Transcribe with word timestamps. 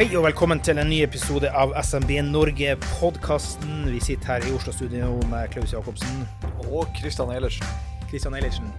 Hei 0.00 0.06
og 0.16 0.22
velkommen 0.24 0.62
til 0.64 0.78
en 0.80 0.88
ny 0.88 1.02
episode 1.04 1.50
av 1.52 1.74
SMB 1.76 2.22
Norge-podkasten. 2.30 3.82
Vi 3.92 3.98
sitter 4.00 4.30
her 4.30 4.46
i 4.48 4.52
Oslo-studio 4.56 5.10
med 5.28 5.50
Klaus 5.52 5.74
Jacobsen. 5.74 6.22
Og 6.70 6.88
Kristian 6.96 7.28
Eilertsen. 7.34 7.68
Kristian 8.08 8.32
Eilertsen. 8.38 8.70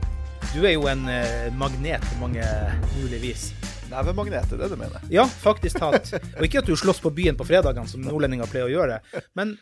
Du 0.56 0.66
er 0.66 0.74
jo 0.74 0.88
en 0.90 1.04
eh, 1.14 1.52
magnet 1.54 2.02
på 2.10 2.18
mange 2.24 2.48
mulige 2.96 3.22
vis. 3.22 3.44
Nevemagnet, 3.92 4.50
er 4.50 4.64
det 4.64 4.72
du 4.72 4.80
mener? 4.82 5.06
Ja, 5.14 5.28
faktisk 5.44 5.78
talt. 5.84 6.10
Og 6.40 6.48
ikke 6.48 6.64
at 6.64 6.72
du 6.72 6.74
slåss 6.74 7.04
på 7.06 7.14
byen 7.14 7.38
på 7.38 7.46
fredagene, 7.46 7.86
som 7.86 8.02
nordlendinger 8.02 8.50
pleier 8.50 8.72
å 8.72 8.74
gjøre. 8.74 8.98
Men 9.38 9.54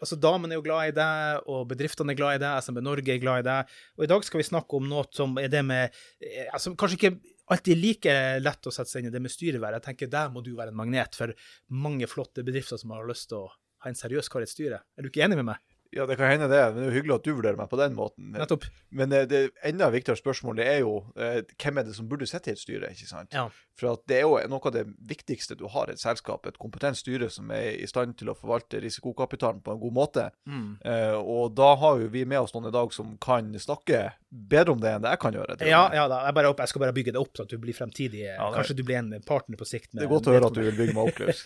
altså, 0.00 0.18
damene 0.18 0.56
er 0.56 0.58
jo 0.58 0.64
glad 0.66 0.90
i 0.90 0.96
deg, 0.96 1.46
og 1.54 1.68
bedriftene 1.70 2.16
er 2.16 2.18
glad 2.18 2.40
i 2.40 2.42
deg, 2.42 2.66
SMB 2.66 2.82
Norge 2.82 3.14
er 3.14 3.22
glad 3.22 3.44
i 3.44 3.46
deg. 3.46 3.78
Og 3.98 4.08
i 4.08 4.10
dag 4.10 4.26
skal 4.26 4.42
vi 4.42 4.48
snakke 4.50 4.82
om 4.82 4.90
noe 4.90 5.06
som 5.14 5.38
er 5.38 5.54
det 5.54 5.62
med 5.70 5.94
eh, 6.18 6.50
altså, 6.50 6.74
Kanskje 6.74 6.98
ikke 6.98 7.14
alltid 7.52 7.80
like 7.80 8.14
lett 8.40 8.66
å 8.66 8.72
sette 8.72 8.90
seg 8.90 9.02
inn 9.02 9.10
i 9.10 9.14
det 9.14 9.22
med 9.22 9.32
styreverv. 9.32 9.78
Jeg 9.78 9.86
tenker 9.88 10.12
Der 10.12 10.32
må 10.32 10.42
du 10.44 10.54
være 10.56 10.72
en 10.72 10.80
magnet 10.80 11.18
for 11.18 11.34
mange 11.68 12.08
flotte 12.10 12.44
bedrifter 12.46 12.80
som 12.80 12.94
har 12.94 13.06
lyst 13.08 13.28
til 13.32 13.44
å 13.44 13.52
ha 13.84 13.90
en 13.90 13.98
seriøs 13.98 14.30
kar 14.32 14.44
i 14.44 14.48
et 14.48 14.54
styre. 14.54 14.80
Er 14.96 15.04
du 15.04 15.10
ikke 15.10 15.24
enig 15.26 15.40
med 15.40 15.50
meg? 15.52 15.73
Ja, 15.94 16.06
det 16.10 16.16
kan 16.18 16.30
hende 16.32 16.48
det. 16.50 16.60
Men 16.74 16.80
det 16.80 16.86
er 16.86 16.90
jo 16.90 16.96
hyggelig 16.98 17.14
at 17.20 17.26
du 17.26 17.32
vurderer 17.38 17.58
meg 17.60 17.68
på 17.70 17.78
den 17.78 17.94
måten. 17.94 18.32
Nettopp. 18.34 18.64
Men 18.90 19.12
eh, 19.14 19.26
det 19.30 19.42
enda 19.66 19.88
viktigere 19.94 20.18
spørsmålet 20.18 20.66
er 20.66 20.80
jo 20.82 20.96
eh, 21.16 21.40
hvem 21.60 21.78
er 21.80 21.86
det 21.88 21.94
som 21.96 22.08
burde 22.10 22.26
sitte 22.26 22.50
i 22.50 22.56
et 22.56 22.62
styre, 22.62 22.90
ikke 22.94 23.06
sant? 23.10 23.30
Ja. 23.34 23.46
For 23.78 23.90
at 23.94 24.04
det 24.10 24.20
er 24.20 24.26
jo 24.26 24.36
noe 24.50 24.62
av 24.70 24.74
det 24.74 24.84
viktigste 25.10 25.56
du 25.58 25.64
har 25.70 25.90
i 25.90 25.94
et 25.96 26.02
selskap, 26.02 26.46
et 26.46 26.58
kompetent 26.62 26.98
styre 26.98 27.26
som 27.32 27.50
er 27.54 27.72
i 27.78 27.86
stand 27.90 28.14
til 28.20 28.30
å 28.30 28.36
forvalte 28.38 28.78
risikokapitalen 28.84 29.62
på 29.66 29.74
en 29.74 29.80
god 29.82 29.96
måte. 29.96 30.28
Mm. 30.46 30.68
Eh, 30.84 31.16
og 31.18 31.54
da 31.58 31.72
har 31.82 31.98
jo 32.02 32.10
vi 32.14 32.24
med 32.28 32.42
oss 32.44 32.54
noen 32.54 32.70
i 32.70 32.74
dag 32.74 32.94
som 32.94 33.16
kan 33.22 33.50
snakke 33.58 34.04
bedre 34.30 34.74
om 34.74 34.80
det 34.82 34.92
enn 34.96 35.04
det 35.06 35.14
jeg 35.14 35.22
kan 35.26 35.36
gjøre. 35.38 35.58
Ja, 35.66 35.84
ja 35.94 36.08
da. 36.10 36.22
Jeg, 36.28 36.34
bare, 36.38 36.54
jeg 36.58 36.72
skal 36.72 36.84
bare 36.86 36.96
bygge 36.96 37.14
det 37.14 37.22
opp, 37.22 37.34
sånn 37.38 37.46
at 37.46 37.54
du 37.54 37.60
blir 37.62 37.76
fremtidig 37.76 38.24
Ja, 38.24 38.50
Kanskje 38.54 38.76
du 38.78 38.82
blir 38.86 38.98
en 39.02 39.12
partner 39.26 39.58
på 39.60 39.66
sikt. 39.68 39.92
med- 39.94 40.02
Det 40.02 40.08
er 40.08 40.14
godt 40.14 40.30
å 40.30 40.34
høre 40.34 40.50
at 40.50 40.58
du 40.58 40.62
vil 40.66 40.78
bygge 40.78 40.94
meg 40.96 41.08
opp, 41.10 41.18
Klaus. 41.18 41.44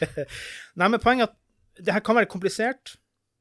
Nei, 0.81 0.89
men 0.89 1.01
poenget 1.01 1.29
er 1.29 1.33
at 1.33 1.85
det 1.85 1.95
her 1.95 2.03
kan 2.05 2.17
være 2.19 2.27
komplisert, 2.31 2.97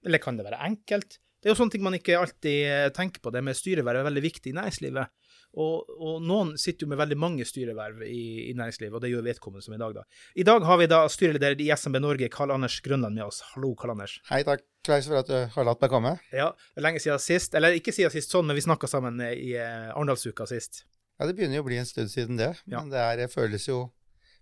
eller 0.05 0.21
kan 0.23 0.37
det 0.37 0.45
være 0.47 0.59
enkelt? 0.67 1.17
Det 1.37 1.49
er 1.49 1.53
jo 1.53 1.59
sånne 1.59 1.71
ting 1.75 1.83
man 1.85 1.95
ikke 1.97 2.17
alltid 2.17 2.59
eh, 2.65 2.89
tenker 2.95 3.21
på. 3.21 3.31
Det 3.31 3.43
med 3.45 3.55
styreverv 3.57 4.01
er 4.01 4.07
veldig 4.09 4.23
viktig 4.25 4.51
i 4.51 4.55
næringslivet. 4.57 5.11
Og, 5.57 5.89
og 6.03 6.17
noen 6.25 6.51
sitter 6.59 6.85
jo 6.85 6.89
med 6.91 6.99
veldig 6.99 7.17
mange 7.17 7.45
styreverv 7.47 8.01
i, 8.05 8.49
i 8.49 8.53
næringslivet, 8.57 8.93
og 8.97 9.01
det 9.01 9.09
gjør 9.13 9.23
vedkommende 9.25 9.63
som 9.65 9.73
i 9.73 9.79
dag, 9.81 9.93
da. 9.95 10.03
I 10.37 10.45
dag 10.45 10.65
har 10.67 10.77
vi 10.81 10.87
da 10.91 10.99
styreleder 11.09 11.61
i 11.63 11.69
SMB 11.73 12.01
Norge, 12.03 12.27
Karl 12.33 12.51
Anders 12.53 12.75
Grønland, 12.85 13.15
med 13.17 13.25
oss. 13.25 13.39
Hallo, 13.53 13.71
Karl 13.79 13.93
Anders. 13.95 14.17
Hei, 14.29 14.41
takk 14.45 14.65
Klaus 14.85 15.07
for 15.09 15.21
at 15.21 15.29
du 15.31 15.37
har 15.55 15.65
latt 15.69 15.81
meg 15.81 15.93
komme. 15.93 16.13
Ja, 16.35 16.51
det 16.75 16.81
er 16.83 16.85
lenge 16.89 17.01
siden 17.01 17.21
sist, 17.23 17.55
eller 17.57 17.73
ikke 17.79 17.93
siden 17.95 18.13
sist 18.13 18.33
sånn, 18.33 18.45
men 18.49 18.57
vi 18.59 18.65
snakka 18.67 18.89
sammen 18.91 19.17
eh, 19.23 19.33
i 19.47 19.53
eh, 19.57 19.89
Arendalsuka 19.95 20.45
sist. 20.49 20.83
Ja, 21.17 21.25
Det 21.25 21.33
begynner 21.39 21.57
jo 21.61 21.65
å 21.65 21.69
bli 21.69 21.79
en 21.81 21.89
stund 21.89 22.11
siden 22.13 22.37
det, 22.37 22.51
Ja. 22.69 22.81
men 22.83 22.91
det 22.93 23.01
er, 23.01 23.23
føles 23.33 23.65
jo 23.69 23.85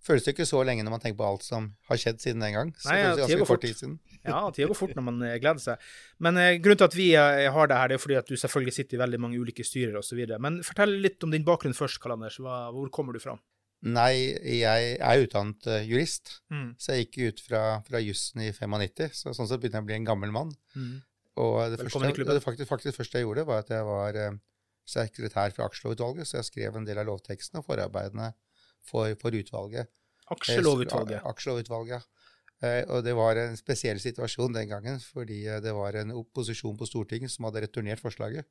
føles 0.06 0.26
jo 0.28 0.34
ikke 0.36 0.46
så 0.48 0.60
lenge 0.68 0.84
når 0.86 0.94
man 0.96 1.02
tenker 1.04 1.18
på 1.20 1.26
alt 1.28 1.44
som 1.46 1.72
har 1.90 1.98
skjedd 2.02 2.22
siden 2.22 2.44
den 2.46 2.54
gang. 2.54 2.72
Så 2.78 2.92
Nei, 2.92 3.00
ja, 3.02 3.16
det 3.18 3.26
tida 3.30 3.40
går 3.42 3.50
fort. 3.50 3.64
tid 3.66 3.80
siden. 3.82 3.96
Ja, 4.26 4.40
tida 4.50 4.68
går 4.72 4.78
fort 4.80 4.94
når 4.98 5.04
man 5.06 5.20
eh, 5.22 5.36
gleder 5.42 5.62
seg. 5.62 5.82
Men 6.26 6.38
eh, 6.42 6.56
grunnen 6.58 6.80
til 6.82 6.88
at 6.90 6.96
vi 6.98 7.08
eh, 7.14 7.50
har 7.54 7.68
det 7.70 7.78
her, 7.78 7.92
det 7.92 7.98
er 8.00 8.02
fordi 8.02 8.16
at 8.22 8.30
du 8.30 8.38
selvfølgelig 8.42 8.74
sitter 8.78 8.98
i 8.98 9.02
veldig 9.04 9.20
mange 9.22 9.38
ulike 9.42 9.66
styrer 9.66 10.00
osv. 10.00 10.22
Men 10.42 10.62
fortell 10.66 10.96
litt 11.04 11.22
om 11.28 11.34
din 11.36 11.46
bakgrunn 11.46 11.76
først, 11.78 12.00
Karl 12.02 12.16
Anders. 12.18 12.40
Hva, 12.42 12.64
hvor 12.74 12.90
kommer 12.94 13.14
du 13.14 13.22
fra? 13.22 13.36
Nei, 13.86 14.34
jeg 14.62 14.96
er 14.98 15.22
utdannet 15.28 15.68
eh, 15.70 15.84
jurist, 15.86 16.40
Mm. 16.50 16.72
så 16.82 16.96
jeg 16.96 17.06
gikk 17.06 17.20
ut 17.36 17.42
fra, 17.46 17.62
fra 17.86 18.00
jussen 18.02 18.42
i 18.42 18.50
95, 18.56 19.12
så 19.14 19.34
sånn 19.36 19.50
sett 19.52 19.62
begynner 19.62 19.84
jeg 19.84 19.86
å 19.86 19.90
bli 19.92 19.98
en 20.00 20.08
gammel 20.10 20.32
mann. 20.34 20.56
Og 21.38 21.60
det 21.76 21.82
Velkommen 21.84 22.10
første, 22.16 22.34
det 22.34 22.42
faktisk, 22.46 22.70
faktisk 22.72 22.98
første 22.98 23.20
jeg 23.20 23.28
gjorde, 23.28 23.44
var 23.46 23.62
at 23.62 23.70
jeg 23.76 23.86
var 23.86 24.18
eh, 24.18 24.38
sekretær 24.90 25.54
for 25.54 25.68
aksjelovutvalget, 25.68 26.26
så 26.30 26.40
jeg 26.40 26.48
skrev 26.50 26.80
en 26.80 26.86
del 26.88 27.02
av 27.02 27.08
lovtekstene 27.12 27.62
og 27.62 27.68
forarbeidene 27.68 28.32
for, 28.90 29.16
for 29.22 29.36
utvalget. 29.36 29.92
Aksjelovutvalget. 30.34 31.20
Eh, 31.20 31.28
Aksjelovutvalget. 31.30 32.06
Eh, 32.64 32.84
Og 32.88 33.04
det 33.06 33.16
var 33.18 33.38
en 33.38 33.58
spesiell 33.60 34.00
situasjon 34.00 34.56
den 34.56 34.70
gangen, 34.70 35.00
fordi 35.00 35.44
eh, 35.48 35.62
det 35.62 35.74
var 35.76 35.98
en 36.00 36.16
opposisjon 36.16 36.78
på 36.78 36.88
Stortinget 36.90 37.34
som 37.34 37.50
hadde 37.50 37.66
returnert 37.68 38.02
forslaget 38.04 38.46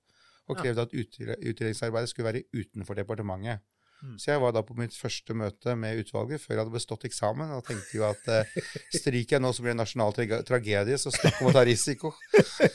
og 0.44 0.58
krevde 0.60 0.82
at 0.84 0.92
utredningsarbeidet 0.92 2.10
skulle 2.10 2.28
være 2.28 2.42
utenfor 2.52 2.98
departementet. 2.98 3.62
Mm. 4.04 4.16
Så 4.20 4.30
jeg 4.34 4.40
var 4.42 4.52
da 4.52 4.60
på 4.66 4.74
mitt 4.76 4.92
første 4.96 5.34
møte 5.36 5.72
med 5.80 6.02
utvalget 6.02 6.42
før 6.42 6.52
jeg 6.52 6.60
hadde 6.60 6.74
bestått 6.74 7.06
eksamen, 7.08 7.54
og 7.56 7.64
tenkte 7.64 7.96
jo 7.96 8.04
at 8.04 8.26
eh, 8.28 8.50
stryker 8.92 9.38
jeg 9.38 9.42
nå, 9.42 9.52
så 9.56 9.64
blir 9.64 9.72
det 9.72 9.76
en 9.78 9.80
nasjonal 9.80 10.12
tra 10.16 10.40
tragedie, 10.44 10.98
så 11.00 11.12
snakk 11.14 11.40
om 11.40 11.48
å 11.48 11.54
ta 11.56 11.64
risiko. 11.64 12.12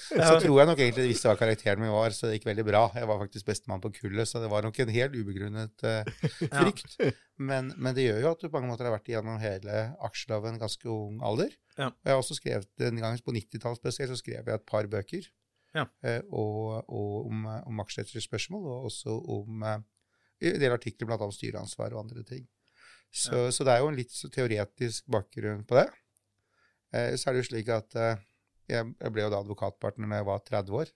Så 0.09 0.33
tror 0.41 0.57
jeg 0.57 0.67
nok 0.67 0.79
egentlig 0.81 1.03
de 1.05 1.11
visste 1.11 1.29
hva 1.29 1.37
karakteren 1.39 1.79
min 1.81 1.91
var, 1.93 2.11
så 2.15 2.27
det 2.27 2.39
gikk 2.39 2.47
veldig 2.49 2.63
bra. 2.67 2.81
Jeg 2.97 3.07
var 3.07 3.19
faktisk 3.21 3.47
bestemann 3.47 3.81
på 3.83 3.91
kullet, 3.93 4.27
så 4.27 4.41
det 4.41 4.49
var 4.51 4.65
nok 4.65 4.79
en 4.81 4.91
helt 4.91 5.15
ubegrunnet 5.15 5.85
eh, 5.87 6.09
frykt. 6.41 6.97
Men, 7.39 7.69
men 7.77 7.95
det 7.95 8.07
gjør 8.07 8.19
jo 8.23 8.31
at 8.33 8.41
du 8.41 8.49
på 8.49 8.57
mange 8.57 8.73
måter 8.73 8.89
har 8.89 8.95
vært 8.97 9.11
igjennom 9.11 9.39
hele 9.39 9.83
aksjeloven 10.05 10.57
i 10.57 10.61
ganske 10.61 10.89
ung 10.91 11.21
alder. 11.25 11.53
Ja. 11.77 11.91
Og 11.91 12.09
jeg 12.09 12.11
har 12.11 12.23
også 12.23 12.39
skrevet, 12.39 12.67
Den 12.81 12.99
gangen 12.99 13.21
på 13.23 13.35
90-tallet 13.37 13.79
spesielt, 13.79 14.11
så 14.11 14.19
skrev 14.19 14.41
jeg 14.41 14.59
et 14.59 14.67
par 14.67 14.89
bøker. 14.91 15.29
Ja. 15.77 15.85
Eh, 16.03 16.19
og, 16.33 16.83
og 16.89 17.29
om, 17.29 17.45
om 17.69 17.85
aksjeetterspørsmål, 17.85 18.65
spørsmål, 18.65 18.67
og 18.73 18.89
også 18.89 19.15
om 19.37 19.63
eh, 19.69 19.79
en 20.39 20.61
del 20.61 20.75
artikler 20.75 21.09
annet 21.09 21.27
om 21.27 21.35
styreansvar 21.35 21.95
og 21.95 22.05
andre 22.05 22.23
ting. 22.27 22.45
Så, 23.09 23.49
så 23.51 23.65
det 23.65 23.73
er 23.73 23.83
jo 23.83 23.89
en 23.89 23.97
litt 23.97 24.13
så 24.13 24.29
teoretisk 24.31 25.09
bakgrunn 25.09 25.65
på 25.67 25.79
det. 25.79 25.87
Eh, 26.93 27.13
så 27.17 27.29
er 27.29 27.35
det 27.35 27.43
jo 27.43 27.49
slik 27.49 27.69
at 27.73 27.97
eh, 27.97 28.21
jeg, 28.69 28.93
ble 29.09 29.25
jo 29.25 29.33
da 29.33 29.41
advokatpartner 29.43 30.09
når 30.09 30.21
jeg 30.21 30.29
var 30.29 30.49
30 30.51 30.81
år. 30.83 30.95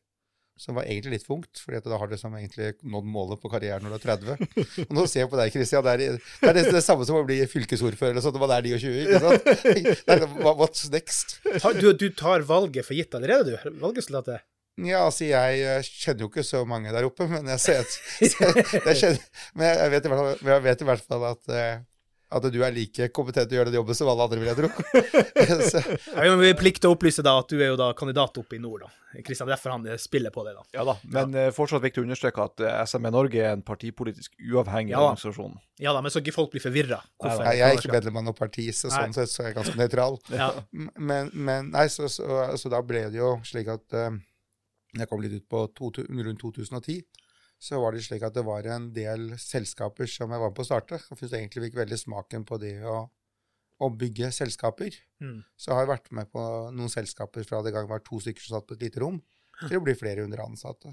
Som 0.64 0.78
var 0.78 0.86
egentlig 0.86 1.16
litt 1.16 1.26
funkt, 1.26 1.58
fordi 1.58 1.80
da 1.82 1.98
har 1.98 2.06
du 2.06 2.12
liksom 2.14 2.36
egentlig 2.38 2.68
nådd 2.86 3.08
målet 3.10 3.40
på 3.42 3.50
karrieren 3.50 3.82
når 3.88 3.96
du 3.96 3.98
er 3.98 4.04
30. 4.38 4.60
Og 4.86 4.94
nå 4.94 5.06
ser 5.10 5.24
jeg 5.24 5.32
på 5.32 5.40
deg, 5.40 5.54
Christian. 5.56 5.88
Det 5.88 5.94
er, 5.96 6.20
det 6.22 6.52
er 6.52 6.60
det, 6.76 6.84
samme 6.86 7.08
som 7.10 7.18
å 7.18 7.26
bli 7.26 7.40
fylkesordfører 7.50 8.14
eller 8.14 8.22
sånt. 8.22 8.38
Hva 8.38 8.52
er 8.60 8.70
29, 8.70 9.00
ikke 9.02 9.24
sant? 9.24 9.50
Er, 10.14 10.28
what's 10.46 10.86
next? 10.94 11.40
Du, 11.82 11.90
du 11.98 12.06
tar 12.14 12.46
valget 12.46 12.86
for 12.86 12.94
gitt 12.94 13.18
allerede, 13.18 13.58
du? 13.58 13.80
Valgresultatet? 13.82 14.46
Ja, 14.82 15.04
altså 15.06 15.28
jeg 15.28 15.58
jeg 15.62 15.86
kjenner 15.86 16.26
jo 16.26 16.32
ikke 16.32 16.46
så 16.46 16.64
mange 16.66 16.94
der 16.94 17.06
oppe, 17.06 17.28
men 17.30 17.46
jeg 17.54 17.62
ser 17.62 17.84
jeg 17.84 18.98
kjenner, 18.98 19.26
Men 19.54 19.68
jeg 19.70 19.92
vet 19.94 20.06
i 20.06 20.14
hvert 20.14 20.22
fall, 20.24 20.54
jeg 20.56 20.64
vet 20.66 20.82
i 20.82 20.88
hvert 20.88 21.04
fall 21.12 21.26
at, 21.30 21.52
eh, 21.54 21.84
at 22.34 22.48
du 22.50 22.58
er 22.66 22.74
like 22.74 23.06
kompetent 23.14 23.52
til 23.52 23.60
å 23.60 23.62
gjøre 23.62 23.70
den 23.70 23.78
jobben 23.78 24.00
som 24.00 24.10
alle 24.10 24.26
andre, 24.26 24.40
vil 24.42 24.50
jeg 24.50 24.58
tro. 24.58 24.70
Så, 25.70 25.84
Ja, 26.18 26.26
men 26.32 26.42
vi 26.42 26.56
plikter 26.58 26.90
å 26.90 26.98
opplyse 26.98 27.22
da 27.22 27.36
at 27.44 27.54
du 27.54 27.62
er 27.62 27.70
jo 27.70 27.78
da 27.78 27.92
kandidat 27.94 28.42
oppe 28.42 28.58
i 28.58 28.64
nord, 28.64 28.88
da. 28.88 29.22
Kristian, 29.22 29.52
derfor 29.54 29.76
han 29.76 29.86
eh, 29.86 30.02
spiller 30.02 30.34
på 30.34 30.42
det, 30.48 30.56
da. 30.58 30.66
Ja 30.74 30.88
da, 30.90 30.98
men 31.06 31.38
ja. 31.38 31.54
fortsatt 31.54 31.86
viktig 31.86 32.02
å 32.02 32.10
understreke 32.10 32.50
at 32.50 32.66
eh, 32.66 32.82
SME 32.90 33.14
Norge 33.14 33.46
er 33.46 33.54
en 33.54 33.62
partipolitisk 33.62 34.34
uavhengig 34.42 34.98
Ja 34.98 35.06
organisasjon. 35.06 35.54
Ja 35.86 35.94
da, 35.94 36.02
men 36.02 36.10
så 36.10 36.26
ikke 36.26 36.34
folk 36.34 36.50
blir 36.58 36.66
forvirra. 36.66 37.04
Jeg 37.22 37.62
er 37.62 37.78
ikke 37.78 37.94
medlem 37.94 38.18
av 38.24 38.30
noe 38.32 38.42
parti, 38.42 38.72
så 38.74 38.90
Nei. 38.90 38.98
sånn 38.98 39.18
sett 39.22 39.38
så 39.38 39.46
er 39.46 39.52
jeg 39.52 39.62
ganske 39.62 39.78
nøytral. 39.78 40.18
Ja. 40.34 40.50
Men, 40.98 41.30
men 41.38 41.74
nei, 41.78 41.86
så, 41.94 42.10
så, 42.10 42.48
så 42.58 42.74
da 42.74 42.82
ble 42.82 43.12
det 43.14 43.22
jo 43.22 43.36
slik 43.46 43.70
at 43.70 44.02
eh, 44.02 44.14
jeg 45.02 45.10
kom 45.10 45.24
litt 45.24 45.36
ut 45.36 45.50
på 45.50 45.66
to, 45.78 45.90
rundt 45.98 46.42
2010, 46.44 47.02
så 47.64 47.80
var 47.80 47.96
det 47.96 48.04
slik 48.04 48.24
at 48.28 48.36
det 48.36 48.44
var 48.46 48.68
en 48.70 48.90
del 48.94 49.34
selskaper 49.40 50.10
som 50.10 50.32
jeg 50.32 50.42
var 50.42 50.52
med 50.52 50.58
på 50.58 50.66
å 50.66 50.68
starte. 50.68 51.00
Jeg 51.00 51.20
syns 51.20 51.36
egentlig 51.38 51.70
fikk 51.70 51.78
veldig 51.80 52.00
smaken 52.02 52.46
på 52.50 52.60
det 52.62 52.76
å, 52.90 52.98
å 53.80 53.90
bygge 53.90 54.34
selskaper. 54.36 54.98
Mm. 55.24 55.38
Så 55.56 55.72
har 55.72 55.86
jeg 55.86 55.94
vært 55.94 56.12
med 56.18 56.32
på 56.34 56.44
noen 56.76 56.92
selskaper 56.92 57.48
fra 57.48 57.62
det 57.64 57.72
gang 57.76 57.88
var 57.90 58.04
to 58.04 58.20
stykker 58.24 58.44
som 58.44 58.58
satt 58.58 58.68
på 58.68 58.78
et 58.78 58.90
lite 58.90 59.04
rom, 59.06 59.22
til 59.64 59.80
å 59.80 59.86
bli 59.86 59.96
flere 59.96 60.26
hundre 60.26 60.44
ansatte. 60.44 60.92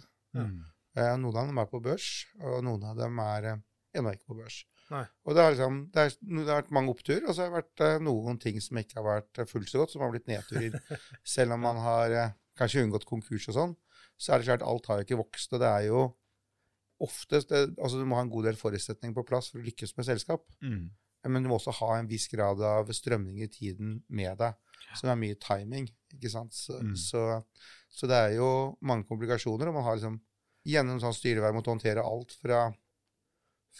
Eh, 0.99 1.15
noen 1.19 1.37
av 1.43 1.51
dem 1.51 1.59
er 1.59 1.71
på 1.71 1.83
børs, 1.83 2.11
og 2.43 2.63
noen 2.67 2.87
av 2.93 2.99
dem 2.99 3.19
er 3.25 3.51
eh, 3.51 3.65
ennå 3.99 4.15
ikke 4.15 4.31
på 4.31 4.39
børs. 4.39 4.63
Nei. 4.91 5.05
Og 5.27 5.37
det 5.37 5.43
har, 5.45 5.55
liksom, 5.55 5.79
det, 5.95 6.03
er, 6.03 6.15
det 6.27 6.47
har 6.49 6.63
vært 6.65 6.73
mange 6.75 6.95
oppturer, 6.95 7.23
og 7.29 7.35
så 7.35 7.45
har 7.45 7.51
det 7.51 7.59
vært 7.61 7.83
eh, 7.87 8.01
noen 8.03 8.41
ting 8.43 8.59
som 8.63 8.79
ikke 8.81 8.99
har 8.99 9.07
vært 9.07 9.43
eh, 9.43 9.49
fullt 9.51 9.71
så 9.71 9.83
godt, 9.83 9.95
som 9.95 10.03
har 10.03 10.11
blitt 10.15 10.31
nedturer. 10.31 10.79
Selv 11.37 11.55
om 11.55 11.63
man 11.63 11.79
har 11.85 12.15
eh, 12.17 12.33
kanskje 12.59 12.83
unngått 12.87 13.07
konkurs 13.09 13.47
og 13.53 13.57
sånn, 13.57 13.77
så 14.21 14.35
er 14.35 14.43
det 14.43 14.49
klart 14.51 14.65
alt 14.69 14.89
har 14.91 15.01
jo 15.01 15.07
ikke 15.09 15.21
vokst. 15.23 15.53
Og 15.57 15.63
det 15.63 15.69
er 15.71 15.87
jo 15.89 16.01
oftest 17.01 17.49
det, 17.49 17.63
Altså 17.81 17.97
du 18.01 18.05
må 18.05 18.19
ha 18.19 18.25
en 18.27 18.33
god 18.33 18.45
del 18.51 18.59
forutsetninger 18.61 19.15
på 19.17 19.25
plass 19.31 19.49
for 19.51 19.61
å 19.63 19.65
lykkes 19.65 19.95
med 19.97 20.05
selskap. 20.11 20.45
Mm. 20.61 20.91
Men 21.31 21.45
du 21.45 21.49
må 21.51 21.57
også 21.59 21.73
ha 21.81 21.95
en 21.99 22.09
viss 22.09 22.27
grad 22.33 22.61
av 22.65 22.89
strømning 22.97 23.41
i 23.45 23.49
tiden 23.53 24.03
med 24.09 24.37
deg, 24.41 24.55
som 24.97 25.11
er 25.13 25.19
mye 25.21 25.37
timing. 25.41 25.89
ikke 26.13 26.31
sant? 26.33 26.53
Så, 26.57 26.77
Mm. 26.81 26.95
så, 26.97 27.43
så 27.89 28.07
det 28.09 28.17
er 28.17 28.37
jo 28.37 28.77
mange 28.83 29.05
komplikasjoner, 29.09 29.69
og 29.69 29.75
man 29.75 29.85
har 29.85 29.97
liksom 29.97 30.21
gjennom 30.67 31.01
sånn 31.01 31.15
styreverv 31.17 31.55
måttet 31.57 31.73
håndtere 31.75 32.05
alt 32.05 32.33
fra, 32.41 32.63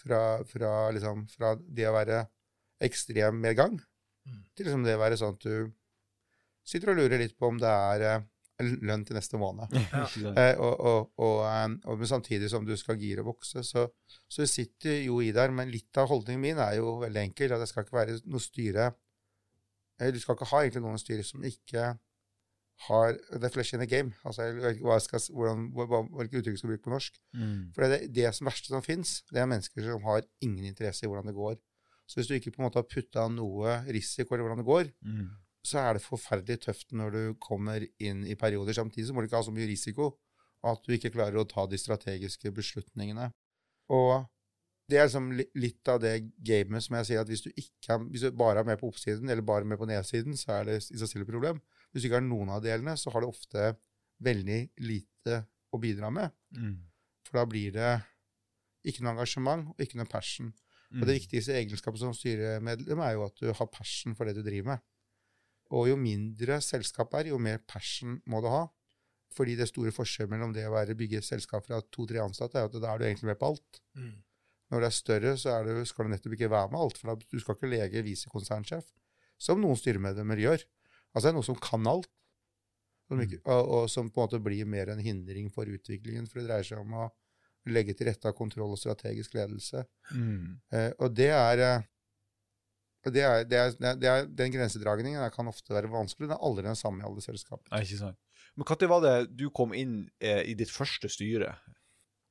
fra, 0.01 0.21
fra, 0.49 0.71
liksom, 0.95 1.25
fra 1.29 1.55
det 1.59 1.87
å 1.89 1.93
være 1.97 2.23
ekstrem 2.81 3.37
medgang 3.41 3.79
Mm. 4.25 4.43
til 4.55 4.65
liksom 4.67 4.83
det 4.85 4.93
å 4.95 4.99
være 5.01 5.17
sånn 5.17 5.33
at 5.33 5.39
du 5.41 5.71
sitter 6.63 6.91
og 6.91 6.97
lurer 6.99 7.17
litt 7.17 7.33
på 7.39 7.47
om 7.49 7.57
det 7.57 7.67
er 7.73 8.01
eh, 8.05 8.23
lønn 8.61 9.05
til 9.07 9.17
neste 9.17 9.39
måned. 9.41 9.71
Eh, 10.37 10.55
og, 10.59 10.73
og, 10.79 11.11
og, 11.21 11.39
eh, 11.47 11.73
og 11.89 12.03
samtidig 12.07 12.49
som 12.51 12.65
du 12.67 12.73
skal 12.79 12.99
gire 12.99 13.23
og 13.23 13.31
vokse, 13.33 13.63
så, 13.67 13.87
så 14.29 14.43
det 14.43 14.49
sitter 14.51 15.01
jo 15.05 15.19
i 15.21 15.31
der. 15.35 15.53
Men 15.55 15.71
litt 15.73 15.97
av 15.97 16.09
holdningen 16.11 16.41
min 16.41 16.61
er 16.61 16.77
jo 16.79 16.99
veldig 17.03 17.25
enkel. 17.29 17.55
at 17.55 17.63
Det 17.63 17.69
skal 17.71 17.85
ikke 17.85 17.99
være 17.99 18.19
noe 18.25 18.43
styre 18.43 18.91
Du 20.11 20.19
skal 20.19 20.33
ikke 20.33 20.49
ha 20.49 20.63
egentlig 20.63 20.81
noen 20.81 21.01
styre 21.01 21.23
som 21.25 21.43
ikke 21.45 21.91
har 22.87 23.17
the 23.37 23.49
flesh 23.53 23.75
in 23.75 23.79
the 23.83 23.87
game. 23.89 24.13
Altså, 24.25 24.47
jeg 24.47 24.55
vet 24.57 24.75
ikke 24.75 24.87
hva 24.87 24.95
jeg 24.97 25.05
skal, 25.05 25.25
hvordan, 25.37 25.67
hvilke 26.15 26.39
uttrykk 26.39 26.55
jeg 26.55 26.61
skal 26.61 26.71
bruke 26.71 26.85
på 26.87 26.93
norsk. 26.95 27.19
Mm. 27.37 27.59
For 27.75 27.85
det, 27.85 27.99
det 28.15 28.31
som 28.33 28.49
verste 28.49 28.73
som 28.73 28.85
fins, 28.85 29.19
det 29.29 29.43
er 29.43 29.51
mennesker 29.51 29.85
som 29.85 30.07
har 30.07 30.25
ingen 30.41 30.65
interesse 30.71 31.05
i 31.05 31.11
hvordan 31.11 31.29
det 31.29 31.37
går. 31.37 31.59
Så 32.09 32.17
hvis 32.17 32.31
du 32.31 32.33
ikke 32.35 32.51
på 32.55 32.61
en 32.63 32.65
måte 32.67 32.81
har 32.81 32.89
putta 32.89 33.27
noe 33.31 33.77
risiko 33.93 34.35
i 34.35 34.41
hvordan 34.41 34.63
det 34.63 34.67
går, 34.67 34.91
Mm. 35.05 35.29
Så 35.65 35.81
er 35.83 35.97
det 35.97 36.03
forferdelig 36.03 36.63
tøft 36.65 36.93
når 36.97 37.15
du 37.15 37.23
kommer 37.41 37.83
inn 38.01 38.25
i 38.25 38.37
perioder. 38.39 38.75
Samtidig 38.77 39.07
så 39.09 39.15
må 39.15 39.21
du 39.21 39.29
ikke 39.29 39.39
ha 39.39 39.45
så 39.45 39.53
mye 39.53 39.69
risiko 39.69 40.11
at 40.67 40.83
du 40.85 40.93
ikke 40.93 41.13
klarer 41.13 41.41
å 41.41 41.47
ta 41.49 41.65
de 41.69 41.79
strategiske 41.79 42.51
beslutningene. 42.53 43.31
Og 43.93 44.25
det 44.91 44.99
er 44.99 45.07
liksom 45.07 45.29
litt 45.37 45.89
av 45.89 46.01
det 46.03 46.13
gamet 46.43 46.83
som 46.83 46.97
jeg 46.99 47.07
sier 47.07 47.21
at 47.23 47.29
hvis 47.31 47.45
du, 47.45 47.49
ikke 47.53 47.95
er, 47.95 48.03
hvis 48.11 48.25
du 48.25 48.35
bare 48.37 48.61
er 48.61 48.67
med 48.67 48.79
på 48.81 48.89
oppsiden 48.91 49.29
eller 49.29 49.45
bare 49.45 49.67
med 49.67 49.79
på 49.79 49.87
nedsiden, 49.89 50.35
så 50.37 50.57
er 50.59 50.67
det 50.67 50.77
i 50.83 50.99
seg 50.99 51.07
selv 51.07 51.25
et 51.25 51.31
problem. 51.31 51.61
Hvis 51.91 52.03
du 52.03 52.09
ikke 52.09 52.19
har 52.19 52.27
noen 52.27 52.51
av 52.53 52.63
delene, 52.65 52.97
så 52.99 53.13
har 53.13 53.23
du 53.23 53.29
ofte 53.29 53.71
veldig 54.21 54.59
lite 54.83 55.43
å 55.71 55.79
bidra 55.81 56.11
med. 56.13 56.33
Mm. 56.57 56.75
For 57.27 57.39
da 57.39 57.45
blir 57.49 57.73
det 57.77 57.93
ikke 58.89 59.05
noe 59.05 59.15
engasjement 59.15 59.71
og 59.71 59.85
ikke 59.85 59.99
noe 60.01 60.09
passion. 60.09 60.51
Og 60.91 61.05
det 61.07 61.21
viktigste 61.21 61.55
egenskapet 61.55 62.01
som 62.01 62.11
styremedlem 62.15 62.99
er 63.05 63.13
jo 63.15 63.23
at 63.29 63.37
du 63.39 63.51
har 63.55 63.69
passion 63.71 64.15
for 64.17 64.27
det 64.27 64.35
du 64.35 64.43
driver 64.43 64.73
med. 64.73 64.81
Og 65.71 65.87
jo 65.91 65.97
mindre 65.99 66.59
selskap 66.63 67.13
er, 67.19 67.31
jo 67.31 67.39
mer 67.41 67.61
passion 67.67 68.17
må 68.29 68.41
du 68.43 68.49
ha. 68.51 68.65
Fordi 69.31 69.55
det 69.55 69.69
store 69.69 69.93
forskjellen 69.95 70.33
mellom 70.33 70.51
det 70.55 70.65
å 70.67 70.73
være 70.73 70.97
bygge 70.99 71.21
et 71.21 71.27
selskap 71.27 71.63
fra 71.67 71.79
to-tre 71.93 72.19
ansatte, 72.23 72.59
er 72.59 72.67
at 72.67 72.75
da 72.75 72.91
er 72.91 72.99
du 72.99 73.05
egentlig 73.07 73.29
med 73.31 73.39
på 73.39 73.53
alt. 73.53 73.79
Mm. 73.95 74.17
Når 74.71 74.83
det 74.83 74.87
er 74.87 74.95
større, 74.95 75.35
så 75.39 75.53
er 75.55 75.67
det, 75.67 75.75
skal 75.87 76.07
du 76.07 76.13
nettopp 76.13 76.35
ikke 76.35 76.51
være 76.51 76.71
med 76.73 76.83
alt. 76.83 76.99
For 76.99 77.11
da, 77.11 77.15
du 77.31 77.39
skal 77.39 77.55
ikke 77.57 77.71
lege 77.71 78.03
visekonsernsjef, 78.07 78.91
som 79.39 79.63
noen 79.63 79.79
styremedlemmer 79.79 80.39
gjør. 80.43 80.65
Altså 81.11 81.27
det 81.27 81.31
er 81.31 81.37
noe 81.39 81.47
som 81.47 81.59
kan 81.59 81.87
alt. 81.91 82.11
Som 83.11 83.23
ikke, 83.23 83.41
og, 83.51 83.71
og 83.75 83.89
som 83.91 84.07
på 84.07 84.21
en 84.21 84.27
måte 84.29 84.43
blir 84.43 84.67
mer 84.71 84.93
en 84.93 85.01
hindring 85.03 85.49
for 85.51 85.67
utviklingen. 85.67 86.27
For 86.27 86.39
det 86.39 86.47
dreier 86.47 86.67
seg 86.67 86.83
om 86.83 86.95
å 86.95 87.09
legge 87.71 87.95
til 87.95 88.07
rette 88.07 88.29
av 88.29 88.35
kontroll 88.37 88.73
og 88.73 88.79
strategisk 88.79 89.35
ledelse. 89.37 89.83
Mm. 90.15 90.59
Eh, 90.71 90.91
og 90.97 91.15
det 91.15 91.31
er, 91.35 91.63
eh, 91.65 91.89
det 93.09 93.23
er, 93.25 93.45
det 93.49 93.57
er, 93.57 93.75
det 93.97 94.09
er, 94.09 94.25
Den 94.29 94.51
grensedragningen 94.53 95.33
kan 95.33 95.49
ofte 95.49 95.73
være 95.73 95.89
vanskelig. 95.89 96.27
Den 96.29 96.37
er 96.37 96.45
aldri 96.45 96.67
den 96.67 96.77
samme 96.77 97.01
i 97.01 97.07
alle 97.07 97.23
selskaper. 97.25 97.65
Nei, 97.73 97.83
ikke 97.87 98.01
sant. 98.03 98.19
Men 98.53 98.67
når 98.67 98.89
var 98.91 99.05
det 99.05 99.15
du 99.39 99.47
kom 99.49 99.73
inn 99.73 100.03
eh, 100.21 100.43
i 100.51 100.53
ditt 100.59 100.69
første 100.69 101.09
styre? 101.09 101.55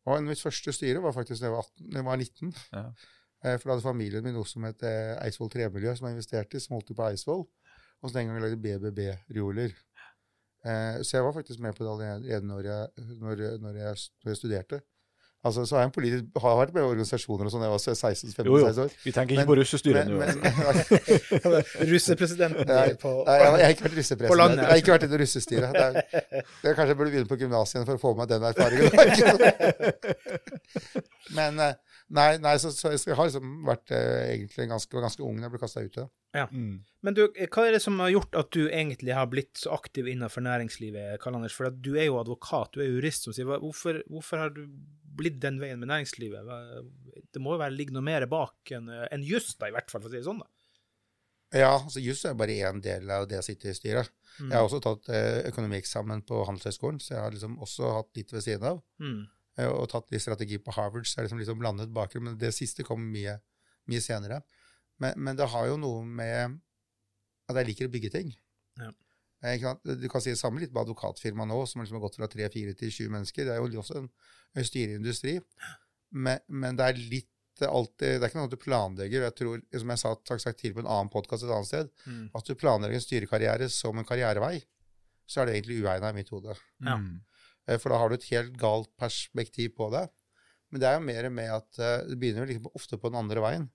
Og 0.08 0.22
mitt 0.24 0.40
første 0.40 0.72
styre 0.74 1.02
var 1.02 1.16
faktisk 1.16 1.42
da 1.42 1.48
jeg 1.48 1.56
var, 1.56 1.66
18, 1.66 1.96
jeg 1.96 2.06
var 2.06 2.20
19. 2.20 2.52
Ja. 2.76 2.84
Eh, 3.44 3.56
for 3.56 3.66
da 3.66 3.74
hadde 3.74 3.86
familien 3.86 4.24
min 4.24 4.36
noe 4.36 4.48
som 4.48 4.66
het 4.68 4.84
eh, 4.86 5.16
Eidsvoll 5.24 5.50
Tremiljø, 5.52 5.94
som 5.96 6.08
jeg 6.08 6.18
investerte 6.18 6.58
i, 6.58 6.62
som 6.62 6.76
holdt 6.76 6.90
til 6.90 6.98
på 6.98 7.06
Eidsvoll. 7.08 7.46
Og 8.00 8.08
så 8.08 8.16
den 8.16 8.30
gangen 8.30 8.44
lagde 8.44 8.60
BBB-reoler. 8.60 9.74
Eh, 10.60 11.00
så 11.02 11.16
jeg 11.16 11.26
var 11.26 11.36
faktisk 11.36 11.60
med 11.64 11.76
på 11.76 11.84
det 11.84 11.92
allerede 11.92 12.46
når 12.48 12.68
jeg, 12.68 13.06
når, 13.20 13.44
når 13.64 13.80
jeg, 13.80 14.08
når 14.24 14.32
jeg 14.32 14.40
studerte. 14.40 14.80
Altså, 15.40 15.62
så 15.64 15.72
er 15.76 15.80
jeg 15.80 15.88
en 15.88 15.92
politisk, 15.94 16.24
har 16.44 16.52
vært 16.58 16.74
med 16.76 16.82
i 16.82 16.84
organisasjoner 16.90 17.44
og 17.48 17.52
sånn 17.54 17.62
jeg 17.64 17.70
var 17.72 17.80
16-15 17.80 18.44
Jo, 18.44 18.58
jo. 18.60 18.64
år. 18.84 18.90
Vi 19.06 19.12
tenker 19.16 19.32
ikke 19.32 19.40
Men- 19.40 19.48
på 19.48 19.56
russestyret 19.56 20.04
nå. 20.10 20.16
men, 20.20 20.36
altså. 20.68 20.84
Russepresidenten 21.92 22.60
på 23.00 23.10
Nei, 23.24 23.36
jeg, 23.40 23.48
jeg 23.48 23.64
har 23.64 23.72
ikke 23.72 23.86
vært 23.86 23.96
russepresident. 24.00 24.32
På 24.34 24.36
landet. 24.36 24.60
Jeg 24.60 24.68
har 24.70 24.76
ikke 24.82 24.92
vært 24.98 25.06
i 25.06 25.08
det 25.14 25.18
russestyret. 25.22 25.70
Det 25.72 25.80
er, 25.80 25.92
det 26.60 26.68
er 26.68 26.74
kanskje 26.76 26.92
jeg 26.92 26.98
burde 27.00 27.10
begynne 27.14 27.32
på 27.32 27.40
gymnaset 27.40 27.72
igjen 27.78 27.88
for 27.88 27.96
å 27.96 28.02
få 28.04 28.10
med 28.12 28.20
meg 28.20 28.28
den 28.34 28.44
erfaringen. 28.50 28.90
Men 31.36 31.60
eh, 31.62 31.74
nei, 32.16 32.30
nei 32.42 32.54
så, 32.60 32.70
så 32.74 32.90
jeg 32.92 33.16
har 33.16 33.28
liksom 33.30 33.52
vært 33.68 33.92
eh, 33.96 34.32
egentlig 34.34 34.66
ganske, 34.70 35.02
ganske 35.04 35.24
ung 35.24 35.38
da 35.40 35.46
jeg 35.48 35.54
ble 35.54 35.62
kasta 35.62 35.84
ut 35.84 35.98
av 36.02 36.08
det. 36.08 36.44
Mm. 36.54 36.74
Men 37.06 37.16
du, 37.16 37.22
hva 37.32 37.64
er 37.66 37.74
det 37.74 37.82
som 37.82 37.98
har 38.02 38.12
gjort 38.12 38.36
at 38.38 38.50
du 38.54 38.62
egentlig 38.68 39.14
har 39.16 39.30
blitt 39.32 39.56
så 39.58 39.72
aktiv 39.74 40.06
innenfor 40.10 40.44
næringslivet, 40.46 41.16
Karl 41.22 41.36
Anders? 41.40 41.56
For 41.56 41.70
at 41.70 41.78
du 41.82 41.92
er 41.96 42.06
jo 42.10 42.20
advokat, 42.20 42.74
du 42.76 42.80
er 42.84 42.90
jurist, 42.92 43.22
som 43.26 43.32
sier. 43.34 43.48
Hvorfor, 43.50 43.94
hvorfor 44.10 44.36
har 44.44 44.50
du 44.54 44.62
blitt 45.16 45.40
den 45.42 45.58
veien 45.62 45.80
med 45.80 45.90
næringslivet? 45.90 46.46
Det 47.34 47.42
må 47.42 47.56
jo 47.56 47.62
være 47.62 47.74
ligge 47.74 47.94
noe 47.96 48.04
mer 48.06 48.26
bak 48.30 48.72
enn 48.76 48.88
en 48.90 49.26
juss, 49.26 49.52
da, 49.58 49.68
i 49.70 49.74
hvert 49.74 49.90
fall, 49.90 50.02
for 50.04 50.10
å 50.10 50.12
si 50.12 50.20
det 50.20 50.26
sånn, 50.28 50.42
da. 50.44 50.48
Ja, 51.50 51.72
altså 51.80 51.98
Juss 51.98 52.22
er 52.28 52.36
bare 52.38 52.54
én 52.62 52.78
del 52.82 53.10
av 53.10 53.24
det 53.26 53.40
jeg 53.40 53.48
sitter 53.48 53.72
i 53.72 53.74
styret. 53.74 54.10
Mm. 54.38 54.52
Jeg 54.52 54.54
har 54.54 54.66
også 54.68 54.78
tatt 54.84 55.08
eh, 55.10 55.40
økonomieksamen 55.50 56.22
på 56.28 56.44
Handelshøyskolen, 56.46 57.00
så 57.02 57.16
jeg 57.16 57.24
har 57.24 57.34
liksom 57.34 57.56
også 57.64 57.90
hatt 57.96 58.10
litt 58.14 58.30
ved 58.30 58.44
siden 58.44 58.68
av. 58.70 58.78
Mm. 59.02 59.24
eh, 59.58 59.66
Og 59.72 59.88
tatt 59.90 60.14
litt 60.14 60.22
strategi 60.22 60.60
på 60.62 60.74
Harvard, 60.76 61.08
så 61.08 61.16
jeg 61.16 61.24
har 61.24 61.26
liksom, 61.26 61.40
liksom 61.42 61.58
blandet 61.58 61.90
bakgrunn. 61.96 62.28
Men 62.28 62.38
det 62.38 62.52
siste 62.54 62.86
kom 62.86 63.02
mye, 63.02 63.40
mye 63.90 64.04
senere. 64.04 64.44
Men, 65.02 65.18
men 65.18 65.40
det 65.40 65.50
har 65.50 65.66
jo 65.72 65.80
noe 65.80 66.04
med 66.06 66.60
at 67.50 67.58
jeg 67.58 67.70
liker 67.72 67.90
å 67.90 67.94
bygge 67.96 68.14
ting. 68.14 68.30
Ja. 68.78 68.92
Eh, 68.92 68.94
ikke 68.94 68.94
sant? 68.94 69.02
Du 69.40 70.08
kan 70.12 70.20
si 70.20 70.30
det 70.34 70.38
samme 70.40 70.60
litt 70.60 70.72
med 70.72 70.82
advokatfirma 70.84 71.46
nå, 71.48 71.62
som 71.66 71.80
liksom 71.80 71.96
har 71.96 72.02
gått 72.06 72.18
fra 72.20 72.28
3-4 72.28 72.74
til 72.76 72.90
20 72.92 73.12
mennesker. 73.14 73.46
Det 73.48 73.54
er 73.54 73.60
jo 73.62 73.80
også 73.80 73.96
en, 74.02 74.08
en 74.60 74.66
styreindustri. 74.68 75.38
Men, 76.12 76.42
men 76.48 76.76
det 76.76 76.88
er 76.90 76.98
litt 77.00 77.28
alltid, 77.60 78.18
det 78.20 78.24
er 78.24 78.28
ikke 78.30 78.40
noe 78.40 78.50
du 78.52 78.56
planlegger. 78.60 79.24
Jeg 79.28 79.36
tror, 79.36 79.62
som 79.76 79.90
jeg 79.92 80.00
sa 80.02 80.12
takk 80.24 80.40
sagt 80.40 80.58
tidligere 80.60 80.80
på 80.80 80.84
en 80.86 80.92
annen 80.94 81.10
podkast 81.12 81.44
et 81.44 81.52
annet 81.52 81.68
sted, 81.68 81.90
Mm. 82.06 82.30
at 82.34 82.46
du 82.48 82.54
planlegger 82.56 82.96
en 82.96 83.04
styrekarriere 83.04 83.68
som 83.72 83.98
en 84.00 84.06
karrierevei, 84.08 84.62
så 85.28 85.42
er 85.42 85.46
det 85.50 85.56
egentlig 85.58 85.82
uegna 85.84 86.08
i 86.10 86.16
mitt 86.16 86.30
hode. 86.32 86.56
Ja. 86.80 86.96
Mm. 86.96 87.20
Eh, 87.68 87.76
For 87.78 87.92
da 87.92 87.98
har 88.00 88.08
du 88.08 88.16
et 88.16 88.28
helt 88.32 88.56
galt 88.58 88.88
perspektiv 88.98 89.74
på 89.76 89.90
det. 89.92 90.06
Men 90.70 90.80
det 90.80 90.88
er 90.88 90.96
jo 90.98 91.04
mer 91.06 91.28
med 91.30 91.50
at 91.52 91.78
eh, 91.82 92.06
det 92.08 92.16
begynner 92.20 92.46
liksom 92.48 92.70
ofte 92.74 92.96
på 92.98 93.10
den 93.12 93.18
andre 93.20 93.40
veien. 93.44 93.68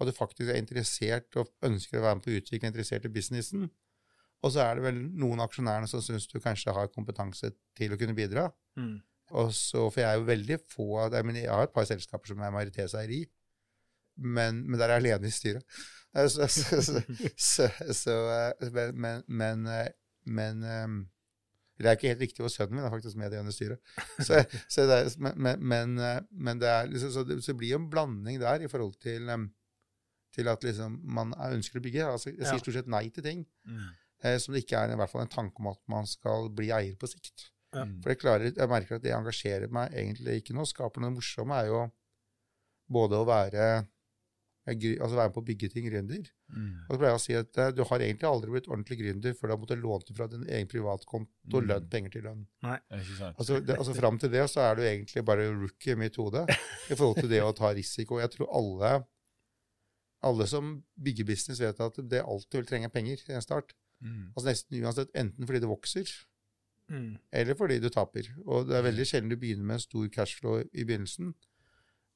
Og 0.00 0.06
du 0.08 0.12
faktisk 0.16 0.48
er 0.52 0.58
interessert 0.60 1.36
og 1.40 1.48
ønsker 1.64 1.98
å 2.00 2.04
være 2.04 2.18
med 2.18 2.24
på 2.24 2.32
å 2.32 2.40
utvikle, 2.40 2.68
interessert 2.72 3.04
i 3.08 3.12
businessen. 3.12 3.68
Og 4.46 4.52
så 4.54 4.62
er 4.64 4.78
det 4.78 4.84
vel 4.86 5.02
noen 5.18 5.42
aksjonærene 5.44 5.88
som 5.90 6.02
syns 6.04 6.28
du 6.30 6.38
kanskje 6.44 6.72
har 6.76 6.88
kompetanse 6.94 7.50
til 7.76 7.94
å 7.94 7.98
kunne 8.00 8.14
bidra. 8.16 8.46
Mm. 8.78 8.96
Og 9.36 9.50
så, 9.56 9.88
For 9.90 10.00
jeg 10.04 10.06
er 10.12 10.20
jo 10.20 10.28
veldig 10.28 10.58
få 10.70 10.84
av 11.02 11.10
det, 11.16 11.24
men 11.26 11.34
Jeg 11.40 11.50
har 11.50 11.66
et 11.66 11.72
par 11.74 11.86
selskaper 11.88 12.30
som 12.30 12.38
jeg 12.38 12.46
er 12.46 12.54
majoritetseier 12.54 13.10
i, 13.16 13.24
men, 14.22 14.62
men 14.70 14.78
der 14.80 14.88
er 14.92 15.00
jeg 15.00 15.04
alene 15.04 15.28
i 15.28 15.34
styret. 15.34 15.64
Så, 16.16 16.46
så, 16.48 16.78
så, 16.80 17.00
så, 17.36 17.66
så, 17.92 18.12
eh, 18.32 18.70
men, 18.72 18.94
men, 18.96 19.24
men, 19.28 19.66
eh, 19.68 19.88
men 20.24 20.62
eh, 20.64 20.94
Det 21.76 21.90
er 21.90 21.98
ikke 21.98 22.08
helt 22.08 22.22
riktig, 22.24 22.44
og 22.46 22.48
sønnen 22.54 22.78
min 22.78 22.86
er 22.86 22.94
faktisk 22.94 23.18
med 23.20 23.34
i 23.36 23.42
det 23.44 23.52
styret. 23.52 23.82
Så, 24.24 24.38
så 24.72 24.86
det 24.88 24.96
er, 24.96 25.10
men, 25.20 25.36
men, 25.60 25.92
men, 25.92 25.98
eh, 26.00 26.56
det 26.62 26.70
er 26.72 26.88
liksom, 26.88 27.12
så, 27.12 27.24
det, 27.28 27.36
så 27.44 27.52
det 27.52 27.58
blir 27.60 27.74
jo 27.74 27.82
en 27.82 27.90
blanding 27.92 28.40
der 28.40 28.64
i 28.64 28.70
forhold 28.72 28.94
til, 29.02 29.28
eh, 29.28 29.44
til 30.38 30.48
at 30.48 30.64
liksom 30.64 30.96
man 31.04 31.34
er- 31.36 31.52
ønsker 31.58 31.82
å 31.82 31.84
bygge. 31.84 32.06
Altså, 32.14 32.32
jeg 32.32 32.46
sier 32.48 32.64
stort 32.64 32.78
sett 32.80 32.88
nei 32.96 33.04
til 33.10 33.26
ting 33.26 33.44
Mm. 33.66 33.92
Eh, 34.24 34.38
som 34.42 34.54
det 34.54 34.64
ikke 34.64 34.78
er 34.84 34.94
i 34.94 34.98
hvert 35.00 35.12
fall 35.12 35.24
en 35.26 35.32
tanke 35.32 35.60
om 35.62 35.72
at 35.72 35.82
man 35.92 36.06
skal 36.08 36.48
bli 36.54 36.70
eier 36.72 36.96
på 37.00 37.10
sikt. 37.10 37.50
Ja. 37.74 37.84
Mm. 37.84 37.98
For 38.02 38.12
jeg, 38.14 38.20
klarer, 38.22 38.52
jeg 38.52 38.70
merker 38.72 38.96
at 38.96 39.04
det 39.04 39.12
engasjerer 39.16 39.68
meg 39.74 39.92
egentlig 39.92 40.40
ikke 40.40 40.54
noe. 40.56 40.68
Skaper 40.68 41.02
noe 41.04 41.16
morsomme 41.18 41.58
er 41.60 41.68
jo 41.72 41.82
både 42.88 43.18
å 43.20 43.26
være 43.28 43.66
eh, 43.76 43.84
altså 44.66 45.14
være 45.18 45.28
med 45.28 45.34
på 45.36 45.42
å 45.42 45.46
bygge 45.46 45.68
ting, 45.74 45.84
gründer. 45.90 46.28
Mm. 46.50 46.70
Og 46.86 46.94
så 46.94 46.98
pleier 46.98 47.12
jeg 47.12 47.18
å 47.20 47.24
si 47.24 47.34
at 47.38 47.58
eh, 47.62 47.72
du 47.74 47.82
har 47.86 48.02
egentlig 48.06 48.28
aldri 48.30 48.54
blitt 48.54 48.70
ordentlig 48.70 48.98
gründer 49.02 49.34
før 49.36 49.50
du 49.50 49.54
har 49.54 49.60
måttet 49.62 49.82
låne 49.82 50.16
fra 50.16 50.26
din 50.32 50.46
egen 50.48 50.70
privatkonto 50.70 51.60
Mm. 51.60 51.66
lønn, 51.70 51.84
penger 51.90 52.10
til 52.16 52.24
lønn. 52.26 52.40
Nei. 52.66 52.78
Altså, 52.90 53.60
det, 53.62 53.76
altså 53.78 53.94
Fram 53.94 54.18
til 54.18 54.32
det 54.32 54.42
så 54.50 54.64
er 54.64 54.74
du 54.78 54.82
egentlig 54.82 55.22
bare 55.26 55.50
rookie 55.54 55.94
i 55.94 56.00
mitt 56.00 56.16
hode 56.18 56.42
i 56.90 56.94
forhold 56.96 57.20
til 57.20 57.30
det 57.30 57.42
å 57.44 57.52
ta 57.54 57.70
risiko. 57.76 58.18
Jeg 58.22 58.32
tror 58.34 58.50
alle, 58.50 58.90
alle 60.26 60.46
som 60.50 60.72
bygger 60.98 61.28
business, 61.28 61.60
vet 61.62 61.78
at 61.80 62.00
det 62.10 62.24
alltid 62.24 62.58
vil 62.62 62.66
trenge 62.72 62.90
penger 62.90 63.22
i 63.28 63.36
en 63.38 63.44
start. 63.44 63.74
Mm. 64.02 64.32
Altså 64.36 64.46
Nesten 64.50 64.82
uansett, 64.84 65.12
enten 65.14 65.46
fordi 65.48 65.60
det 65.64 65.68
vokser, 65.70 66.10
Mm. 66.88 67.16
eller 67.32 67.54
fordi 67.58 67.80
du 67.82 67.88
taper. 67.90 68.28
Og 68.46 68.68
det 68.68 68.76
er 68.78 68.82
veldig 68.86 69.06
sjelden 69.08 69.30
du 69.32 69.36
begynner 69.36 69.64
med 69.66 69.74
en 69.74 69.82
stor 69.82 70.04
cashflow 70.14 70.60
i 70.72 70.84
begynnelsen. 70.86 71.32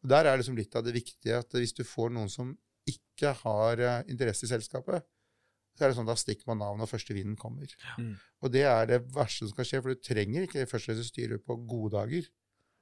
Og 0.02 0.08
Der 0.08 0.24
er 0.30 0.36
liksom 0.38 0.56
litt 0.56 0.76
av 0.76 0.84
det 0.84 0.94
viktige 0.94 1.38
at 1.42 1.50
hvis 1.50 1.72
du 1.74 1.82
får 1.82 2.12
noen 2.14 2.28
som 2.30 2.52
ikke 2.86 3.32
har 3.42 3.80
eh, 3.80 4.02
interesse 4.08 4.46
i 4.46 4.48
selskapet, 4.52 5.02
så 5.74 5.84
er 5.84 5.88
det 5.90 5.96
sånn 5.98 6.06
da 6.06 6.14
stikker 6.14 6.46
man 6.46 6.62
av 6.62 6.78
når 6.78 6.86
første 6.86 7.14
vinden 7.14 7.34
kommer. 7.36 7.66
Mm. 7.98 8.14
Og 8.42 8.52
det 8.52 8.62
er 8.62 8.86
det 8.86 9.00
verste 9.14 9.46
som 9.48 9.56
kan 9.56 9.64
skje, 9.66 9.82
for 9.82 9.90
du 9.94 10.00
trenger 10.00 10.46
ikke 10.46 10.66
først 10.70 10.88
og 10.88 10.94
fremst 10.94 11.12
styre 11.14 11.38
på 11.42 11.56
gode 11.66 11.92
dager. 11.98 12.30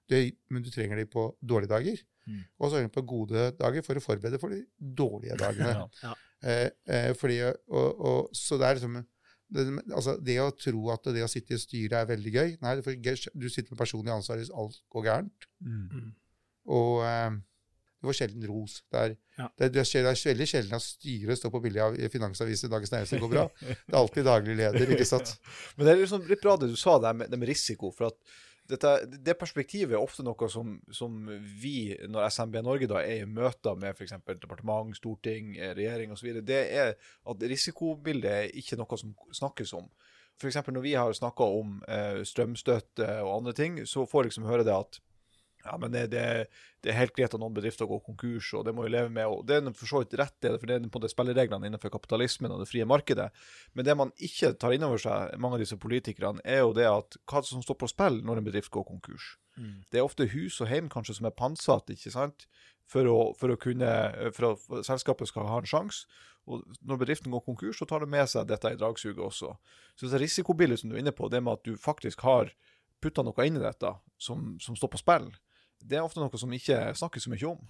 Det, 0.09 0.37
men 0.51 0.63
du 0.65 0.71
trenger 0.73 0.97
de 0.97 1.05
på 1.07 1.25
dårlige 1.45 1.69
dager. 1.73 1.99
Mm. 2.27 2.45
Og 2.61 2.71
så 2.71 2.77
har 2.77 2.87
du 2.87 2.93
på 2.93 3.03
gode 3.09 3.51
dager 3.59 3.83
for 3.85 3.97
å 3.97 4.05
forberede 4.05 4.41
for 4.41 4.53
de 4.53 4.63
dårlige 4.79 5.37
dagene. 5.41 5.89
Ja. 6.05 6.15
Fordi, 7.19 7.41
og, 7.69 7.89
og, 7.99 8.29
så 8.37 8.59
det 8.61 8.67
er 8.69 8.79
liksom 8.79 8.99
det, 9.49 9.65
altså 9.97 10.15
det 10.21 10.37
å 10.43 10.51
tro 10.53 10.91
at 10.93 11.09
det 11.15 11.25
å 11.25 11.31
sitte 11.31 11.57
i 11.57 11.61
styret 11.61 11.97
er 12.03 12.09
veldig 12.11 12.33
gøy 12.35 12.51
Nei, 12.61 12.75
for 12.85 12.93
du 12.95 13.49
sitter 13.49 13.73
med 13.73 13.81
personlig 13.81 14.13
ansvar 14.13 14.41
hvis 14.41 14.53
alt 14.53 14.77
går 14.93 15.07
gærent. 15.09 15.47
Mm. 15.65 16.11
Og 16.77 17.01
eh, 17.09 17.39
du 17.99 18.07
får 18.07 18.19
sjelden 18.21 18.45
ros. 18.51 18.83
Det 18.93 19.01
er, 19.01 19.15
Ja. 19.39 19.47
det, 19.59 19.69
det, 19.75 19.83
er, 19.83 20.03
det 20.05 20.11
er 20.13 20.29
veldig 20.33 20.47
sjelden 20.51 20.77
at 20.77 20.85
styret 20.85 21.39
står 21.39 21.53
på 21.55 21.61
bildet 21.63 21.83
av 21.83 21.97
i 21.97 22.11
Finansavisen 22.13 22.71
Dagens 22.71 22.93
Næringsliv 22.93 23.25
går 23.25 23.33
bra. 23.33 23.47
Det 23.87 23.95
er 23.95 23.99
alltid 24.01 24.29
daglig 24.29 24.57
leder, 24.59 24.93
ikke 24.95 25.07
sant? 25.09 25.35
Men 25.77 25.87
det 25.87 25.93
er 25.95 26.03
liksom 26.03 26.29
litt 26.29 26.43
bra 26.43 26.57
det 26.61 26.69
du 26.71 26.77
sa 26.79 26.99
der 27.03 27.17
med, 27.17 27.31
det 27.33 27.39
med 27.41 27.51
risiko. 27.51 27.91
for 27.95 28.11
at 28.13 28.19
dette, 28.69 28.93
Det 29.25 29.37
perspektivet 29.41 29.97
er 29.97 30.03
ofte 30.03 30.25
noe 30.27 30.49
som, 30.53 30.77
som 30.93 31.17
vi, 31.61 31.97
når 32.09 32.29
SMB 32.29 32.61
Norge 32.67 32.89
da 32.91 33.01
er 33.01 33.23
i 33.23 33.29
møter 33.29 33.79
med 33.81 33.97
f.eks. 33.97 34.15
departement, 34.29 34.95
storting, 34.97 35.57
eh, 35.57 35.75
regjering 35.79 36.13
osv., 36.13 36.41
det 36.45 36.63
er 36.77 36.95
at 36.99 37.49
risikobildet 37.53 38.31
er 38.31 38.57
ikke 38.61 38.79
noe 38.81 39.01
som 39.01 39.15
snakkes 39.41 39.75
om. 39.79 39.89
F.eks. 40.39 40.61
når 40.69 40.85
vi 40.85 40.95
har 40.95 41.17
snakka 41.17 41.49
om 41.59 41.79
eh, 41.89 42.21
strømstøtte 42.29 43.09
og 43.25 43.39
andre 43.41 43.57
ting, 43.57 43.81
så 43.89 44.07
får 44.07 44.25
jeg 44.25 44.33
liksom 44.33 44.51
høre 44.51 44.67
det 44.69 44.77
at 44.77 45.01
ja, 45.69 45.77
men 45.81 45.93
det, 45.93 46.07
det, 46.13 46.25
det 46.85 46.93
er 46.93 46.99
helt 46.99 47.15
greit 47.17 47.35
at 47.35 47.41
noen 47.41 47.55
bedrifter 47.57 47.89
går 47.89 48.01
konkurs, 48.07 48.51
og 48.57 48.65
det 48.67 48.75
må 48.77 48.87
vi 48.87 48.93
leve 48.95 49.11
med. 49.13 49.27
og 49.29 49.45
Det 49.49 49.59
er 49.59 49.69
for 49.77 49.91
så 49.91 50.03
vidt 50.03 50.17
rett, 50.21 50.35
det, 50.45 50.55
for 50.57 50.71
det 50.71 50.79
er 50.79 50.89
på 50.93 51.03
det 51.03 51.11
spillereglene 51.13 51.69
innenfor 51.69 51.93
kapitalismen 51.95 52.55
og 52.55 52.63
det 52.63 52.71
frie 52.71 52.87
markedet. 52.89 53.29
Men 53.77 53.89
det 53.89 53.97
man 53.99 54.15
ikke 54.17 54.55
tar 54.61 54.77
inn 54.77 54.87
over 54.87 55.03
seg, 55.03 55.37
mange 55.43 55.59
av 55.59 55.65
disse 55.65 55.79
politikerne, 55.81 56.45
er 56.45 56.63
jo 56.65 56.73
det 56.77 56.89
at 56.91 57.21
hva 57.29 57.45
som 57.47 57.65
står 57.65 57.81
på 57.83 57.91
spill 57.93 58.23
når 58.25 58.41
en 58.41 58.49
bedrift 58.49 58.73
går 58.75 58.87
konkurs. 58.89 59.35
Mm. 59.59 59.85
Det 59.91 60.01
er 60.01 60.07
ofte 60.07 60.31
hus 60.33 60.61
og 60.63 60.73
hjem 60.73 60.89
kanskje 60.93 61.19
som 61.19 61.29
er 61.29 61.37
pantsatt, 61.37 61.93
ikke 61.95 62.15
sant? 62.15 62.49
For 62.89 63.05
å, 63.05 63.19
for 63.37 63.53
å 63.53 63.59
kunne, 63.61 63.91
for 64.33 64.55
at 64.55 64.87
selskapet 64.89 65.29
skal 65.29 65.49
ha 65.51 65.61
en 65.61 65.69
sjanse. 65.69 66.07
Og 66.49 66.63
når 66.81 67.03
bedriften 67.03 67.33
går 67.35 67.45
konkurs, 67.45 67.77
så 67.77 67.85
tar 67.85 68.01
det 68.01 68.09
med 68.09 68.25
seg 68.31 68.47
dette 68.49 68.71
i 68.73 68.79
dragsuget 68.81 69.21
også. 69.21 69.53
Så 69.99 70.09
det 70.09 70.23
risikobildet 70.23 70.81
som 70.81 70.89
du 70.89 70.97
er 70.97 71.03
inne 71.03 71.13
på, 71.13 71.29
det 71.29 71.43
med 71.45 71.59
at 71.59 71.67
du 71.67 71.77
faktisk 71.77 72.25
har 72.25 72.55
putta 73.05 73.23
noe 73.23 73.47
inn 73.47 73.59
i 73.59 73.63
dette 73.63 73.93
som, 74.21 74.55
som 74.63 74.77
står 74.79 74.95
på 74.95 75.03
spill, 75.03 75.29
det 75.81 75.99
er 75.99 76.05
ofte 76.07 76.21
noe 76.21 76.41
som 76.41 76.53
ikke 76.53 76.79
snakkes 76.99 77.27
så 77.27 77.33
mye 77.33 77.47
om. 77.51 77.61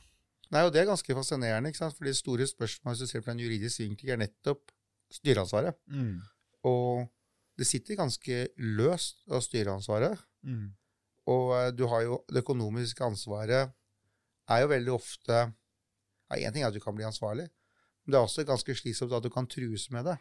Nei, 0.50 0.62
og 0.64 0.72
det 0.72 0.80
er 0.80 0.88
ganske 0.88 1.14
fascinerende, 1.14 1.68
ikke 1.68 1.82
sant? 1.82 1.96
fordi 1.98 2.14
store 2.16 2.46
spørsmålet 2.48 2.96
hvis 3.02 3.10
du 3.10 3.12
ser 3.12 3.24
på 3.26 3.30
en 3.34 3.40
juridisk 3.42 3.82
vinkel, 3.82 4.14
er 4.14 4.20
nettopp 4.22 4.72
styreansvaret. 5.12 5.76
Og 6.68 7.04
det 7.58 7.66
sitter 7.68 7.98
ganske 7.98 8.38
løst 8.78 9.20
av 9.28 9.42
styreansvaret. 9.44 10.18
Og 11.28 11.52
eh, 11.58 11.70
du 11.76 11.84
har 11.90 12.02
jo 12.06 12.22
det 12.32 12.40
økonomiske 12.44 13.04
ansvaret 13.04 13.74
er 14.48 14.62
jo 14.62 14.68
veldig 14.70 14.92
ofte 14.94 15.32
ja, 16.30 16.36
Én 16.38 16.52
ting 16.52 16.62
er 16.62 16.68
at 16.70 16.74
du 16.76 16.80
kan 16.80 16.94
bli 16.96 17.04
ansvarlig, 17.04 17.44
men 18.04 18.12
det 18.12 18.18
er 18.18 18.24
også 18.24 18.44
ganske 18.48 18.74
slitsomt 18.76 19.12
at 19.16 19.24
du 19.24 19.28
kan 19.32 19.46
trues 19.48 19.90
med 19.90 20.04
det. 20.08 20.16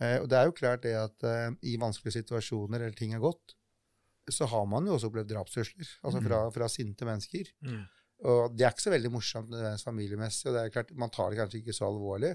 Eh, 0.00 0.18
og 0.22 0.28
det 0.30 0.38
er 0.38 0.44
jo 0.46 0.54
klart 0.54 0.82
det 0.82 0.94
at 0.98 1.22
eh, 1.26 1.50
i 1.62 1.76
vanskelige 1.78 2.20
situasjoner 2.20 2.80
eller 2.80 2.94
ting 2.98 3.14
er 3.14 3.22
gått, 3.22 3.54
så 4.34 4.48
har 4.50 4.66
man 4.70 4.86
jo 4.88 4.96
også 4.96 5.10
opplevd 5.10 5.30
drapstrusler. 5.32 5.94
Altså 6.04 6.22
fra, 6.24 6.40
fra 6.54 6.68
sinte 6.72 7.08
mennesker. 7.08 7.50
Mm. 7.64 7.82
Og 8.28 8.54
det 8.56 8.66
er 8.66 8.74
ikke 8.74 8.86
så 8.88 8.94
veldig 8.94 9.12
morsomt 9.14 9.50
nødvendigvis 9.52 9.86
familiemessig, 9.86 10.48
og 10.48 10.56
det 10.56 10.62
er 10.62 10.74
klart, 10.74 10.94
man 10.98 11.12
tar 11.14 11.30
det 11.30 11.38
kanskje 11.38 11.60
ikke 11.60 11.76
så 11.76 11.86
alvorlig. 11.86 12.34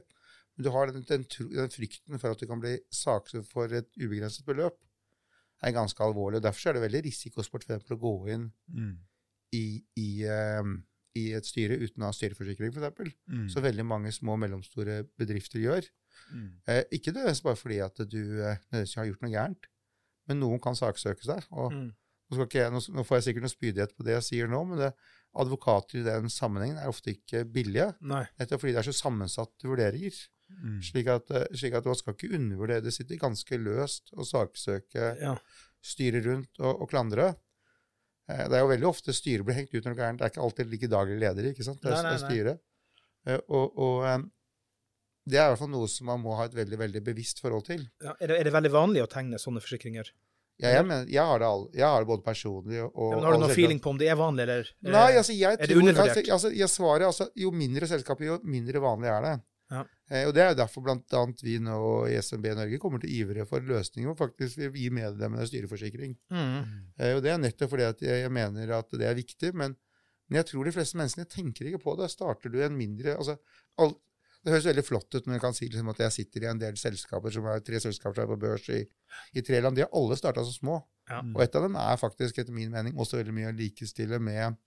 Men 0.55 0.65
du 0.65 0.69
har 0.71 0.91
den, 0.91 1.05
den, 1.09 1.25
den 1.25 1.73
frykten 1.73 2.21
for 2.21 2.31
at 2.31 2.39
du 2.39 2.47
kan 2.47 2.61
bli 2.61 2.77
saksøkt 2.93 3.49
for 3.51 3.73
et 3.73 3.89
ubegrenset 3.99 4.45
beløp, 4.47 4.77
er 5.63 5.75
ganske 5.75 6.03
alvorlig. 6.03 6.39
og 6.39 6.45
Derfor 6.45 6.69
er 6.69 6.77
det 6.77 6.85
veldig 6.85 7.03
risikosport 7.07 7.65
for 7.65 7.75
eksempel 7.75 7.97
å 7.97 8.03
gå 8.03 8.15
inn 8.35 8.47
i, 9.55 9.65
i, 9.99 10.09
um, 10.59 10.77
i 11.19 11.29
et 11.37 11.47
styre 11.47 11.77
uten 11.81 12.03
å 12.03 12.09
ha 12.09 12.15
styreforsikring, 12.15 12.73
f.eks. 12.73 13.15
Så 13.53 13.63
veldig 13.63 13.85
mange 13.85 14.11
små 14.11 14.35
og 14.37 14.43
mellomstore 14.43 15.03
bedrifter 15.19 15.63
gjør. 15.63 15.87
Eh, 16.69 16.83
ikke 16.91 17.11
nødvendigvis 17.11 17.43
bare 17.45 17.59
fordi 17.59 17.79
at 17.85 18.01
du 18.05 18.19
eh, 18.19 18.57
nødvendigvis 18.71 18.95
har 18.99 19.09
gjort 19.09 19.23
noe 19.25 19.33
gærent, 19.33 19.69
men 20.27 20.39
noen 20.39 20.59
kan 20.63 20.75
saksøke 20.75 21.23
seg. 21.23 21.43
og 21.51 21.71
Mm. 21.73 21.89
nå, 21.93 22.35
skal 22.35 22.45
ikke 22.47 22.61
jeg, 22.63 22.71
nå, 22.71 23.03
får 23.03 23.17
jeg 23.19 23.23
sikkert 23.27 23.41
noe 23.47 23.53
spydighet 23.55 23.95
på 23.97 24.03
det 24.07 24.13
jeg 24.17 24.23
sier 24.29 24.47
nå, 24.47 24.63
men 24.67 24.77
det, 24.79 24.93
advokater 25.35 25.99
i 25.99 26.03
den 26.05 26.29
sammenhengen 26.29 26.77
er 26.77 26.87
ofte 26.91 27.09
ikke 27.15 27.43
billige, 27.49 27.95
Nei. 28.01 28.23
nettopp 28.39 28.61
fordi 28.61 28.73
det 28.75 28.81
er 28.83 28.91
så 28.91 28.97
sammensatte 29.09 29.65
vurderinger. 29.65 30.13
Slik 30.85 31.07
at, 31.09 31.31
eh, 31.31 31.47
slik 31.57 31.73
at 31.73 31.85
man 31.85 31.95
skal 31.97 32.13
ikke 32.13 32.35
undervurdere 32.37 32.83
det. 32.83 32.93
sitter 32.93 33.17
ganske 33.17 33.57
løst 33.57 34.11
å 34.13 34.21
saksøke 34.23 35.17
Ja. 35.19 35.35
styre 35.81 36.21
rundt 36.23 36.59
og, 36.59 36.81
og 36.83 36.89
klandre. 36.91 37.35
Eh, 38.29 38.47
Det 38.47 38.53
er 38.53 38.61
jo 38.61 38.67
veldig 38.69 38.87
ofte 38.87 39.11
styret 39.13 39.43
blir 39.45 39.55
hengt 39.55 39.73
ut 39.73 39.83
når 39.83 39.95
det 39.95 39.99
er 39.99 40.03
gærent. 40.05 40.17
Det 40.19 40.25
er 40.25 40.29
ikke 40.29 40.43
alltid 40.45 40.69
like 40.69 40.87
daglig 40.87 41.17
leder, 41.19 41.49
ikke 41.51 41.63
sant? 41.65 41.81
Det 41.81 41.89
er, 41.91 41.95
Nei, 41.95 42.03
nei, 42.03 42.11
det 42.13 42.21
er 42.21 42.29
styret. 42.29 42.59
Eh, 43.25 43.39
Og, 43.49 43.77
og 43.79 44.05
eh, 44.05 44.19
det 45.23 45.39
er 45.39 45.47
i 45.47 45.53
hvert 45.53 45.61
fall 45.61 45.71
noe 45.71 45.87
som 45.91 46.09
man 46.11 46.21
må 46.23 46.35
ha 46.35 46.49
et 46.49 46.55
veldig 46.57 46.79
veldig 46.79 47.01
bevisst 47.05 47.39
forhold 47.43 47.65
til. 47.69 47.85
Ja. 48.03 48.15
Er, 48.19 48.27
det, 48.27 48.39
er 48.41 48.49
det 48.49 48.55
veldig 48.55 48.73
vanlig 48.73 49.03
å 49.05 49.09
tegne 49.11 49.39
sånne 49.41 49.63
forsikringer? 49.63 50.11
Ja, 50.61 50.69
jeg, 50.75 50.85
mener, 50.85 51.07
jeg, 51.09 51.23
har 51.25 51.39
det 51.41 51.47
all, 51.49 51.63
jeg 51.73 51.85
har 51.87 52.03
det 52.03 52.07
både 52.11 52.23
personlig 52.23 52.77
og 52.83 53.07
Ja, 53.09 53.15
men 53.15 53.25
har 53.25 53.33
du 53.33 53.39
noe 53.39 53.47
noen 53.47 53.55
feeling 53.57 53.79
på 53.81 53.89
om 53.89 53.97
det 53.97 54.11
er 54.13 54.19
vanlig, 54.19 54.43
eller? 54.45 54.69
er 54.85 54.93
Nei, 54.93 55.07
altså 55.17 55.33
jeg 55.33 55.57
er 55.57 55.71
det 55.71 55.77
undervurdert? 55.79 56.19
altså, 56.19 56.33
altså, 56.35 56.51
jeg 56.59 56.69
svarer, 56.69 57.05
altså, 57.07 57.27
Jo 57.41 57.49
mindre 57.55 57.89
selskaper, 57.89 58.27
jo 58.27 58.37
mindre 58.45 58.83
vanlig 58.83 59.09
er 59.09 59.25
det. 59.25 59.33
Ja. 59.73 59.81
Eh, 60.11 60.27
og 60.27 60.35
Det 60.35 60.43
er 60.43 60.51
jo 60.51 60.59
derfor 60.59 60.91
annet 60.93 61.41
vi 61.41 61.57
nå 61.63 61.79
i 62.11 62.19
SMB 62.21 62.51
Norge 62.59 62.79
kommer 62.83 63.01
til 63.01 63.15
ivre 63.17 63.47
for 63.49 63.65
løsninger 63.65 64.11
hvor 64.11 64.19
faktisk 64.27 64.61
vi 64.61 64.85
gir 64.85 64.93
medlemmene 64.93 65.47
styreforsikring. 65.49 66.13
Mm. 66.29 66.61
Eh, 66.99 67.15
og 67.17 67.23
Det 67.25 67.33
er 67.33 67.41
nettopp 67.41 67.73
fordi 67.73 67.89
at 67.89 68.05
jeg, 68.05 68.21
jeg 68.27 68.33
mener 68.37 68.77
at 68.77 68.93
det 68.93 69.09
er 69.09 69.17
viktig, 69.17 69.55
men, 69.57 69.73
men 70.29 70.41
jeg 70.41 70.51
tror 70.51 70.69
de 70.69 70.75
fleste 70.75 71.01
menneskene 71.01 71.29
tenker 71.33 71.71
ikke 71.71 71.81
på 71.81 71.97
det. 71.97 72.11
Starter 72.13 72.53
du 72.53 72.61
en 72.61 72.77
mindre 72.77 73.17
altså, 73.17 73.39
all, 73.81 73.97
Det 74.43 74.51
høres 74.51 74.67
veldig 74.67 74.83
flott 74.83 75.15
ut 75.15 75.27
når 75.27 75.37
jeg 75.37 75.43
kan 75.45 75.55
si 75.55 75.67
liksom, 75.69 75.89
at 75.93 76.01
jeg 76.03 76.15
sitter 76.17 76.43
i 76.43 76.49
en 76.49 76.59
del 76.59 76.75
selskaper 76.79 77.31
som 77.31 77.45
er 77.47 77.63
tre 77.63 77.79
selskaper 77.79 78.17
som 78.17 78.25
er 78.25 78.31
på 78.33 78.39
børs 78.41 78.65
i, 78.75 78.81
i 79.39 79.43
tre 79.45 79.61
land. 79.63 79.77
De 79.77 79.85
har 79.85 79.95
alle 79.95 80.17
starta 80.19 80.43
som 80.43 80.55
små. 80.55 80.81
Ja. 81.07 81.21
Og 81.23 81.41
et 81.45 81.55
av 81.55 81.63
dem 81.63 81.77
er 81.79 81.99
faktisk, 81.99 82.41
etter 82.41 82.55
min 82.55 82.71
mening, 82.73 82.97
også 82.99 83.21
veldig 83.21 83.35
mye 83.35 83.53
å 83.53 83.55
likestille 83.55 84.19
med, 84.23 84.57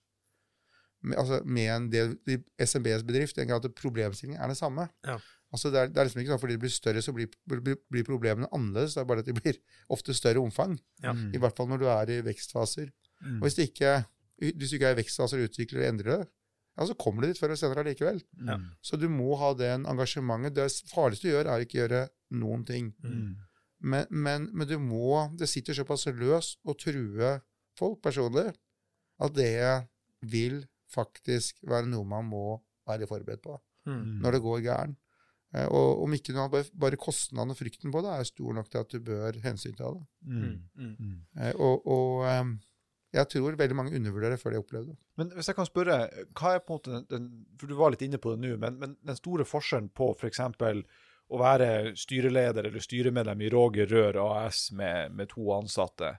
med, 1.05 1.17
altså, 1.21 1.41
med 1.45 1.69
en 1.75 1.87
del 1.93 2.15
SMBs 2.57 3.05
bedrift. 3.05 3.37
i 3.37 3.45
en 3.45 3.51
grad 3.51 3.69
at 3.69 3.77
Problemstillingen 3.77 4.41
er 4.41 4.49
det 4.49 4.57
samme. 4.57 4.87
Ja. 5.05 5.19
Altså, 5.53 5.69
det, 5.71 5.79
er, 5.79 5.93
det 5.93 6.01
er 6.01 6.09
liksom 6.09 6.23
ikke 6.23 6.33
sånn 6.33 6.41
fordi 6.41 6.57
de 6.57 6.63
blir 6.65 6.73
større, 6.73 7.03
så 7.05 7.13
blir, 7.15 7.29
blir, 7.47 7.77
blir 7.93 8.07
problemene 8.07 8.49
annerledes. 8.49 8.97
Det 8.97 9.03
er 9.03 9.09
bare 9.13 9.23
at 9.23 9.29
de 9.29 9.37
blir 9.37 9.61
ofte 9.95 10.17
større 10.17 10.41
omfang. 10.41 10.73
Ja. 11.05 11.13
I 11.13 11.41
hvert 11.41 11.57
fall 11.57 11.69
når 11.69 11.83
du 11.83 11.89
er 11.93 12.15
i 12.17 12.21
vekstfaser. 12.25 12.89
Mm. 13.21 13.37
Og 13.39 13.45
hvis, 13.45 13.57
du 13.57 13.63
ikke, 13.65 13.99
hvis 14.41 14.73
du 14.73 14.79
ikke 14.79 14.91
er 14.91 14.97
i 14.97 15.01
vekstfaser 15.03 15.41
og 15.41 15.51
utvikler 15.51 15.85
og 15.85 15.89
endrer 15.91 16.13
det, 16.15 16.31
ja, 16.77 16.85
så 16.85 16.93
kommer 16.95 17.21
du 17.21 17.27
dit 17.31 17.39
før 17.39 17.49
eller 17.49 17.57
senere 17.59 17.83
allikevel. 17.83 18.21
Ja. 18.45 18.59
Så 18.85 18.97
du 19.01 19.07
må 19.09 19.35
ha 19.41 19.53
den 19.57 19.85
engasjementet. 19.89 20.53
Det 20.55 20.67
farligste 20.93 21.27
du 21.27 21.33
gjør, 21.33 21.49
er 21.55 21.65
ikke 21.65 21.79
å 21.79 21.81
gjøre 21.87 22.01
noen 22.37 22.65
ting. 22.67 22.91
Mm. 23.03 23.35
Men, 23.79 24.05
men, 24.09 24.45
men 24.57 24.67
du 24.67 24.79
må 24.81 25.29
Det 25.37 25.45
sitter 25.49 25.73
såpass 25.77 26.07
løst 26.09 26.57
å 26.65 26.73
true 26.77 27.35
folk 27.77 27.99
personlig 28.01 28.47
at 29.21 29.33
det 29.37 29.87
vil 30.25 30.63
faktisk 30.89 31.59
være 31.67 31.85
noe 31.91 32.05
man 32.05 32.25
må 32.25 32.45
være 32.87 33.07
forberedt 33.09 33.41
på 33.43 33.57
Mm. 33.87 34.17
når 34.19 34.31
det 34.35 34.41
går 34.43 34.61
gæren. 34.65 34.95
Eh, 35.55 35.65
Og 35.71 36.01
om 36.03 36.11
ikke 36.13 36.33
noe, 36.35 36.49
bare- 36.51 36.69
bare 36.75 36.97
kostnaden 36.99 37.51
og 37.53 37.55
frykten 37.55 37.89
på 37.93 38.01
det 38.03 38.11
er 38.19 38.23
stor 38.27 38.53
nok 38.53 38.67
til 38.69 38.79
at 38.81 38.89
du 38.89 38.99
bør 38.99 39.31
hensynta 39.45 39.93
det. 39.93 40.01
Mm. 40.25 40.59
Mm. 40.75 41.21
Eh, 41.39 41.53
Og, 41.55 41.87
og 41.87 42.25
eh, 42.27 42.43
jeg 43.15 43.29
tror 43.31 43.55
veldig 43.59 43.75
mange 43.77 43.95
undervurderer 43.95 44.39
før 44.39 44.53
de 44.53 44.61
opplever 44.61 44.87
det. 44.91 44.97
Men 45.19 45.29
hvis 45.35 45.47
jeg 45.47 45.57
kan 45.57 45.67
spørre, 45.67 45.97
hva 46.35 46.53
er 46.53 46.63
på 46.63 46.75
en 46.75 46.79
måte 46.79 47.03
den, 47.11 47.27
For 47.59 47.69
du 47.69 47.77
var 47.79 47.93
litt 47.93 48.03
inne 48.05 48.19
på 48.21 48.33
det 48.33 48.41
nå, 48.43 48.55
men, 48.61 48.79
men 48.81 48.95
den 49.07 49.19
store 49.19 49.45
forskjellen 49.47 49.89
på 49.95 50.11
f.eks. 50.17 50.41
å 51.27 51.39
være 51.41 51.69
styreleder 51.99 52.67
eller 52.67 52.83
styremedlem 52.83 53.45
i 53.45 53.51
Roger 53.53 53.87
Rør 53.91 54.19
AS 54.25 54.67
med, 54.75 55.15
med 55.15 55.31
to 55.31 55.47
ansatte, 55.55 56.17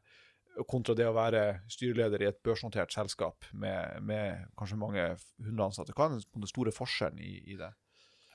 kontra 0.68 0.96
det 0.98 1.06
å 1.06 1.14
være 1.14 1.60
styreleder 1.70 2.24
i 2.24 2.30
et 2.32 2.40
børsnotert 2.42 2.92
selskap 2.92 3.46
med, 3.52 4.00
med 4.02 4.48
kanskje 4.58 4.80
mange 4.80 5.04
hundre 5.44 5.68
ansatte. 5.68 5.94
Hva 5.94 6.08
er 6.08 6.18
den 6.18 6.50
store 6.50 6.74
forskjellen 6.74 7.20
i, 7.22 7.36
i 7.52 7.60
det? 7.60 7.70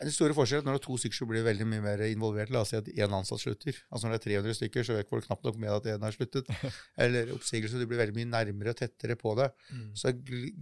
Den 0.02 0.12
store 0.12 0.34
forskjellen 0.36 0.66
er 0.66 0.72
når 0.72 0.80
det 0.80 0.82
er 0.82 0.86
to 0.88 0.96
stykker 1.00 1.18
så 1.20 1.26
blir 1.30 1.40
det 1.40 1.46
veldig 1.46 1.68
mye 1.70 1.84
mer 1.84 2.02
involvert. 2.08 2.50
La 2.52 2.64
oss 2.64 2.72
si 2.74 2.80
at 2.80 2.90
én 2.90 3.14
ansatt 3.14 3.44
slutter. 3.44 3.78
Altså 3.94 4.08
Når 4.08 4.16
det 4.16 4.20
er 4.20 4.26
300 4.42 4.58
stykker, 4.58 4.88
så 4.88 4.98
vet 4.98 5.12
folk 5.12 5.28
knapt 5.28 5.46
nok 5.46 5.60
med 5.62 5.76
at 5.76 5.90
én 5.94 6.06
har 6.08 6.16
sluttet. 6.16 6.50
Eller 7.06 7.30
oppsigelse. 7.36 7.80
Du 7.80 7.86
blir 7.90 8.02
veldig 8.02 8.18
mye 8.18 8.32
nærmere 8.32 8.74
og 8.74 8.80
tettere 8.82 9.16
på 9.20 9.36
det. 9.40 9.52
Mm. 9.70 9.86
Så 10.02 10.12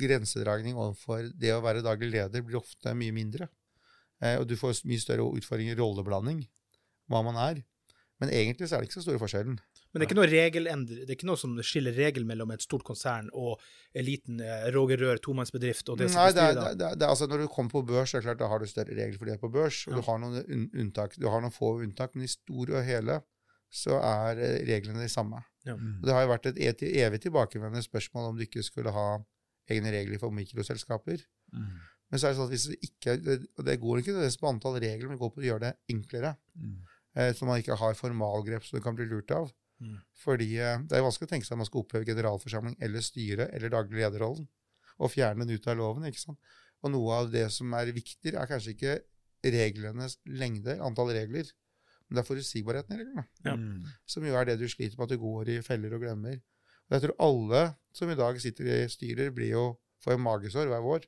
grensedragning 0.04 0.76
overfor 0.76 1.32
det 1.32 1.56
å 1.56 1.64
være 1.64 1.86
daglig 1.86 2.12
leder 2.12 2.44
blir 2.46 2.60
ofte 2.60 2.94
mye 2.98 3.16
mindre. 3.16 3.48
Eh, 4.22 4.38
og 4.38 4.46
du 4.50 4.58
får 4.60 4.84
mye 4.90 5.02
større 5.02 5.26
utfordringer 5.40 5.78
i 5.78 5.82
rolleblanding, 5.82 6.44
hva 7.10 7.24
man 7.26 7.40
er. 7.42 7.64
Men 8.22 8.36
egentlig 8.36 8.68
så 8.70 8.78
er 8.78 8.84
det 8.84 8.92
ikke 8.92 9.00
så 9.00 9.08
store 9.08 9.22
forskjellen. 9.24 9.58
Men 9.92 10.00
det 10.00 10.06
er 10.06 10.10
ikke 10.10 10.20
noe 10.22 10.30
regelendre, 10.32 10.96
det 11.04 11.10
er 11.10 11.18
ikke 11.18 11.28
noe 11.28 11.40
som 11.40 11.56
skiller 11.68 11.92
regel 11.92 12.24
mellom 12.26 12.52
et 12.56 12.64
stort 12.64 12.84
konsern 12.88 13.28
og 13.36 13.60
en 13.94 14.06
liten 14.08 14.40
eh, 14.40 14.70
Roger 14.72 15.02
Rør 15.04 15.20
tomannsbedrift 15.20 15.90
og 15.92 15.98
det 16.00 16.08
som 16.14 16.22
Nei, 16.22 16.30
er 16.30 16.38
det 16.38 16.44
er, 16.46 16.54
det, 16.56 16.86
er, 16.88 16.96
det 16.96 17.04
er, 17.04 17.10
altså 17.10 17.28
Når 17.28 17.44
du 17.44 17.48
kommer 17.52 17.74
på 17.76 17.82
børs, 17.90 18.14
er 18.14 18.24
det 18.24 18.30
klart 18.30 18.40
da 18.40 18.48
har 18.48 18.64
du 18.64 18.70
større 18.72 18.96
regler 18.96 19.20
fordi 19.20 19.34
det 19.34 19.38
er 19.38 19.44
på 19.44 19.52
børs. 19.52 19.82
og 19.88 19.92
Ja. 19.92 20.00
Du 20.00 20.08
har 20.08 20.22
noen 20.24 20.40
un 20.48 20.64
unntak, 20.86 21.18
du 21.20 21.28
har 21.28 21.44
noen 21.44 21.52
få 21.52 21.74
unntak, 21.84 22.16
men 22.16 22.24
i 22.24 22.32
store 22.32 22.80
og 22.80 22.88
hele 22.88 23.20
så 23.72 24.00
er 24.00 24.40
eh, 24.40 24.58
reglene 24.68 25.04
de 25.04 25.12
samme. 25.12 25.44
Ja. 25.68 25.76
Og 25.76 26.08
det 26.08 26.16
har 26.16 26.24
jo 26.24 26.32
vært 26.32 26.48
et 26.54 26.58
et- 26.72 26.88
evig 27.04 27.22
tilbakevendende 27.28 27.84
spørsmål 27.84 28.30
om 28.32 28.38
du 28.40 28.44
ikke 28.48 28.64
skulle 28.64 28.92
ha 28.96 29.20
egne 29.70 29.92
regler 29.92 30.20
for 30.20 30.32
mikroselskaper. 30.32 31.20
Mm. 31.54 31.68
Men 32.12 32.20
så 32.20 32.28
er 32.28 32.32
det 32.34 32.40
sånn 32.40 32.48
at 32.50 32.56
hvis 32.56 32.68
det 32.72 32.80
ikke 32.88 33.14
Og 33.60 33.66
det 33.68 33.80
går 33.80 34.00
ikke 34.02 34.12
nødvendigvis 34.16 34.40
på 34.42 34.50
antall 34.50 34.80
regler, 34.80 35.08
men 35.08 35.16
det 35.16 35.22
går 35.24 35.32
på 35.36 35.44
å 35.44 35.48
gjøre 35.48 35.66
det 35.68 35.76
enklere. 35.94 36.36
Mm. 36.56 36.78
Eh, 37.16 37.34
så 37.36 37.46
man 37.48 37.60
ikke 37.60 37.76
har 37.80 37.94
formalgrep 38.00 38.64
som 38.64 38.80
du 38.80 38.84
kan 38.84 38.96
bli 38.96 39.06
lurt 39.06 39.32
av. 39.36 39.52
Mm. 39.82 40.00
Fordi 40.22 40.50
eh, 40.62 40.82
det 40.88 40.98
er 40.98 41.06
vanskelig 41.06 41.30
å 41.30 41.32
tenke 41.34 41.48
seg 41.48 41.56
at 41.56 41.62
man 41.64 41.70
skal 41.70 41.84
oppheve 41.84 42.08
generalforsamling 42.08 42.76
eller 42.86 43.06
styre 43.06 43.48
eller 43.52 43.74
daglig 43.74 44.04
lederrollen 44.04 44.46
og 45.02 45.10
fjerne 45.10 45.48
den 45.48 45.58
ut 45.58 45.72
av 45.72 45.80
loven. 45.80 46.06
ikke 46.06 46.22
sant? 46.22 46.54
Og 46.86 46.94
noe 46.94 47.18
av 47.24 47.32
det 47.34 47.48
som 47.54 47.74
er 47.78 47.90
viktig, 47.94 48.36
er 48.36 48.50
kanskje 48.50 48.76
ikke 48.76 49.00
reglenes 49.42 50.20
lengde, 50.30 50.78
antall 50.86 51.10
regler, 51.16 51.50
men 52.06 52.18
det 52.18 52.22
er 52.22 52.28
forutsigbarheten 52.28 52.94
i 52.94 53.00
reglene. 53.02 53.26
Ja. 53.46 53.56
Mm. 53.58 53.88
Som 54.10 54.26
jo 54.28 54.38
er 54.38 54.50
det 54.50 54.60
du 54.62 54.68
sliter 54.70 55.00
med, 55.00 55.08
at 55.08 55.16
du 55.16 55.22
går 55.22 55.54
i 55.56 55.62
feller 55.66 55.96
og 55.98 56.04
glemmer. 56.04 56.38
Og 56.90 56.98
jeg 56.98 57.06
tror 57.06 57.16
alle 57.24 57.62
som 57.98 58.12
i 58.12 58.18
dag 58.20 58.38
sitter 58.44 58.70
i 58.70 58.80
styrer, 58.92 59.32
blir 59.34 59.54
jo 59.56 59.66
får 60.04 60.18
jo 60.18 60.24
magesår 60.26 60.70
hver 60.70 60.84
vår. 60.86 61.06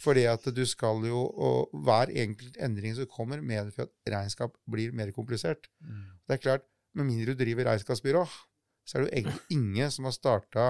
Fordi 0.00 0.24
at 0.30 0.46
du 0.56 0.62
skal 0.68 1.02
jo, 1.04 1.26
og 1.28 1.72
hver 1.84 2.12
enkelt 2.22 2.56
endring 2.62 2.94
som 2.96 3.08
kommer, 3.10 3.42
medfører 3.44 3.88
at 3.88 4.12
regnskap 4.14 4.54
blir 4.70 4.94
mer 4.96 5.12
komplisert. 5.12 5.68
Mm. 5.84 6.06
Det 6.24 6.36
er 6.36 6.44
klart, 6.44 6.64
Med 6.98 7.06
mindre 7.06 7.34
du 7.34 7.42
driver 7.44 7.70
regnskapsbyrå, 7.70 8.24
så 8.86 8.96
er 8.96 9.02
det 9.02 9.08
jo 9.08 9.16
egentlig 9.18 9.40
ingen 9.58 9.92
som 9.94 10.08
har 10.08 10.16
starta 10.16 10.68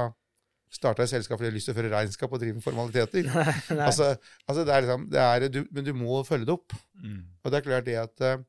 starta 0.71 1.03
et 1.03 1.11
selskap 1.11 1.41
fordi 1.41 1.49
du 1.49 1.51
har 1.51 1.57
lyst 1.57 1.67
til 1.67 1.75
å 1.75 1.79
føre 1.81 1.91
regnskap 1.91 2.35
og 2.35 2.41
drive 2.43 2.59
med 2.59 2.63
formaliteter. 2.65 3.27
Nei. 3.75 3.87
Altså, 3.89 4.13
altså 4.47 4.63
det 4.67 4.75
er 4.75 4.85
liksom, 4.85 5.07
det 5.11 5.25
er, 5.25 5.47
du, 5.51 5.65
Men 5.75 5.87
du 5.89 5.93
må 5.99 6.21
følge 6.27 6.47
det 6.47 6.55
opp. 6.55 6.77
Mm. 6.95 7.25
Og 7.43 7.51
det 7.51 7.59
er 7.59 7.67
klart 7.67 7.89
det 7.89 7.97
at 7.99 8.23
uh, 8.23 8.45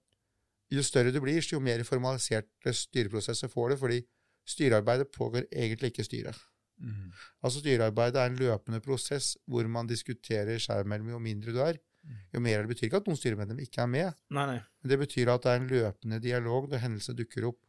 jo 0.72 0.84
større 0.86 1.14
du 1.14 1.20
blir, 1.24 1.42
jo 1.42 1.60
mer 1.64 1.82
formaliserte 1.88 2.76
styreprosesser 2.78 3.50
får 3.52 3.74
du, 3.74 3.78
fordi 3.82 4.00
styrearbeidet 4.48 5.10
pågår 5.16 5.50
egentlig 5.50 5.92
ikke 5.92 6.06
i 6.06 6.10
styret. 6.12 6.38
Mm. 6.82 7.12
Altså 7.46 7.62
Styrearbeidet 7.62 8.22
er 8.22 8.32
en 8.32 8.40
løpende 8.40 8.80
prosess 8.82 9.36
hvor 9.50 9.68
man 9.70 9.90
diskuterer 9.90 10.62
skjerm 10.62 11.10
jo 11.12 11.20
mindre 11.22 11.54
du 11.54 11.60
er. 11.62 11.78
Jo 12.34 12.42
mer 12.42 12.64
det 12.64 12.72
betyr 12.72 12.88
ikke 12.88 13.02
at 13.02 13.10
noen 13.10 13.20
styremedlemmer 13.20 13.66
ikke 13.66 13.84
er 13.84 13.90
med, 13.92 14.16
nei, 14.34 14.46
nei. 14.50 14.58
men 14.82 14.92
det 14.92 14.98
betyr 15.04 15.30
at 15.34 15.44
det 15.46 15.52
er 15.52 15.60
en 15.60 15.70
løpende 15.70 16.20
dialog 16.24 16.70
når 16.72 16.84
hendelser 16.86 17.18
dukker 17.18 17.46
opp. 17.52 17.60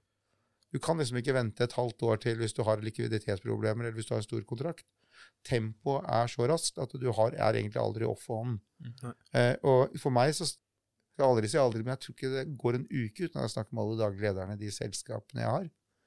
Du 0.72 0.78
kan 0.80 0.96
liksom 0.96 1.18
ikke 1.20 1.34
vente 1.36 1.66
et 1.66 1.76
halvt 1.76 2.02
år 2.08 2.20
til 2.22 2.38
hvis 2.40 2.56
du 2.56 2.62
har 2.64 2.80
likviditetsproblemer 2.80 3.84
eller 3.84 3.98
hvis 3.98 4.08
du 4.08 4.14
har 4.14 4.22
en 4.22 4.28
stor 4.28 4.44
kontrakt. 4.48 4.86
Tempoet 5.44 6.06
er 6.08 6.30
så 6.32 6.46
raskt 6.48 6.80
at 6.80 6.94
du 6.96 7.10
har, 7.12 7.36
er 7.36 7.58
egentlig 7.58 7.82
aldri 7.82 8.08
off 8.08 8.24
on. 8.32 8.56
Eh, 9.36 9.54
og 9.68 9.92
for 10.00 10.14
meg 10.14 10.32
så 10.38 10.48
skal 10.48 11.26
jeg 11.26 11.28
aldri 11.28 11.50
si 11.52 11.60
aldri, 11.60 11.84
men 11.84 11.92
jeg 11.92 12.02
tror 12.04 12.16
ikke 12.16 12.32
det 12.32 12.44
går 12.62 12.78
en 12.78 12.88
uke 12.88 13.26
uten 13.26 13.36
at 13.36 13.44
jeg 13.44 13.54
snakker 13.58 13.76
med 13.76 13.84
alle 13.84 14.00
daglige 14.00 14.24
lederne 14.30 14.56
i 14.56 14.62
de 14.62 14.72
selskapene 14.72 15.44
jeg 15.44 15.56
har. 15.58 15.66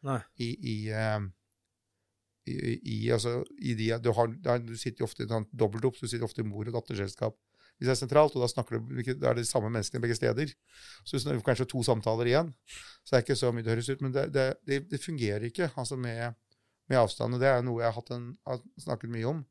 Nei. 0.09 0.19
I, 0.41 0.49
i, 0.73 0.75
eh, 0.89 1.27
i, 2.49 2.55
i, 2.95 2.97
altså, 3.13 3.37
i 3.61 3.77
de, 3.77 3.91
du, 4.01 4.11
har, 4.17 4.33
du 4.65 4.73
sitter 4.77 5.03
jo 5.03 5.09
ofte 5.09 5.29
sånt 5.29 5.53
dobbeltopp, 5.53 5.97
så 5.97 6.07
du 6.07 6.13
sitter 6.13 6.25
ofte 6.27 6.41
i 6.41 6.47
mor- 6.47 6.69
og 6.71 6.79
datterselskap. 6.79 7.37
Hvis 7.75 7.89
det 7.89 7.93
er 7.95 7.99
sentralt, 7.99 8.35
og 8.37 8.43
da, 8.45 8.47
snakker 8.47 8.79
du, 8.79 9.01
da 9.03 9.31
er 9.31 9.35
det 9.35 9.43
de 9.43 9.49
samme 9.49 9.67
menneskene 9.67 9.99
begge 10.03 10.15
steder. 10.15 10.53
Så 11.03 11.17
hvis 11.17 11.25
det 11.27 11.33
er 11.33 11.41
kanskje 11.43 11.67
to 11.73 11.81
samtaler 11.83 12.29
igjen, 12.29 12.53
så 13.03 13.15
er 13.15 13.19
det 13.19 13.25
ikke 13.25 13.39
så 13.41 13.51
mye 13.51 13.65
det 13.65 13.73
høres 13.73 13.89
ut. 13.91 14.05
Men 14.05 14.13
det, 14.15 14.29
det, 14.31 14.77
det, 14.91 15.01
fungerer 15.03 15.43
ikke 15.49 15.67
altså 15.75 15.97
med, 15.99 16.37
med 16.87 17.01
avstand. 17.01 17.35
Og 17.35 17.43
det 17.43 17.51
er 17.51 17.65
noe 17.67 17.83
jeg 17.83 17.89
har, 17.91 17.97
hatt 17.97 18.13
en, 18.15 18.29
har 18.47 18.63
snakket 18.79 19.11
mye 19.11 19.27
om. 19.33 19.43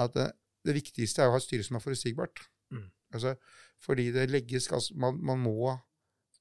At 0.00 0.16
det, 0.16 0.30
det 0.64 0.78
viktigste 0.78 1.20
er 1.20 1.28
å 1.28 1.36
ha 1.36 1.42
et 1.42 1.44
styre 1.44 1.66
som 1.66 1.76
er 1.76 1.84
forutsigbart. 1.84 2.40
Mm. 2.72 2.88
Altså, 3.18 3.36
fordi 3.84 4.08
det 4.14 4.30
legges 4.30 4.70
altså, 4.72 4.96
man, 5.00 5.20
man 5.20 5.40
må 5.44 5.76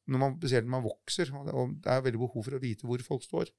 når 0.10 0.22
man, 0.24 0.38
Spesielt 0.40 0.66
når 0.66 0.74
man 0.74 0.86
vokser, 0.88 1.30
og 1.38 1.44
det- 1.46 1.54
og 1.54 1.74
det 1.84 1.92
er 1.94 2.02
veldig 2.02 2.20
behov 2.24 2.44
for 2.46 2.58
å 2.58 2.62
vite 2.62 2.88
hvor 2.88 3.02
folk 3.06 3.24
står. 3.24 3.52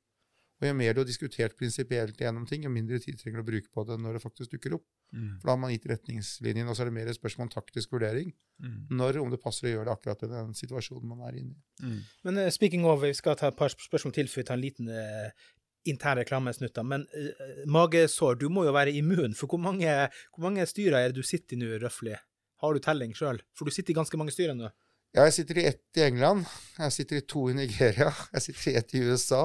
Og 0.61 0.67
Jo 0.67 0.75
mer 0.75 0.93
du 0.93 1.01
har 1.01 1.07
diskutert 1.07 1.57
prinsipielt 1.57 2.19
gjennom 2.19 2.47
ting, 2.47 2.65
jo 2.65 2.71
mindre 2.71 2.99
tid 2.99 3.17
trenger 3.19 3.41
du 3.41 3.45
å 3.45 3.51
bruke 3.53 3.71
på 3.73 3.85
det 3.87 4.01
når 4.01 4.19
det 4.19 4.23
faktisk 4.23 4.51
dukker 4.51 4.75
opp. 4.75 4.87
Mm. 5.13 5.31
For 5.41 5.49
da 5.49 5.55
har 5.55 5.61
man 5.63 5.73
gitt 5.75 5.87
retningslinjen, 5.91 6.69
og 6.71 6.77
så 6.77 6.85
er 6.85 6.91
det 6.91 6.97
mer 6.97 7.09
et 7.11 7.19
spørsmål 7.19 7.49
om 7.49 7.53
taktisk 7.55 7.93
vurdering. 7.97 8.33
Mm. 8.63 8.75
Når, 8.99 9.19
om 9.23 9.31
det 9.33 9.41
passer 9.43 9.67
å 9.69 9.73
gjøre 9.73 9.89
det 9.89 9.95
akkurat 9.97 10.27
i 10.27 10.31
den 10.31 10.53
situasjonen 10.55 11.09
man 11.11 11.25
er 11.29 11.39
inne 11.41 11.55
i. 11.57 11.63
Mm. 11.83 12.03
Men 12.29 12.43
uh, 12.45 12.51
speaking 12.55 12.85
of, 12.87 13.01
vi 13.03 13.15
skal 13.17 13.39
ta 13.41 13.49
et 13.51 13.59
par 13.59 13.73
spørsmål 13.73 14.15
til 14.15 14.29
før 14.31 14.43
vi 14.43 14.49
tar 14.51 14.59
en 14.61 14.65
liten 14.65 14.91
uh, 14.93 15.49
intern 15.91 16.21
reklamesnutt. 16.21 16.79
Men 16.87 17.07
uh, 17.11 17.65
magesår, 17.67 18.39
du 18.43 18.49
må 18.53 18.67
jo 18.69 18.75
være 18.77 18.93
immun. 19.01 19.35
For 19.39 19.51
hvor 19.51 19.63
mange, 19.63 19.89
hvor 20.35 20.47
mange 20.47 20.67
styrer 20.69 21.01
er 21.01 21.11
det 21.11 21.19
du 21.19 21.27
sitter 21.27 21.57
i 21.57 21.63
nå, 21.65 21.73
røftlig? 21.83 22.19
Har 22.61 22.77
du 22.77 22.83
telling 22.85 23.17
sjøl? 23.17 23.41
For 23.57 23.65
du 23.65 23.73
sitter 23.73 23.95
i 23.95 23.99
ganske 24.03 24.19
mange 24.21 24.35
styrer 24.37 24.55
nå. 24.59 24.69
Ja, 25.17 25.25
jeg 25.27 25.33
sitter 25.41 25.59
i 25.59 25.65
ett 25.67 25.99
i 25.99 26.05
England, 26.07 26.45
jeg 26.79 26.93
sitter 26.95 27.19
i 27.19 27.23
to 27.27 27.49
i 27.51 27.55
Nigeria, 27.57 28.13
jeg 28.37 28.45
sitter 28.45 28.69
i 28.71 28.75
ett 28.79 28.93
i 28.95 29.01
USA. 29.09 29.41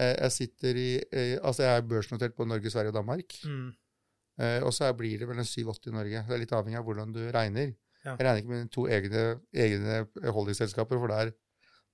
eh, 0.00 0.16
Jeg 0.24 0.32
sitter 0.34 0.80
i 0.80 0.88
Altså, 1.38 1.62
jeg 1.62 1.76
er 1.76 1.86
børsnotert 1.86 2.34
på 2.34 2.44
Norge, 2.48 2.72
Sverige 2.72 2.90
og 2.90 2.96
Danmark. 2.96 3.36
Mm. 3.44 3.68
Eh, 4.40 4.62
Og 4.64 4.72
så 4.72 4.88
blir 4.96 5.20
det 5.20 5.28
vel 5.28 5.42
en 5.42 5.44
7-8 5.48 5.90
i 5.90 5.94
Norge. 5.94 6.24
Det 6.26 6.34
er 6.36 6.42
litt 6.42 6.54
avhengig 6.56 6.78
av 6.80 6.86
hvordan 6.88 7.12
du 7.12 7.20
regner. 7.34 7.74
Ja. 8.04 8.14
Jeg 8.16 8.24
regner 8.24 8.40
ikke 8.40 8.52
med 8.54 8.70
to 8.72 8.86
egne, 8.88 9.22
egne 9.52 9.96
holdingselskaper, 10.32 10.96
for 11.02 11.12
der, 11.12 11.32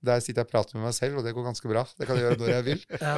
der 0.07 0.21
sitter 0.23 0.43
jeg 0.45 0.47
og 0.47 0.51
prater 0.53 0.77
med 0.77 0.85
meg 0.87 0.95
selv, 0.95 1.17
og 1.19 1.25
det 1.27 1.33
går 1.35 1.43
ganske 1.49 1.67
bra. 1.67 1.83
Det 1.99 2.07
kan 2.07 2.15
jeg 2.15 2.23
gjøre 2.29 2.39
når 2.43 2.53
jeg 2.53 2.65
vil. 2.69 2.85
Ja. 3.03 3.15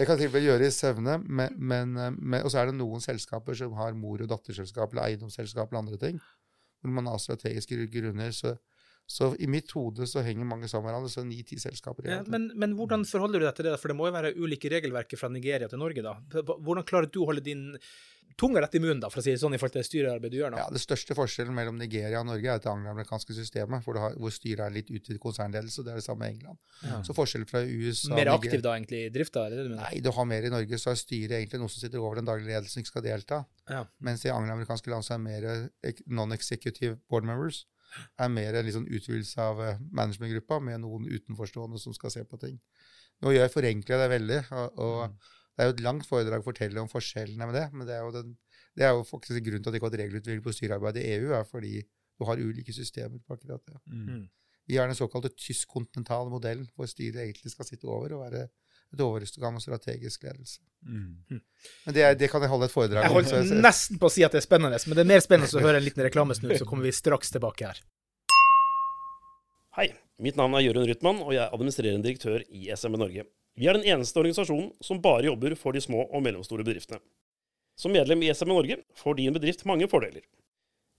Jeg 0.00 0.08
kan 0.08 0.18
til 0.18 0.26
og 0.32 0.34
med 0.34 0.46
gjøre 0.48 0.66
i 0.66 0.74
søvne, 0.74 1.18
men, 1.22 1.54
men, 1.72 1.94
eh, 1.96 2.10
men, 2.18 2.42
og 2.42 2.50
så 2.50 2.58
er 2.64 2.72
det 2.72 2.78
noen 2.80 3.04
selskaper 3.04 3.54
som 3.54 3.76
har 3.78 3.94
mor- 3.94 4.24
og 4.26 4.32
datterselskap 4.34 4.90
eller 4.96 5.06
eiendomsselskap 5.12 5.70
eller 5.70 5.84
andre 5.84 6.00
ting, 6.02 6.18
hvor 6.82 6.96
man 6.98 7.06
har 7.12 7.22
strategiske 7.22 7.86
grunner. 7.94 8.34
Så, 8.34 8.56
så 9.06 9.32
i 9.42 9.48
mitt 9.50 9.70
hode 9.76 10.06
så 10.08 10.22
henger 10.24 10.46
mange 10.48 10.68
sammen 10.70 10.86
med 10.88 10.94
hverandre, 10.94 11.12
så 11.12 11.24
ni-ti 11.26 11.58
selskaper. 11.60 12.06
Ja, 12.08 12.22
men, 12.32 12.50
men 12.56 12.76
hvordan 12.78 13.04
forholder 13.08 13.42
du 13.42 13.48
deg 13.48 13.58
til 13.58 13.68
det? 13.68 13.74
For 13.82 13.92
det 13.92 13.98
må 13.98 14.08
jo 14.08 14.14
være 14.14 14.32
ulike 14.38 14.70
regelverker 14.72 15.20
fra 15.20 15.28
Nigeria 15.32 15.68
til 15.68 15.82
Norge, 15.82 16.04
da. 16.06 16.16
Hvordan 16.32 16.86
klarer 16.88 17.10
du 17.12 17.20
å 17.24 17.28
holde 17.28 17.44
din 17.44 17.70
tunga 18.40 18.62
rett 18.64 18.74
i 18.74 18.80
munnen, 18.80 19.00
da, 19.02 19.10
for 19.12 19.20
å 19.20 19.24
si 19.24 19.34
det 19.34 19.40
sånn, 19.42 19.52
i 19.52 19.58
forhold 19.60 19.74
til 19.74 19.82
det 19.82 19.88
styrearbeidet 19.88 20.32
du 20.32 20.38
gjør 20.38 20.54
nå? 20.54 20.60
Ja, 20.62 20.68
Det 20.72 20.80
største 20.80 21.16
forskjellen 21.18 21.52
mellom 21.56 21.76
Nigeria 21.76 22.22
og 22.22 22.30
Norge 22.30 22.48
er 22.54 22.62
det 22.62 22.70
angloamerikanske 22.70 23.36
systemet, 23.36 23.84
hvor, 23.84 23.98
har, 24.00 24.14
hvor 24.16 24.32
styret 24.32 24.64
er 24.64 24.72
litt 24.72 24.88
utvidet 24.88 25.20
konsernledelse. 25.20 25.82
og 25.82 25.88
Det 25.88 25.92
er 25.92 26.00
det 26.00 26.06
samme 26.06 26.28
i 26.28 26.32
England. 26.36 26.60
Ja. 26.86 27.02
Så 27.04 27.16
forskjellen 27.16 27.50
fra 27.50 27.60
USA 27.60 28.14
Mer 28.14 28.32
aktiv 28.32 28.54
Nigeria- 28.54 28.64
da, 28.64 28.76
egentlig, 28.78 29.02
i 29.04 29.12
drifta? 29.12 29.44
Nei, 29.74 29.92
du 30.00 30.10
har 30.16 30.28
mer 30.30 30.48
i 30.48 30.54
Norge, 30.54 30.80
så 30.80 30.94
er 30.94 31.02
styret 31.02 31.36
egentlig 31.42 31.60
noe 31.60 31.74
som 31.74 31.84
sitter 31.84 32.00
over 32.00 32.22
den 32.22 32.30
daglige 32.30 32.54
ledelsen, 32.54 32.80
ikke 32.80 32.94
skal 32.94 33.04
delta. 33.04 33.42
Ja. 33.68 33.84
Mens 34.00 34.24
i 34.24 34.32
angloamerikanske 34.32 34.94
land 34.94 35.04
så 35.04 35.18
er 35.18 35.22
mer 35.26 35.48
non-executive 36.08 36.96
board 37.12 37.28
members. 37.28 37.66
Er 38.20 38.32
mer 38.32 38.58
en 38.58 38.66
liksom 38.68 38.88
utvidelse 38.88 39.44
av 39.44 39.62
eh, 39.64 39.80
managementgruppa 39.90 40.58
med 40.64 40.82
noen 40.84 41.06
utenforstående 41.10 41.80
som 41.82 41.96
skal 41.96 42.14
se 42.14 42.24
på 42.28 42.40
ting. 42.42 42.58
Nå 43.22 43.32
gjør 43.34 43.46
jeg 43.46 43.54
forenkler 43.54 44.02
det 44.02 44.10
veldig, 44.16 44.40
og, 44.58 44.82
og 44.82 45.32
det 45.52 45.64
er 45.64 45.68
jo 45.68 45.74
et 45.76 45.84
langt 45.84 46.08
foredrag 46.08 46.42
å 46.42 46.46
fortelle 46.46 46.82
om 46.82 46.90
forskjellene 46.90 47.48
med 47.48 47.58
det, 47.58 47.66
men 47.76 47.88
det 47.88 47.96
er 47.96 48.06
jo, 48.06 48.14
den, 48.14 48.36
det 48.78 48.86
er 48.86 48.94
jo 48.96 49.04
faktisk 49.06 49.44
grunnen 49.46 49.64
til 49.64 49.70
at 49.70 49.74
det 49.74 49.80
ikke 49.80 49.88
har 49.88 49.92
vært 49.92 50.02
regelutvikling 50.02 50.46
på 50.46 50.54
styrearbeid 50.56 50.98
i 51.00 51.08
EU, 51.16 51.34
er 51.36 51.44
fordi 51.48 51.74
du 51.82 52.26
har 52.28 52.40
ulike 52.40 52.74
systemer 52.74 53.20
på 53.20 53.36
akkurat 53.36 53.62
det. 53.68 53.78
Mm. 53.86 54.24
Vi 54.70 54.78
har 54.78 54.88
den 54.88 54.96
såkalte 54.96 55.32
tysk-kontinentale 55.34 56.30
modellen, 56.32 56.68
hvor 56.76 56.88
styret 56.90 57.20
egentlig 57.20 57.52
skal 57.52 57.66
sitte 57.68 57.88
over 57.90 58.16
og 58.16 58.24
være 58.26 58.46
et 58.92 59.00
overorgan 59.00 59.56
og 59.56 59.64
strategisk 59.64 60.26
ledelse. 60.26 60.60
Mm. 60.84 61.40
Men 61.86 61.96
det, 61.96 62.04
det 62.20 62.28
kan 62.32 62.42
jeg 62.44 62.52
holde 62.52 62.68
et 62.68 62.74
foredrag 62.74 63.06
om. 63.06 63.08
Jeg 63.08 63.16
holdt 63.16 63.34
om, 63.38 63.62
nesten 63.64 64.00
på 64.00 64.10
å 64.10 64.12
si 64.12 64.24
at 64.26 64.34
det 64.34 64.42
er 64.42 64.46
spennende, 64.46 64.80
men 64.86 64.98
det 64.98 65.04
er 65.04 65.10
mer 65.14 65.24
spennende 65.24 65.60
å 65.60 65.64
høre 65.64 65.80
en 65.80 65.86
liten 65.86 66.04
reklamesnutt, 66.04 66.58
så 66.60 66.68
kommer 66.68 66.88
vi 66.88 66.94
straks 66.96 67.32
tilbake 67.32 67.70
her. 67.70 67.80
Hei, 69.78 69.88
mitt 70.20 70.36
navn 70.36 70.58
er 70.58 70.66
Jørund 70.66 70.90
Rytman, 70.90 71.22
og 71.24 71.32
jeg 71.32 71.40
er 71.46 71.54
administrerende 71.56 72.04
direktør 72.04 72.44
i 72.52 72.66
SMB 72.76 73.00
Norge. 73.00 73.24
Vi 73.56 73.68
er 73.68 73.76
den 73.76 73.88
eneste 73.88 74.20
organisasjonen 74.20 74.70
som 74.84 75.00
bare 75.04 75.28
jobber 75.28 75.56
for 75.60 75.76
de 75.76 75.80
små 75.84 76.04
og 76.04 76.24
mellomstore 76.24 76.64
bedriftene. 76.66 77.00
Som 77.80 77.94
medlem 77.96 78.20
i 78.24 78.32
SMB 78.32 78.52
Norge 78.52 78.78
får 79.00 79.16
din 79.16 79.32
bedrift 79.32 79.64
mange 79.68 79.88
fordeler. 79.88 80.24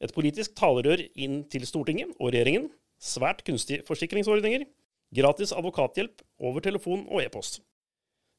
Et 0.02 0.14
politisk 0.14 0.56
talerør 0.58 1.04
inn 1.14 1.44
til 1.54 1.68
Stortinget 1.70 2.16
og 2.18 2.34
regjeringen, 2.34 2.72
svært 2.98 3.44
kunstige 3.46 3.86
forsikringsordninger, 3.88 4.66
gratis 5.14 5.54
advokathjelp 5.54 6.24
over 6.42 6.66
telefon 6.66 7.06
og 7.10 7.22
e-post. 7.24 7.62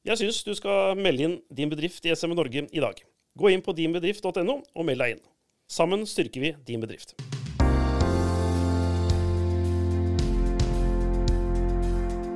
Jeg 0.05 0.19
syns 0.19 0.43
du 0.45 0.51
skal 0.53 0.99
melde 1.01 1.23
inn 1.25 1.31
din 1.49 1.71
bedrift 1.71 2.05
i 2.05 2.11
SMB 2.13 2.35
Norge 2.37 2.61
i 2.69 2.81
dag. 2.83 2.99
Gå 3.33 3.49
inn 3.49 3.63
på 3.65 3.73
dinbedrift.no 3.73 4.53
og 4.61 4.83
meld 4.85 5.01
deg 5.01 5.15
inn. 5.15 5.21
Sammen 5.65 6.03
styrker 6.05 6.43
vi 6.43 6.51
din 6.67 6.83
bedrift. 6.83 7.15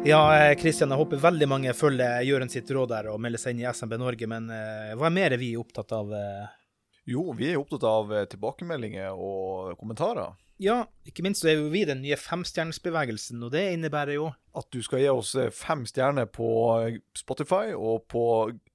Ja, 0.02 0.24
Kristian, 0.58 0.90
jeg 0.90 0.98
håper 0.98 1.22
veldig 1.22 1.50
mange 1.52 1.76
følger 1.78 2.26
Jørund 2.26 2.50
sitt 2.50 2.74
råd 2.74 2.90
der 2.90 3.12
og 3.14 3.22
melder 3.22 3.44
seg 3.44 3.54
inn 3.54 3.62
i 3.62 3.70
SMB 3.70 4.00
Norge, 4.02 4.32
men 4.34 4.50
eh, 4.50 4.96
hva 4.98 5.06
er 5.12 5.18
mer 5.20 5.38
vi 5.38 5.52
er 5.54 5.62
opptatt 5.62 5.94
av? 5.94 6.10
Jo, 7.10 7.32
vi 7.34 7.50
er 7.50 7.58
opptatt 7.58 7.86
av 7.88 8.12
eh, 8.14 8.28
tilbakemeldinger 8.30 9.18
og 9.18 9.74
kommentarer. 9.80 10.36
Ja, 10.60 10.84
ikke 11.08 11.24
minst 11.24 11.42
så 11.42 11.54
er 11.54 11.62
jo 11.62 11.70
vi 11.72 11.86
den 11.88 12.02
nye 12.04 12.18
femstjernesbevegelsen, 12.20 13.40
og 13.48 13.54
det 13.54 13.64
innebærer 13.78 14.18
jo 14.18 14.26
At 14.60 14.68
du 14.76 14.82
skal 14.84 15.00
gi 15.00 15.08
oss 15.12 15.32
eh, 15.40 15.54
fem 15.56 15.86
stjerner 15.88 16.28
på 16.28 16.50
eh, 16.84 17.00
Spotify 17.18 17.72
og 17.74 18.04
på 18.12 18.24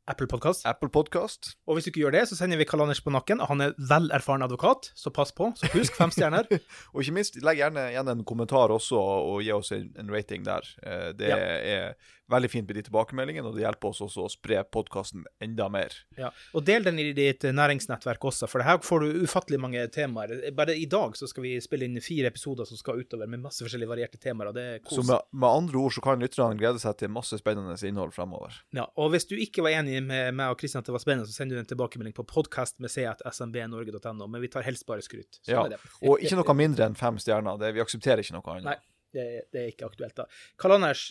Apple 0.07 0.27
Podcast. 0.29 0.67
Apple 0.69 0.91
Podcast. 0.93 1.55
Og 1.67 1.79
hvis 1.79 1.87
du 1.87 1.91
ikke 1.91 2.03
gjør 2.05 2.13
det, 2.19 2.25
så 2.29 2.37
sender 2.37 2.61
vi 2.61 2.67
Karl 2.69 2.83
Anders 2.85 3.01
på 3.01 3.13
nakken. 3.15 3.41
Han 3.49 3.65
er 3.65 3.73
vel 3.89 4.11
erfaren 4.13 4.45
advokat, 4.45 4.91
så 4.99 5.09
pass 5.15 5.33
på. 5.33 5.49
Så 5.57 5.71
husk 5.73 5.97
fem 5.97 6.13
stjerner. 6.13 6.45
Og 6.93 7.01
ikke 7.01 7.17
minst, 7.17 7.41
legg 7.41 7.63
gjerne 7.63 7.87
igjen 7.95 8.13
en 8.13 8.25
kommentar 8.29 8.75
også, 8.75 8.99
og 9.01 9.41
gi 9.47 9.55
oss 9.57 9.73
en, 9.73 9.89
en 10.01 10.13
rating 10.13 10.45
der. 10.45 10.69
Eh, 10.85 11.13
Det 11.17 11.31
Ja. 11.33 11.39
er 11.39 11.95
veldig 12.33 12.49
fint 12.49 12.67
med 12.69 12.77
de 12.79 12.83
tilbakemeldingene, 12.87 13.45
og 13.51 13.57
det 13.57 13.65
hjelper 13.67 13.91
oss 13.91 13.99
også 14.01 14.23
å 14.25 14.31
spre 14.33 14.63
podkasten 14.73 15.25
enda 15.45 15.67
mer. 15.69 15.93
Ja. 16.17 16.31
Og 16.57 16.65
del 16.65 16.85
den 16.87 16.97
i 17.03 17.11
ditt 17.17 17.45
næringsnettverk 17.45 18.25
også, 18.25 18.49
for 18.49 18.65
her 18.65 18.79
får 18.81 19.05
du 19.05 19.25
ufattelig 19.27 19.59
mange 19.61 19.83
temaer. 19.93 20.33
Bare 20.57 20.73
i 20.77 20.87
dag 20.89 21.17
så 21.21 21.29
skal 21.29 21.45
vi 21.45 21.53
spille 21.61 21.85
inn 21.85 22.01
fire 22.05 22.31
episoder 22.33 22.65
som 22.69 22.81
skal 22.81 23.03
utover, 23.03 23.29
med 23.29 23.43
masse 23.45 23.61
forskjellige 23.65 23.91
varierte 23.93 24.21
temaer, 24.23 24.49
og 24.53 24.57
det 24.57 24.65
er 24.65 24.81
Så 24.89 25.05
med, 25.05 25.21
med 25.37 25.49
andre 25.51 25.83
ord 25.85 25.93
så 25.99 26.05
kan 26.05 26.21
lytterne 26.25 26.57
glede 26.61 26.81
seg 26.81 26.97
til 27.03 27.13
masse 27.13 27.37
spennende 27.41 27.77
innhold 27.85 28.13
fremover. 28.17 28.57
Ja, 28.73 28.87
og 28.97 29.13
hvis 29.13 29.29
du 29.29 29.37
ikke 29.37 29.65
var 29.69 29.77
enig 29.77 29.94
med 30.03 30.35
meg 30.39 30.55
og 30.55 30.59
Kristian 30.61 30.83
at 30.83 30.89
det 30.89 30.95
var 30.95 31.03
spennende, 31.03 31.29
så 31.31 31.37
sender 31.37 31.59
du 31.59 31.63
en 31.63 31.69
tilbakemelding 31.71 32.15
på 32.17 32.25
podcast 32.27 32.81
med 32.83 32.93
c.smbnorge.no, 32.93 34.27
men 34.27 34.43
vi 34.43 34.51
tar 34.53 34.67
helst 34.67 34.87
bare 34.89 35.05
skryt. 35.05 35.39
Sånn 35.43 35.55
Ja, 35.55 35.65
er 35.69 35.77
det. 35.77 35.81
Og 36.03 36.25
ikke 36.25 36.41
noe 36.41 36.57
mindre 36.59 36.89
enn 36.89 36.99
fem 36.99 37.21
stjerner. 37.23 37.61
Det, 37.61 37.71
vi 37.77 37.85
aksepterer 37.85 38.25
ikke 38.25 38.39
noe 38.39 38.57
annet. 38.57 38.71
Nei. 38.73 38.79
Det, 39.15 39.25
det 39.55 39.61
er 39.61 39.71
ikke 39.71 39.87
aktuelt, 39.87 40.17
da. 40.19 40.27
Karl 40.59 40.75
Anders, 40.81 41.05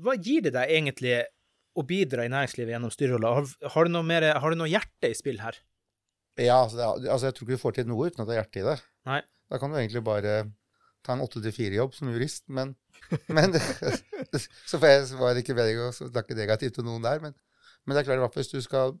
hva 0.00 0.14
gir 0.16 0.46
det 0.46 0.54
deg 0.54 0.70
egentlig 0.78 1.18
å 1.74 1.84
bidra 1.86 2.24
i 2.24 2.32
næringslivet 2.32 2.72
gjennom 2.72 2.92
styreroller? 2.94 3.36
Har, 3.40 3.70
har, 3.74 3.90
du 3.90 4.00
mer, 4.06 4.26
har 4.40 4.54
du 4.54 4.60
noe 4.60 4.70
hjerte 4.70 5.10
i 5.10 5.18
spill 5.18 5.42
her? 5.44 5.58
Ja, 6.40 6.62
altså, 6.64 6.78
det, 6.80 7.10
altså 7.12 7.28
jeg 7.28 7.36
tror 7.36 7.46
ikke 7.46 7.58
du 7.58 7.62
får 7.62 7.76
til 7.76 7.88
noe 7.90 8.08
uten 8.08 8.24
at 8.24 8.30
det 8.30 8.36
er 8.36 8.40
hjerte 8.42 8.62
i 8.62 8.68
det. 8.70 8.76
Nei. 9.10 9.20
Da 9.52 9.60
kan 9.60 9.70
du 9.70 9.78
egentlig 9.78 10.02
bare 10.06 10.38
ta 11.04 11.14
en 11.14 11.22
8-4-jobb 11.24 11.94
som 11.94 12.10
jurist, 12.10 12.46
men, 12.48 12.72
men 13.28 13.54
Så 14.70 14.80
får 14.80 14.88
jeg 14.88 15.18
var 15.20 15.38
ikke 15.38 15.56
meningen 15.56 15.90
å 15.90 15.94
snakke 15.94 16.36
negativt 16.38 16.78
til 16.78 16.86
noen 16.86 17.04
der, 17.04 17.20
men, 17.22 17.36
men 17.86 17.94
det 17.96 18.02
er 18.02 18.08
klart 18.10 18.24
at 18.30 18.34
hvis 18.40 18.48
du 18.52 18.60
skal 18.64 18.94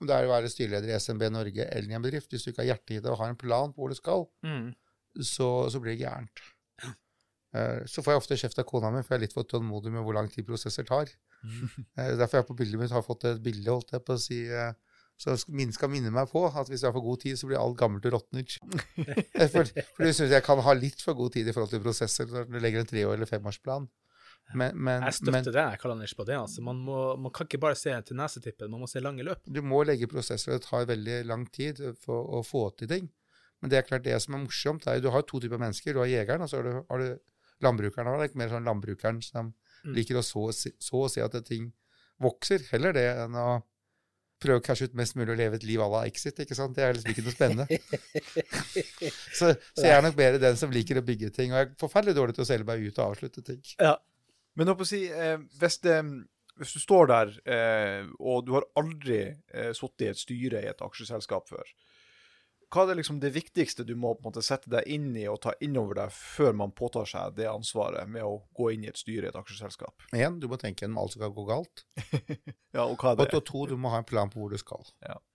om 0.00 0.06
det 0.10 0.12
er 0.12 0.26
å 0.26 0.32
være 0.34 0.50
styreleder 0.52 0.90
i 0.92 0.98
SMB 1.00 1.22
Norge 1.32 1.64
eller 1.72 1.88
i 1.88 1.94
en 1.96 2.02
bedrift, 2.04 2.28
hvis 2.28 2.42
du 2.44 2.50
ikke 2.50 2.60
har 2.66 2.74
hjerte 2.74 2.92
i 2.92 3.00
det 3.00 3.08
og 3.08 3.16
har 3.22 3.30
en 3.32 3.38
plan 3.40 3.70
på 3.72 3.80
hvor 3.80 3.88
du 3.88 3.96
skal, 3.96 4.26
Mm. 4.44 4.74
så, 5.24 5.46
så 5.72 5.80
blir 5.80 5.94
det 5.96 6.02
gærent. 6.04 6.42
Eh, 7.56 7.84
Så 7.88 8.02
får 8.04 8.12
jeg 8.12 8.20
ofte 8.20 8.36
kjeft 8.36 8.58
av 8.60 8.66
kona 8.68 8.90
mi, 8.92 9.00
for 9.02 9.14
jeg 9.14 9.20
er 9.22 9.24
litt 9.26 9.32
for 9.36 9.46
tålmodig 9.48 9.92
med 9.94 10.04
hvor 10.04 10.12
lang 10.18 10.28
tid 10.32 10.44
prosesser 10.48 10.84
tar. 10.84 11.08
Eh, 11.96 12.12
Derfor 12.18 12.40
jeg 12.42 12.46
på 12.50 12.56
bildet 12.58 12.80
mitt 12.80 12.92
har 12.92 13.04
fått 13.06 13.24
et 13.24 13.40
bilde, 13.44 13.70
holdt 13.72 13.92
jeg 13.96 14.04
på 14.04 14.16
å 14.16 14.20
si, 14.20 14.42
eh, 14.52 14.72
så 15.16 15.32
min 15.48 15.72
skal 15.72 15.88
minne 15.88 16.10
meg 16.12 16.28
på 16.28 16.42
at 16.50 16.68
hvis 16.68 16.82
jeg 16.84 16.90
har 16.90 16.96
for 16.98 17.04
god 17.06 17.20
tid, 17.22 17.38
så 17.40 17.48
blir 17.48 17.56
alt 17.56 17.78
gammelt 17.80 18.04
og 18.04 18.18
råtner. 18.18 18.44
For, 19.54 19.64
for 19.64 20.04
du 20.04 20.12
syns 20.12 20.34
jeg 20.34 20.44
kan 20.44 20.60
ha 20.60 20.74
litt 20.76 21.00
for 21.00 21.16
god 21.16 21.32
tid 21.38 21.48
i 21.48 21.54
forhold 21.56 21.72
til 21.72 21.80
prosesser 21.84 22.28
når 22.28 22.50
du 22.52 22.58
legger 22.60 22.82
en 22.84 22.90
tre- 22.90 23.06
eller 23.14 23.30
femårsplan. 23.30 23.88
Men, 24.54 24.76
men, 24.78 25.02
Jeg 25.02 25.26
men 25.32 25.42
det. 25.44 25.54
Jeg 25.54 25.78
kaller 25.82 25.96
Anders, 25.96 26.14
på 26.14 26.24
det. 26.24 26.36
altså. 26.38 26.62
Man, 26.62 26.76
må, 26.86 27.16
man 27.18 27.32
kan 27.34 27.48
ikke 27.48 27.58
bare 27.64 27.74
se 27.74 27.90
til 28.06 28.16
nesetippen, 28.16 28.70
man 28.70 28.80
må 28.84 28.86
se 28.86 29.00
lange 29.02 29.24
løp. 29.26 29.40
du 29.44 29.60
må 29.62 29.82
legge 29.82 30.06
prosesser, 30.06 30.52
og 30.54 30.60
det 30.60 30.68
tar 30.68 30.86
veldig 30.86 31.16
lang 31.26 31.46
tid 31.50 31.80
for 32.04 32.38
å 32.38 32.42
få 32.46 32.68
til 32.78 32.88
ting. 32.88 33.08
Men 33.60 33.72
det 33.72 33.78
er 33.78 33.88
klart 33.88 34.04
det 34.04 34.20
som 34.22 34.34
er 34.36 34.44
morsomt, 34.44 34.86
er 34.86 35.00
du 35.00 35.10
har 35.10 35.22
to 35.26 35.40
typer 35.40 35.58
mennesker. 35.58 35.92
Du 35.96 35.98
har 36.04 36.06
jegeren, 36.12 36.42
og 36.44 36.50
så 36.52 36.60
har 36.60 36.68
du, 36.68 36.84
har 36.90 37.02
du 37.02 37.64
landbrukeren. 37.64 38.06
Det 38.06 38.26
er 38.26 38.30
ikke 38.30 38.42
mer 38.44 38.52
sånn 38.54 38.68
landbrukeren 38.70 39.22
som 39.24 39.54
Mm. 39.86 39.92
liker 39.94 40.16
å 40.18 40.22
så, 40.24 40.48
så 40.50 40.98
og 41.04 41.10
se 41.12 41.20
at 41.22 41.34
ting 41.46 41.68
vokser. 42.18 42.62
Heller 42.72 42.94
det 42.96 43.04
enn 43.22 43.36
å 43.38 43.62
prøve 44.42 44.58
å 44.58 44.64
cashe 44.64 44.88
ut 44.88 44.96
mest 44.98 45.14
mulig 45.16 45.30
og 45.34 45.38
leve 45.38 45.56
et 45.60 45.66
liv 45.68 45.78
à 45.80 45.86
la 45.92 46.00
Exit. 46.08 46.40
ikke 46.42 46.56
sant? 46.58 46.74
Det 46.74 46.82
er 46.82 46.96
liksom 46.96 47.12
ikke 47.12 47.24
noe 47.26 47.34
spennende. 47.36 47.66
så, 49.38 49.52
så 49.76 49.84
jeg 49.84 49.94
er 49.94 50.02
nok 50.04 50.18
mer 50.18 50.38
den 50.42 50.58
som 50.58 50.72
liker 50.74 50.98
å 51.00 51.04
bygge 51.06 51.30
ting. 51.36 51.52
Og 51.52 51.60
jeg 51.60 51.68
er 51.68 51.72
forferdelig 51.80 52.16
dårlig 52.18 52.36
til 52.36 52.44
å 52.46 52.48
selge 52.48 52.68
meg 52.68 52.82
ut 52.84 52.98
og 52.98 53.12
avslutte 53.12 53.44
ting. 53.46 53.62
Ja. 53.78 53.94
Men 54.56 54.72
jeg 54.72 54.80
å 54.80 54.88
si, 54.88 55.02
eh, 55.12 55.36
hvis, 55.60 55.80
det, 55.84 55.96
hvis 56.56 56.76
du 56.76 56.80
står 56.82 57.10
der, 57.12 57.34
eh, 57.44 58.06
og 58.18 58.46
du 58.46 58.54
har 58.56 58.68
aldri 58.80 59.20
eh, 59.28 59.72
sittet 59.76 60.06
i 60.06 60.12
et 60.12 60.22
styre 60.22 60.62
i 60.64 60.70
et 60.70 60.84
aksjeselskap 60.84 61.50
før, 61.52 61.74
hva 62.66 62.82
er 62.82 62.88
det 62.90 62.96
liksom 62.98 63.20
det 63.22 63.30
viktigste 63.30 63.84
du 63.86 63.92
må 63.94 64.10
på 64.16 64.24
en 64.24 64.30
måte 64.32 64.42
sette 64.42 64.70
deg 64.72 64.88
inn 64.90 65.12
i 65.14 65.28
og 65.30 65.38
ta 65.44 65.52
innover 65.62 66.00
deg 66.00 66.14
før 66.14 66.56
man 66.58 66.72
påtar 66.74 67.06
seg 67.06 67.36
det 67.36 67.46
ansvaret 67.46 68.10
med 68.10 68.26
å 68.26 68.40
gå 68.58 68.72
inn 68.74 68.86
i 68.86 68.90
et 68.90 68.98
styre 68.98 69.28
i 69.28 69.30
et 69.30 69.38
aksjeselskap? 69.38 70.08
Én, 70.16 70.40
du 70.42 70.48
må 70.50 70.58
tenke 70.58 70.82
gjennom 70.82 70.98
alt 71.04 71.14
som 71.14 71.22
kan 71.22 71.34
gå 71.36 71.46
galt. 71.48 71.86
Ja, 72.76 72.82
og 72.84 72.98
hva 73.00 73.14
er 73.14 73.22
det? 73.22 73.30
to, 73.32 73.38
to, 73.40 73.62
du 73.70 73.78
må 73.80 73.88
ha 73.88 74.02
en 74.02 74.04
plan 74.04 74.28
på 74.28 74.36
hvor 74.36 74.50
du 74.52 74.58
skal. 74.60 74.82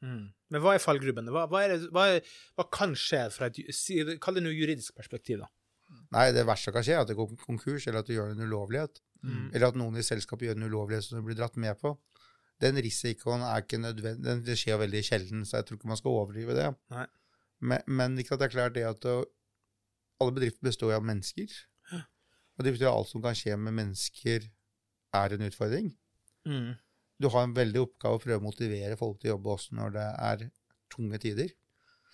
Mm. 0.05 0.27
Men 0.53 0.61
hva 0.61 0.75
er 0.75 0.83
fallgrubbene? 0.83 1.31
Hva, 1.33 1.47
hva, 1.49 1.63
er 1.65 1.71
det, 1.73 1.87
hva, 1.89 2.03
er, 2.13 2.27
hva 2.53 2.67
kan 2.69 2.93
skje 2.93 3.23
fra 3.33 3.47
et 3.49 3.57
Kall 4.21 4.37
det 4.37 4.43
noe 4.45 4.53
juridisk 4.53 4.93
perspektiv, 4.99 5.41
da. 5.41 5.49
Nei, 6.13 6.27
det 6.35 6.43
verste 6.45 6.69
som 6.69 6.75
kan 6.75 6.85
skje, 6.85 6.99
er 6.99 7.01
at 7.01 7.09
det 7.09 7.17
går 7.17 7.31
konkurs, 7.41 7.87
eller 7.87 8.03
at 8.03 8.11
du 8.11 8.13
gjør 8.13 8.35
en 8.35 8.45
ulovlighet. 8.45 9.01
Mm. 9.21 9.49
Eller 9.53 9.67
at 9.67 9.77
noen 9.77 9.99
i 9.99 10.05
selskapet 10.05 10.47
gjør 10.47 10.59
en 10.59 10.67
ulovlighet 10.69 11.05
som 11.05 11.19
du 11.19 11.25
blir 11.25 11.37
dratt 11.37 11.57
med 11.61 11.77
på. 11.81 11.93
Den 12.61 12.77
risikoen 12.81 13.43
er 13.45 13.63
ikke 13.63 13.81
nødvendig, 13.81 14.23
den, 14.25 14.43
det 14.45 14.57
skjer 14.59 14.79
veldig 14.81 15.01
sjelden, 15.05 15.43
så 15.45 15.59
jeg 15.59 15.67
tror 15.67 15.79
ikke 15.79 15.89
man 15.91 15.99
skal 15.99 16.17
overdrive 16.17 16.57
det. 16.57 16.69
Nei. 16.93 17.07
Men, 17.61 17.83
men 17.89 18.17
ikke 18.21 18.35
at 18.35 18.41
det 18.41 18.47
er 18.49 18.55
klart 18.55 18.77
det 18.77 18.85
at 18.89 19.05
alle 20.21 20.33
bedrifter 20.33 20.65
består 20.69 20.95
av 20.97 21.05
mennesker. 21.05 21.53
Og 22.61 22.65
det 22.65 22.75
betyr 22.75 22.91
at 22.91 22.93
alt 22.93 23.09
som 23.09 23.23
kan 23.23 23.37
skje 23.37 23.55
med 23.57 23.73
mennesker, 23.73 24.45
er 25.11 25.33
en 25.35 25.43
utfordring. 25.43 25.87
Mm. 26.47 26.75
Du 27.19 27.27
har 27.33 27.43
en 27.43 27.55
veldig 27.55 27.81
oppgave 27.81 28.15
å 28.15 28.21
prøve 28.21 28.39
å 28.39 28.45
motivere 28.45 28.95
folk 28.99 29.17
til 29.19 29.31
å 29.31 29.33
jobbe 29.33 29.49
også 29.55 29.75
når 29.75 29.95
det 29.97 30.05
er 30.29 30.45
tunge 30.93 31.19
tider. 31.19 31.49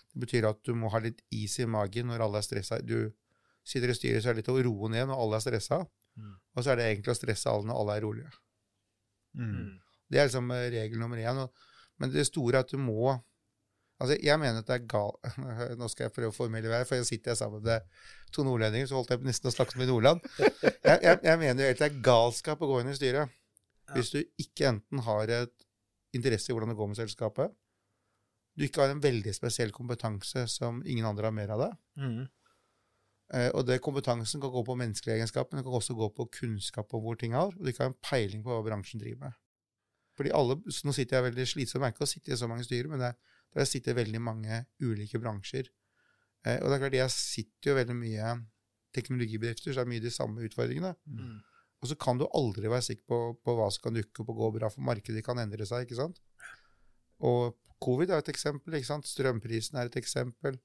Det 0.07 0.21
betyr 0.23 0.47
at 0.49 0.63
du 0.65 0.71
må 0.73 0.89
ha 0.93 1.01
litt 1.03 1.19
is 1.35 1.59
i 1.61 1.67
magen 1.69 2.09
når 2.09 2.23
alle 2.25 2.41
er 2.41 2.47
stressa. 2.47 2.79
Du 2.81 3.11
sitter 3.67 3.93
i 3.93 3.97
styret, 3.97 4.23
så 4.23 4.31
er 4.31 4.37
det 4.37 4.41
litt 4.45 4.53
å 4.53 4.57
roe 4.65 4.89
ned 4.89 5.11
når 5.11 5.21
alle 5.23 5.37
er 5.37 5.45
stressa. 5.45 5.81
Mm. 6.17 6.35
Og 6.57 6.63
så 6.63 6.73
er 6.73 6.79
det 6.79 6.89
egentlig 6.89 7.13
å 7.13 7.17
stresse 7.19 7.51
alle 7.51 7.69
når 7.69 7.81
alle 7.81 7.95
er 7.97 8.05
rolige. 8.07 8.31
Mm. 9.37 9.49
Mm. 9.53 9.73
Det 10.07 10.19
er 10.19 10.29
liksom 10.29 10.53
eh, 10.55 10.67
regel 10.73 11.01
nummer 11.01 11.21
én. 11.21 11.41
Men 12.01 12.13
det 12.13 12.27
store 12.29 12.59
er 12.59 12.67
at 12.67 12.73
du 12.73 12.79
må 12.81 13.17
Altså, 13.97 14.13
jeg 14.21 14.37
mener 14.37 14.61
at 14.61 14.67
det 14.69 14.75
er 14.75 14.83
gal... 14.85 15.15
Nå 15.79 15.87
skal 15.89 16.05
jeg 16.05 16.13
prøve 16.13 16.29
å 16.29 16.35
formelle 16.35 16.69
meg, 16.69 16.83
for 16.85 16.99
jeg 16.99 17.07
sitter 17.07 17.31
jeg 17.31 17.39
sammen 17.39 17.63
med 17.65 17.87
to 18.29 18.43
nordlendinger, 18.45 18.85
så 18.91 18.99
holdt 18.99 19.15
jeg 19.15 19.25
nesten 19.25 19.49
å 19.49 19.53
snakke 19.55 19.79
i 19.81 19.87
Nordland. 19.89 20.21
Jeg, 20.87 20.99
jeg, 21.01 21.17
jeg 21.25 21.39
mener 21.41 21.63
jo 21.63 21.69
helt 21.71 21.79
det 21.81 21.87
er 21.89 21.95
galskap 22.05 22.61
å 22.61 22.67
gå 22.69 22.75
inn 22.79 22.91
i 22.91 22.95
styret. 22.95 23.33
Hvis 23.91 24.11
du 24.13 24.19
ikke 24.39 24.69
enten 24.69 25.01
har 25.03 25.33
et 25.33 25.65
interesse 26.15 26.47
i 26.47 26.55
hvordan 26.55 26.71
det 26.71 26.77
går 26.77 26.91
med 26.91 26.99
selskapet, 26.99 27.51
du 28.55 28.63
ikke 28.63 28.85
har 28.85 28.93
en 28.93 29.01
veldig 29.03 29.33
spesiell 29.35 29.73
kompetanse 29.75 30.45
som 30.53 30.79
ingen 30.85 31.09
andre 31.09 31.27
har 31.27 31.35
mer 31.35 31.51
av 31.57 31.65
det, 31.65 31.71
Mm. 31.99 32.21
Eh, 33.33 33.49
Og 33.53 33.65
det 33.67 33.81
kompetansen 33.83 34.39
kan 34.41 34.51
gå 34.51 34.63
på 34.63 34.75
menneskelige 34.79 35.17
egenskaper, 35.19 35.51
men 35.51 35.59
det 35.63 35.65
kan 35.67 35.73
også 35.81 35.95
gå 35.97 36.07
på 36.15 36.29
kunnskap 36.31 36.93
om 36.93 37.01
hvor 37.03 37.15
ting 37.19 37.33
er, 37.33 37.49
og 37.51 37.57
du 37.59 37.67
ikke 37.67 37.83
har 37.83 37.91
en 37.91 37.99
peiling 38.01 38.43
på 38.43 38.49
hva 38.53 38.63
bransjen 38.63 39.01
driver 39.01 39.19
med. 39.27 39.33
Fordi 40.17 40.31
alle, 40.33 40.55
så 40.71 40.87
Nå 40.87 40.93
sitter 40.95 41.17
jeg 41.17 41.23
veldig 41.31 41.47
slitsomt, 41.47 41.81
jeg 41.81 41.85
merker 41.91 42.05
å 42.05 42.07
sitte 42.09 42.31
i 42.31 42.37
så 42.39 42.47
mange 42.47 42.63
styrer, 42.63 42.87
men 42.89 42.99
det, 42.99 43.07
er- 43.11 43.35
der 43.57 43.65
sitter 43.65 43.93
veldig 43.97 44.21
mange 44.21 44.65
ulike 44.81 45.19
bransjer. 45.19 45.67
Eh, 46.45 46.57
Og 46.61 46.69
det 46.69 46.73
er 46.77 46.79
klart, 46.85 46.93
jeg 46.93 47.11
sitter 47.11 47.71
jo 47.71 47.75
veldig 47.75 47.95
mye 47.99 48.31
teknologibedrifter, 48.95 49.73
så 49.73 49.81
det 49.81 49.85
er 49.85 49.91
mye 49.91 50.03
de 50.03 50.11
samme 50.13 50.41
utfordringene. 50.47 50.95
Mm. 51.05 51.37
Og 51.81 51.87
så 51.91 51.95
kan 51.99 52.17
du 52.17 52.25
aldri 52.33 52.69
være 52.71 52.81
sikker 52.81 53.03
på, 53.07 53.17
på 53.43 53.53
hva 53.57 53.67
som 53.71 53.83
kan 53.83 53.93
dukke 53.93 54.23
opp 54.23 54.29
og 54.33 54.37
gå 54.41 54.51
bra, 54.59 54.69
for 54.73 54.81
markedet 54.81 55.23
kan 55.25 55.37
endre 55.37 55.65
seg, 55.69 55.85
ikke 55.85 55.99
sant? 55.99 56.21
Og 57.19 57.57
covid 57.83 58.09
er 58.09 58.23
et 58.23 58.31
eksempel, 58.33 58.73
ikke 58.79 58.89
sant? 58.89 59.05
Strømprisen 59.05 59.77
er 59.77 59.85
et 59.91 59.99
eksempel. 59.99 60.57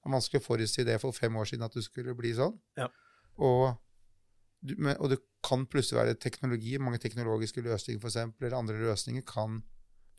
Det 0.00 0.08
var 0.08 0.16
vanskelig 0.16 0.40
å 0.40 0.46
forutsi 0.46 0.84
det 0.88 0.96
for 1.02 1.12
fem 1.12 1.34
år 1.36 1.48
siden 1.50 1.66
at 1.66 1.76
det 1.76 1.84
skulle 1.84 2.16
bli 2.16 2.32
sånn. 2.36 2.54
Ja. 2.80 2.88
Og, 3.44 3.74
du, 4.64 4.74
og 4.96 5.10
det 5.12 5.20
kan 5.44 5.66
plutselig 5.68 6.00
være 6.00 6.20
teknologi, 6.20 6.78
mange 6.80 7.00
teknologiske 7.02 7.64
løsninger 7.64 8.00
eksempel, 8.08 8.48
eller 8.48 8.58
andre 8.58 8.80
løsninger 8.80 9.24
kan 9.28 9.60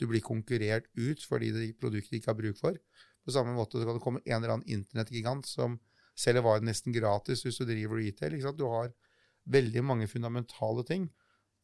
du 0.02 0.08
bli 0.10 0.22
konkurrert 0.26 0.90
ut 0.98 1.24
fordi 1.30 1.52
det 1.54 1.72
produktet 1.82 2.20
ikke 2.20 2.32
har 2.32 2.38
bruk 2.40 2.60
for. 2.62 2.78
På 3.26 3.34
samme 3.34 3.54
måte 3.54 3.78
så 3.78 3.86
kan 3.86 3.98
det 3.98 4.04
komme 4.04 4.22
en 4.26 4.38
eller 4.40 4.56
annen 4.56 4.70
internettgigant 4.70 5.50
som 5.50 5.78
selger 6.18 6.46
varer 6.46 6.66
nesten 6.66 6.94
gratis 6.94 7.46
hvis 7.46 7.60
du 7.62 7.68
driver 7.70 8.02
retail. 8.02 8.38
Du 8.58 8.66
har 8.70 8.94
veldig 9.50 9.84
mange 9.86 10.08
fundamentale 10.10 10.86
ting 10.86 11.08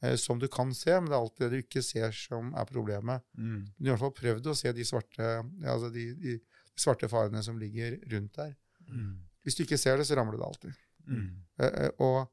eh, 0.03 0.15
som 0.17 0.39
du 0.41 0.47
kan 0.49 0.73
se, 0.73 0.93
men 0.97 1.09
det 1.09 1.17
er 1.17 1.23
alltid 1.23 1.45
det 1.45 1.49
du 1.53 1.65
ikke 1.65 1.85
ser 1.85 2.13
som 2.15 2.53
er 2.57 2.69
problemet. 2.69 3.25
Mm. 3.37 3.65
Du 3.77 3.89
har 3.89 3.89
i 3.89 3.95
hvert 3.95 4.05
fall 4.05 4.17
prøvd 4.21 4.51
å 4.51 4.57
se 4.57 4.73
de 4.73 4.85
svarte, 4.87 5.33
altså 5.65 5.91
de, 5.93 6.07
de 6.21 6.37
svarte 6.77 7.09
farene 7.11 7.43
som 7.45 7.59
ligger 7.59 7.97
rundt 8.11 8.35
der. 8.37 8.55
Mm. 8.87 9.15
Hvis 9.43 9.57
du 9.57 9.63
ikke 9.63 9.79
ser 9.79 9.99
det, 9.99 10.07
så 10.07 10.17
ramler 10.17 10.39
det 10.39 10.47
alltid. 10.47 10.81
Mm. 11.07 11.29
Eh, 11.59 11.71
eh, 11.85 11.91
og 12.03 12.27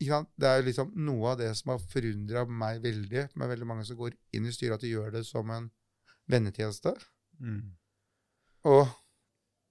ja, 0.00 0.22
det 0.40 0.48
er 0.48 0.64
liksom 0.64 0.94
noe 1.04 1.34
av 1.34 1.42
det 1.42 1.50
som 1.58 1.74
har 1.74 1.82
forundra 1.92 2.46
meg 2.48 2.80
veldig, 2.84 3.26
med 3.36 3.52
veldig 3.52 3.68
mange 3.68 3.84
som 3.88 3.98
går 3.98 4.16
inn 4.36 4.48
i 4.48 4.54
styret, 4.54 4.78
at 4.78 4.86
de 4.86 4.94
gjør 4.94 5.12
det 5.18 5.26
som 5.28 5.50
en 5.52 5.68
vennetjeneste. 6.30 6.94
Mm. 7.40 7.74
Og 8.70 8.88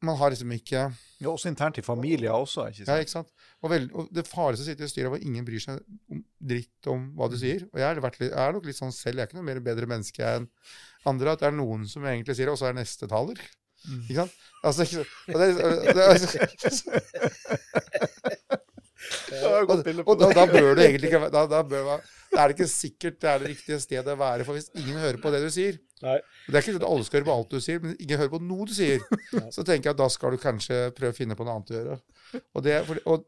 man 0.06 0.16
har 0.16 0.32
liksom 0.32 0.52
ikke 0.56 0.86
Ja, 1.20 1.28
også 1.30 1.50
internt 1.50 1.78
i 1.78 1.84
familier 1.84 2.32
også, 2.32 2.70
ikke 2.70 2.86
sant? 2.86 2.92
Ja, 2.94 3.04
ikke 3.04 3.12
sant? 3.12 3.32
Og, 3.60 3.70
veld, 3.74 3.90
og 3.92 4.12
det 4.16 4.24
farligste 4.30 4.64
å 4.64 4.70
sitte 4.70 4.86
i 4.88 4.92
styret 4.92 5.12
hvor 5.12 5.26
ingen 5.26 5.48
bryr 5.48 5.64
seg 5.64 5.82
om, 6.08 6.22
dritt 6.40 6.88
om 6.92 7.10
hva 7.20 7.28
du 7.32 7.36
sier. 7.42 7.66
Og 7.74 7.82
jeg 7.82 7.90
er, 7.90 8.00
vært 8.06 8.22
litt, 8.22 8.32
jeg 8.32 8.46
er 8.46 8.56
nok 8.56 8.70
litt 8.70 8.80
sånn 8.80 8.96
selv, 8.96 9.20
jeg 9.20 9.26
er 9.26 9.32
ikke 9.32 9.40
noe 9.42 9.50
mer 9.50 9.60
bedre 9.66 9.90
menneske 9.92 10.30
enn 10.38 10.48
andre. 11.10 11.34
At 11.34 11.44
det 11.44 11.50
er 11.50 11.58
noen 11.58 11.84
som 11.92 12.08
egentlig 12.08 12.38
sier 12.38 12.48
det, 12.48 12.56
og 12.56 12.62
så 12.62 12.70
er 12.70 12.80
neste 12.80 13.10
taler. 13.12 13.42
Mm. 13.88 14.02
Ikke 14.04 14.20
sant? 14.22 14.34
Altså, 14.64 14.84
ikke, 14.84 15.06
og 15.34 15.38
det, 15.40 15.48
det, 15.56 16.04
altså, 16.14 16.28
og, 19.40 19.70
og, 19.70 19.78
og 20.06 20.36
da, 20.36 20.46
bør 20.50 20.74
du 20.76 20.82
egentlig 20.84 21.08
ikke 21.10 21.30
da, 21.32 21.46
da 21.50 21.62
bør 21.64 22.00
da 22.30 22.44
er 22.44 22.52
det 22.52 22.58
ikke 22.58 22.70
sikkert 22.70 23.22
det 23.22 23.30
er 23.30 23.42
det 23.42 23.50
riktige 23.54 23.80
stedet 23.82 24.14
å 24.14 24.20
være. 24.20 24.46
For 24.46 24.58
hvis 24.58 24.70
ingen 24.78 25.00
hører 25.02 25.18
på 25.22 25.32
det 25.34 25.42
du 25.44 25.50
sier 25.54 25.80
Nei. 26.04 26.20
Det 26.48 26.54
er 26.56 26.62
ikke 26.62 26.76
sånn 26.76 26.84
at 26.84 26.88
alle 26.88 27.06
skal 27.08 27.20
høre 27.20 27.28
på 27.28 27.34
alt 27.36 27.56
du 27.56 27.64
sier, 27.64 27.82
men 27.84 27.96
ingen 28.00 28.22
hører 28.22 28.32
på 28.32 28.40
noe 28.40 28.68
du 28.70 28.72
sier. 28.72 29.02
Så 29.52 29.66
tenker 29.68 29.90
jeg 29.90 29.96
at 29.98 30.00
da 30.00 30.06
skal 30.14 30.32
du 30.32 30.40
kanskje 30.40 30.78
prøve 30.96 31.12
å 31.12 31.18
finne 31.18 31.36
på 31.36 31.44
noe 31.44 31.58
annet 31.58 31.74
å 31.74 31.76
gjøre. 31.76 31.98
Og 32.56 32.64
det, 32.64 32.78
for, 32.88 33.02
og 33.04 33.26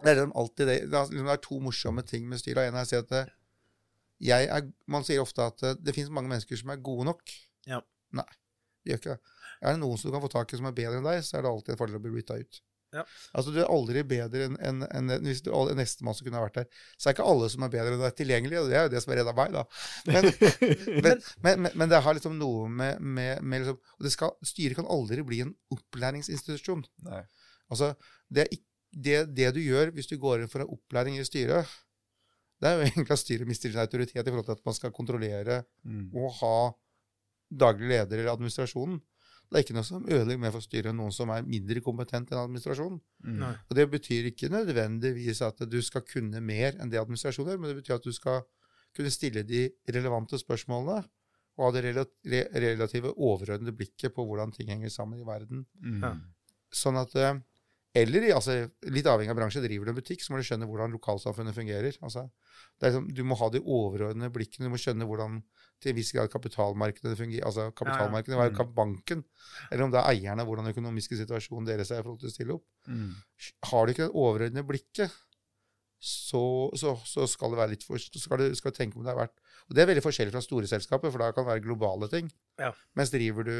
det 0.00 0.12
er 0.14 0.16
liksom 0.16 0.32
alltid 0.40 0.70
det. 0.70 0.76
Det 0.86 0.96
er, 0.96 1.10
liksom, 1.10 1.28
det 1.28 1.34
er 1.34 1.42
to 1.44 1.58
morsomme 1.66 2.04
ting 2.08 2.24
med 2.30 2.40
styret. 2.40 2.70
En 2.70 2.78
er 2.80 2.86
å 2.86 2.88
si 2.88 2.96
at 2.96 3.12
jeg 4.24 4.48
er, 4.50 4.70
Man 4.90 5.04
sier 5.06 5.20
ofte 5.22 5.44
at 5.52 5.60
det, 5.60 5.74
det 5.84 5.94
finnes 5.98 6.14
mange 6.14 6.32
mennesker 6.32 6.58
som 6.58 6.72
er 6.72 6.80
gode 6.88 7.04
nok. 7.10 7.34
Ja. 7.68 7.82
Nei, 8.16 8.26
det 8.80 8.94
gjør 8.94 9.02
ikke 9.02 9.18
det. 9.18 9.36
Er 9.62 9.74
det 9.74 9.82
noen 9.82 9.98
som 9.98 10.08
du 10.10 10.14
kan 10.16 10.24
få 10.24 10.30
tak 10.32 10.52
i 10.52 10.58
som 10.60 10.68
er 10.70 10.76
bedre 10.76 11.00
enn 11.00 11.06
deg, 11.06 11.20
så 11.26 11.38
er 11.38 11.44
det 11.46 11.52
alltid 11.52 11.74
en 11.74 11.80
fordel 11.80 12.00
å 12.00 12.02
bli 12.04 12.14
bytta 12.18 12.38
ut. 12.40 12.60
Ja. 12.96 13.02
Altså, 13.36 13.52
Du 13.52 13.58
er 13.60 13.68
aldri 13.68 14.00
bedre 14.08 14.46
enn 14.46 14.54
en, 14.64 14.84
en, 14.88 15.12
hvis 15.26 15.42
du, 15.44 15.50
nestemann 15.76 16.16
som 16.16 16.24
kunne 16.24 16.38
ha 16.40 16.46
vært 16.46 16.62
der. 16.62 16.68
Så 16.96 17.10
er 17.10 17.16
ikke 17.16 17.26
alle 17.28 17.50
som 17.52 17.66
er 17.66 17.72
bedre 17.74 17.92
enn 17.96 18.00
deg, 18.00 18.14
tilgjengelige, 18.16 18.62
og 18.62 18.70
det 18.70 18.78
er 18.78 18.86
jo 18.86 18.92
det 18.94 19.02
som 19.04 19.12
har 19.12 19.20
redda 19.20 19.34
meg, 19.36 19.52
da. 19.58 19.64
Men, 20.08 20.30
men, 21.04 21.26
men, 21.44 21.66
men, 21.66 21.74
men 21.82 21.92
det 21.92 22.00
har 22.06 22.16
liksom 22.16 22.38
noe 22.40 22.70
med, 22.72 23.02
med, 23.02 23.42
med 23.44 23.64
liksom, 23.64 23.76
og 23.98 24.06
det 24.08 24.14
skal, 24.14 24.32
Styret 24.52 24.78
kan 24.80 24.88
aldri 24.88 25.26
bli 25.26 25.42
en 25.44 25.52
opplæringsinstitusjon. 25.76 26.86
Nei. 27.10 27.20
Altså, 27.68 27.92
det, 28.32 28.46
er 28.46 28.64
det, 28.96 29.18
det 29.36 29.52
du 29.58 29.60
gjør 29.60 29.92
hvis 29.92 30.08
du 30.08 30.16
går 30.22 30.46
inn 30.46 30.50
for 30.50 30.64
en 30.64 30.72
opplæring 30.72 31.18
i 31.20 31.26
styret, 31.28 31.68
det 32.58 32.70
er 32.70 32.78
jo 32.80 32.86
egentlig 32.88 33.14
at 33.14 33.20
styret 33.20 33.46
mister 33.46 33.70
sin 33.70 33.78
autoritet 33.84 34.18
i 34.24 34.30
forhold 34.32 34.48
til 34.48 34.56
at 34.56 34.64
man 34.66 34.74
skal 34.74 34.94
kontrollere 34.96 35.60
Mm. 35.84 36.08
og 36.16 36.32
ha 36.40 36.56
daglig 37.48 37.88
leder 37.92 38.18
eller 38.18 38.32
administrasjonen. 38.32 38.98
Det 39.48 39.56
er 39.56 39.64
ikke 39.64 39.76
noe 39.78 39.88
som 39.88 40.04
ødelegger 40.04 40.40
mer 40.42 40.52
for 40.52 40.64
styret 40.64 40.90
enn 40.90 40.98
noen 41.00 41.14
som 41.14 41.30
er 41.32 41.46
mindre 41.46 41.80
kompetent 41.84 42.32
enn 42.32 42.40
administrasjonen. 42.42 42.98
Mm. 43.24 43.44
Og 43.48 43.76
Det 43.78 43.86
betyr 43.94 44.28
ikke 44.28 44.50
nødvendigvis 44.52 45.40
at 45.46 45.62
du 45.64 45.78
skal 45.84 46.04
kunne 46.04 46.42
mer 46.44 46.76
enn 46.76 46.92
det 46.92 47.00
administrasjonen 47.00 47.54
gjør, 47.54 47.62
men 47.62 47.72
det 47.72 47.78
betyr 47.80 47.96
at 47.96 48.04
du 48.04 48.12
skal 48.12 48.42
kunne 48.96 49.12
stille 49.12 49.44
de 49.48 49.68
relevante 49.88 50.40
spørsmålene 50.40 51.00
og 51.58 51.64
ha 51.64 51.70
det 51.74 51.94
relative 52.62 53.14
overordnede 53.16 53.74
blikket 53.74 54.14
på 54.14 54.24
hvordan 54.24 54.52
ting 54.54 54.68
henger 54.70 54.92
sammen 54.94 55.18
i 55.18 55.26
verden. 55.26 55.64
Mm. 55.82 56.20
Sånn 56.74 57.00
at 57.00 57.14
eh, 57.18 57.40
Eller 57.96 58.26
altså, 58.36 58.54
litt 58.92 59.06
avhengig 59.08 59.30
av 59.32 59.36
bransje. 59.38 59.62
Driver 59.64 59.88
du 59.88 59.90
en 59.90 59.96
butikk, 59.96 60.20
så 60.22 60.32
må 60.34 60.38
du 60.38 60.44
skjønne 60.46 60.66
hvordan 60.68 60.92
lokalsamfunnet 60.92 61.54
fungerer. 61.56 61.96
Altså, 62.04 62.26
det 62.78 62.90
liksom, 62.90 63.06
du 63.16 63.22
må 63.24 63.34
ha 63.40 63.48
de 63.50 63.62
overordnede 63.64 64.28
blikkene. 64.34 64.68
Du 64.68 64.74
må 64.74 64.78
skjønne 64.78 65.06
hvordan 65.08 65.38
til 65.80 65.92
en 65.92 65.96
viss 65.96 66.12
grad 66.12 66.28
kapitalmarkedet 66.30 67.16
fungerer. 67.18 67.46
Altså 67.48 67.70
kapitalmarkedet, 67.72 68.36
hva 68.36 68.46
er 68.46 68.52
Mm. 68.52 68.56
kap- 68.58 68.74
banken? 68.76 69.24
Eller 69.72 69.84
om 69.84 69.90
det 69.94 70.00
er 70.02 70.10
eierne, 70.12 70.44
hvordan 70.44 70.64
den 70.68 70.74
økonomiske 70.74 71.16
situasjonen 71.16 71.66
deres 71.66 71.90
er 71.90 72.00
i 72.00 72.02
forhold 72.02 72.20
til 72.20 72.28
å 72.28 72.34
stille 72.34 72.54
opp. 72.58 72.66
Mm. 72.86 73.14
Har 73.72 73.86
du 73.86 73.92
ikke 73.94 74.06
det 74.08 74.14
overordnede 74.14 74.66
blikket, 74.68 75.10
så, 75.98 76.70
så, 76.78 76.92
så 77.08 77.26
skal 77.26 77.50
du 77.50 77.56
være 77.58 77.72
litt 77.74 77.82
for, 77.82 77.98
så 77.98 78.20
skal 78.22 78.38
du, 78.38 78.54
skal 78.54 78.70
tenke 78.76 78.94
om 79.00 79.02
det 79.02 79.10
er 79.10 79.18
verdt 79.18 79.40
Og 79.66 79.74
det 79.74 79.82
er 79.82 79.88
veldig 79.90 80.04
forskjellig 80.04 80.30
fra 80.30 80.40
store 80.44 80.68
selskaper, 80.70 81.10
for 81.10 81.18
da 81.18 81.32
kan 81.34 81.42
det 81.44 81.50
være 81.56 81.64
globale 81.64 82.06
ting. 82.12 82.28
Ja. 82.60 82.70
Mens 82.94 83.10
driver 83.10 83.42
du 83.48 83.54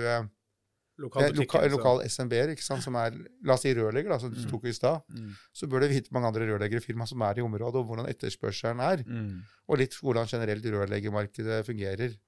eh, 0.99 1.05
er 1.05 1.07
Lokalbutikken, 1.07 1.45
loka, 1.47 1.69
lokal 1.77 2.01
SMB-er, 2.11 2.55
som 2.61 2.97
er 2.99 3.15
La 3.47 3.55
oss 3.55 3.63
si 3.63 3.73
rørlegger, 3.75 4.09
da, 4.11 4.19
som 4.19 4.33
du 4.33 4.41
Mm. 4.41 4.51
tok 4.51 4.65
i 4.65 4.73
stad. 4.73 5.01
Mm. 5.15 5.31
Så 5.55 5.69
bør 5.71 5.81
du 5.81 5.89
vite 5.95 6.11
mange 6.13 6.27
andre 6.27 6.49
rørleggerfirma 6.51 7.07
som 7.07 7.23
er 7.23 7.39
i 7.39 7.45
området, 7.45 7.77
og 7.79 7.87
hvordan 7.87 8.09
etterspørselen 8.11 8.81
er. 8.81 9.05
Mm. 9.07 9.43
Og 9.69 9.79
litt 9.79 9.95
hvordan 10.03 10.27
generelt 10.27 10.65
rørleggermarkedet 10.65 11.65
fungerer. 11.67 12.19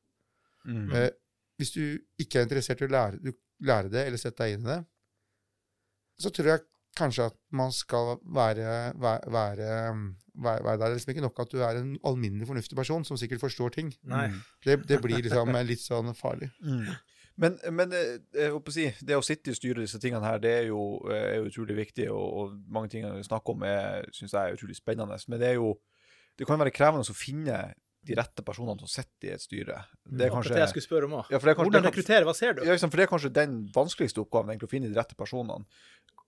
Mm. 0.65 0.91
Eh, 0.93 1.11
hvis 1.59 1.73
du 1.73 1.99
ikke 2.19 2.39
er 2.39 2.47
interessert 2.47 2.81
i 2.81 2.87
å 2.87 2.93
lære, 2.95 3.19
du, 3.23 3.33
lære 3.61 3.91
det, 3.91 4.07
eller 4.07 4.17
sette 4.19 4.45
deg 4.45 4.55
inn 4.59 4.67
i 4.67 4.71
det, 4.71 4.85
så 6.21 6.31
tror 6.31 6.47
jeg 6.55 6.61
kanskje 6.97 7.27
at 7.31 7.37
man 7.53 7.71
skal 7.73 8.19
være, 8.25 8.93
være, 8.99 9.31
være, 9.31 9.69
være, 10.35 10.65
være 10.65 10.79
der. 10.79 10.87
Det 10.87 10.91
er 10.91 10.95
liksom 10.99 11.13
ikke 11.15 11.23
nok 11.27 11.39
at 11.45 11.53
du 11.53 11.61
er 11.63 11.79
en 11.81 11.93
alminnelig 12.05 12.47
fornuftig 12.49 12.77
person 12.77 13.05
som 13.05 13.17
sikkert 13.21 13.41
forstår 13.41 13.71
ting. 13.77 13.93
Det, 14.65 14.77
det 14.89 15.01
blir 15.03 15.23
liksom 15.23 15.53
litt 15.67 15.81
sånn 15.85 16.13
farlig. 16.15 16.51
Mm. 16.65 16.89
Men, 17.41 17.59
men 17.73 17.93
eh, 17.97 18.17
jeg 18.37 18.55
håper 18.55 18.73
å 18.73 18.75
si, 18.75 18.87
det 19.07 19.17
å 19.17 19.25
sitte 19.25 19.53
i 19.53 19.57
styret 19.57 19.85
disse 19.85 20.01
tingene 20.03 20.27
her, 20.27 20.41
det 20.43 20.51
er 20.59 20.67
jo, 20.69 20.81
eh, 21.09 21.27
er 21.35 21.39
jo 21.39 21.49
utrolig 21.49 21.79
viktig, 21.79 22.11
og, 22.13 22.27
og 22.27 22.59
mange 22.69 22.93
ting 22.93 23.07
vi 23.07 23.27
snakker 23.27 23.57
om 23.57 23.65
syns 24.17 24.35
jeg 24.35 24.41
er 24.41 24.59
utrolig 24.59 24.77
spennende. 24.77 25.17
Men 25.31 25.41
det 25.41 25.55
er 25.55 25.61
jo, 25.61 25.75
det 26.37 26.49
kan 26.49 26.61
være 26.61 26.75
krevende 26.75 27.09
å 27.09 27.17
finne 27.17 27.63
de 28.07 28.17
rette 28.17 28.45
personene 28.45 28.81
til 28.81 28.89
å 28.89 28.91
sitte 28.91 29.29
i 29.29 29.33
et 29.35 29.43
styre. 29.43 29.77
Det 30.09 30.27
er 30.27 30.33
kanskje... 30.33 30.55
det 30.57 30.63
jeg 30.63 30.73
skulle 30.73 30.87
spørre 30.87 31.09
om 31.09 31.19
òg. 31.19 31.33
Ja, 31.33 31.41
Hvordan 31.41 31.85
rekruttere? 31.85 32.25
Hva 32.29 32.35
ser 32.37 32.57
du? 32.57 32.63
Ja, 32.65 32.77
for 32.81 32.97
det 32.97 33.05
er 33.05 33.11
kanskje 33.11 33.33
den 33.37 33.59
vanskeligste 33.75 34.23
oppgaven, 34.23 34.53
egentlig, 34.53 34.71
å 34.71 34.73
finne 34.73 34.89
de 34.89 34.97
rette 34.97 35.19
personene. 35.19 35.69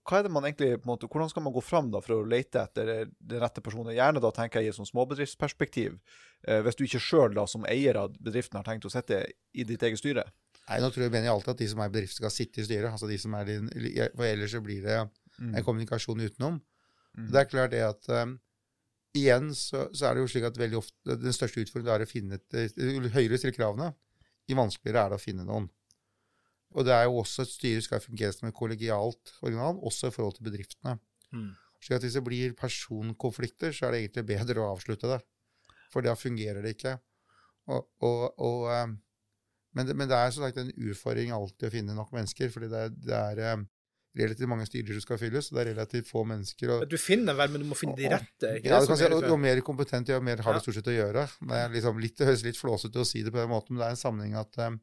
Hva 0.03 0.19
er 0.19 0.27
det 0.27 0.33
man 0.35 0.45
egentlig, 0.45 0.69
på 0.81 0.85
en 0.85 0.91
måte, 0.91 1.07
Hvordan 1.09 1.31
skal 1.31 1.45
man 1.45 1.55
gå 1.55 1.63
fram 1.63 1.89
da, 1.93 2.01
for 2.03 2.17
å 2.17 2.27
lete 2.27 2.61
etter 2.61 2.91
den 3.07 3.41
rette 3.41 3.63
personen? 3.63 3.95
Gjerne 3.95 4.21
da 4.21 4.33
tenker 4.35 4.59
jeg 4.59 4.69
i 4.69 4.73
et 4.73 4.77
sånn 4.77 4.89
småbedriftsperspektiv. 4.89 5.95
Eh, 6.43 6.59
hvis 6.65 6.77
du 6.77 6.83
ikke 6.85 7.01
sjøl 7.01 7.39
som 7.47 7.65
eier 7.71 7.97
av 8.01 8.17
bedriften 8.19 8.59
har 8.59 8.67
tenkt 8.67 8.85
å 8.85 8.91
sitte 8.91 9.23
i 9.55 9.65
ditt 9.65 9.83
eget 9.87 10.01
styre. 10.01 10.27
Nei, 10.69 10.77
nå 10.79 10.89
tror 10.93 11.03
jeg 11.03 11.11
mener 11.11 11.27
jeg 11.27 11.33
alltid 11.33 11.51
at 11.53 11.61
de 11.63 11.67
som 11.73 11.81
er 11.83 11.89
i 11.89 11.93
bedrift 11.93 12.15
skal 12.15 12.31
sitte 12.31 12.61
i 12.61 12.65
styret. 12.67 12.91
altså 12.91 13.09
de 13.09 13.17
som 13.19 13.33
er 13.35 13.49
din, 13.49 13.67
For 14.15 14.25
ellers 14.29 14.53
så 14.55 14.61
blir 14.63 14.85
det 14.85 15.01
Mm. 15.39 15.55
en 15.55 15.63
kommunikasjon 15.65 16.21
utenom. 16.21 16.59
Mm. 17.17 17.29
Det 17.31 17.39
er 17.39 17.49
klart 17.49 17.71
det 17.73 17.81
at 17.81 18.09
um, 18.21 18.35
igjen 19.17 19.47
så, 19.57 19.87
så 19.93 20.05
er 20.05 20.13
det 20.13 20.21
jo 20.21 20.27
slik 20.29 20.45
at 20.45 20.59
veldig 20.61 20.77
ofte 20.77 21.15
den 21.17 21.33
største 21.33 21.63
utfordringen 21.63 21.93
er 21.95 22.05
å 22.05 22.09
finne 22.09 22.37
et, 22.37 22.77
høyere 23.15 23.39
stiller 23.41 23.55
kravene, 23.55 23.87
jo 24.49 24.57
vanskeligere 24.59 25.05
er 25.05 25.13
det 25.13 25.17
å 25.17 25.23
finne 25.23 25.45
noen. 25.47 25.65
Og 26.73 26.85
det 26.85 26.93
er 26.93 27.05
jo 27.05 27.19
også 27.21 27.45
et 27.45 27.53
styre 27.53 27.81
skal 27.85 28.01
fungere 28.01 28.33
som 28.33 28.49
et 28.49 28.57
kollegialt 28.57 29.33
organ, 29.45 29.81
også 29.81 30.09
i 30.09 30.15
forhold 30.15 30.37
til 30.37 30.47
bedriftene. 30.49 30.99
Mm. 31.33 31.51
At 31.89 32.05
hvis 32.05 32.15
det 32.17 32.23
blir 32.25 32.53
personkonflikter, 32.57 33.73
så 33.75 33.87
er 33.87 33.93
det 33.93 34.03
egentlig 34.03 34.25
bedre 34.37 34.61
å 34.63 34.71
avslutte 34.71 35.09
det. 35.11 35.19
For 35.93 36.05
da 36.05 36.13
fungerer 36.17 36.61
det 36.61 36.77
ikke. 36.77 36.95
Og, 37.73 37.89
og, 38.05 38.23
og, 38.37 38.69
um, 38.69 38.95
men, 39.73 39.87
det, 39.87 39.95
men 39.97 40.09
det 40.09 40.17
er 40.17 40.33
som 40.33 40.43
sagt 40.45 40.59
en 40.61 40.71
utfordring 40.73 41.31
alltid 41.35 41.69
å 41.69 41.73
finne 41.73 41.95
nok 41.97 42.11
mennesker, 42.15 42.51
fordi 42.53 42.69
det, 42.71 42.83
er- 42.87 42.93
det 43.07 43.17
er 43.19 43.57
um, 43.57 43.65
relativt 44.19 44.49
mange 44.51 44.67
styrer 44.69 44.93
som 44.97 45.03
skal 45.05 45.19
fylles, 45.21 45.49
og 45.49 45.57
det 45.57 45.63
er 45.63 45.69
relativt 45.73 46.09
få 46.09 46.21
mennesker. 46.29 46.73
Og, 46.75 46.85
Du 46.89 46.97
finner 47.01 47.37
vel, 47.37 47.49
men 47.53 47.63
du 47.63 47.69
må 47.71 47.77
finne 47.77 47.97
de 47.97 48.11
rette. 48.13 48.51
Ikke 48.59 48.69
ja, 48.69 48.77
det 48.79 48.85
du 48.85 48.91
kan 48.93 48.99
si, 49.01 49.07
og, 49.09 49.25
jo 49.31 49.37
mer 49.41 49.61
kompetent, 49.65 50.11
jo 50.13 50.19
mer 50.21 50.43
har 50.45 50.53
du 50.53 50.59
det 50.59 50.65
stort 50.67 50.77
sett 50.77 50.91
å 50.93 50.97
gjøre. 50.97 51.25
Det, 51.41 51.59
er 51.63 51.73
liksom 51.73 52.01
litt, 52.03 52.15
det 52.19 52.29
høres 52.29 52.45
litt 52.45 52.59
flåsete 52.61 53.01
å 53.01 53.07
si 53.09 53.23
det 53.25 53.33
på 53.33 53.41
den 53.41 53.49
måten, 53.53 53.73
men 53.73 53.81
det 53.83 53.89
er 53.89 53.97
en 53.97 54.03
sammenheng 54.03 54.37
at 54.43 54.61
um, 54.69 54.79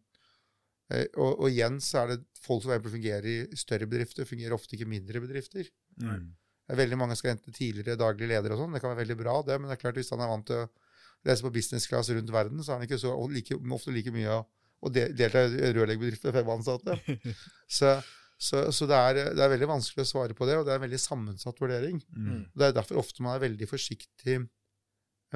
eh, 0.90 1.06
og, 1.14 1.30
og 1.44 1.46
igjen 1.52 1.78
så 1.84 2.02
er 2.02 2.14
det 2.14 2.20
folk 2.42 2.66
som 2.66 2.90
fungerer 2.90 3.30
i 3.30 3.38
større 3.60 3.86
bedrifter, 3.86 4.26
fungerer 4.26 4.58
ofte 4.58 4.74
ikke 4.74 4.88
i 4.88 4.94
mindre 4.98 5.22
bedrifter. 5.22 5.70
Mm. 6.02 6.32
Er 6.70 6.78
veldig 6.78 6.98
mange 6.98 7.16
skal 7.18 7.36
hente 7.36 7.54
tidligere 7.54 7.98
daglig 7.98 8.28
leder 8.30 8.54
og 8.54 8.64
sånn. 8.64 8.74
Det 8.74 8.82
kan 8.82 8.92
være 8.94 9.04
veldig 9.04 9.18
bra, 9.18 9.40
det, 9.46 9.58
men 9.60 9.70
det 9.70 9.78
er 9.78 9.84
klart 9.84 9.98
hvis 9.98 10.10
han 10.14 10.22
er 10.22 10.30
vant 10.30 10.46
til 10.50 10.64
å 10.64 10.68
reise 11.26 11.44
på 11.44 11.52
business 11.54 11.86
class 11.90 12.10
rundt 12.14 12.30
verden, 12.32 12.62
så 12.64 12.72
er 12.72 12.80
han 12.80 12.86
ikke 12.86 12.98
så, 12.98 13.14
like, 13.30 13.58
ofte 13.76 13.92
like 13.94 14.12
mye 14.14 14.40
å 14.40 14.44
de- 14.88 15.10
delta 15.12 15.42
i 15.44 15.72
rørleggerbedrifter 15.76 16.30
med 16.30 16.38
fem 16.40 16.52
ansatte. 16.54 16.96
Så, 17.68 17.90
så, 18.40 18.62
så 18.72 18.88
det, 18.88 18.96
er, 18.96 19.18
det 19.36 19.44
er 19.44 19.52
veldig 19.52 19.68
vanskelig 19.68 20.06
å 20.06 20.08
svare 20.08 20.36
på 20.38 20.48
det, 20.48 20.56
og 20.56 20.64
det 20.64 20.72
er 20.72 20.80
en 20.80 20.86
veldig 20.86 21.02
sammensatt 21.02 21.60
vurdering. 21.60 22.00
Mm. 22.16 22.46
Det 22.56 22.70
er 22.70 22.78
derfor 22.78 23.02
ofte 23.02 23.22
man 23.26 23.36
er 23.36 23.44
veldig 23.44 23.68
forsiktig 23.68 24.38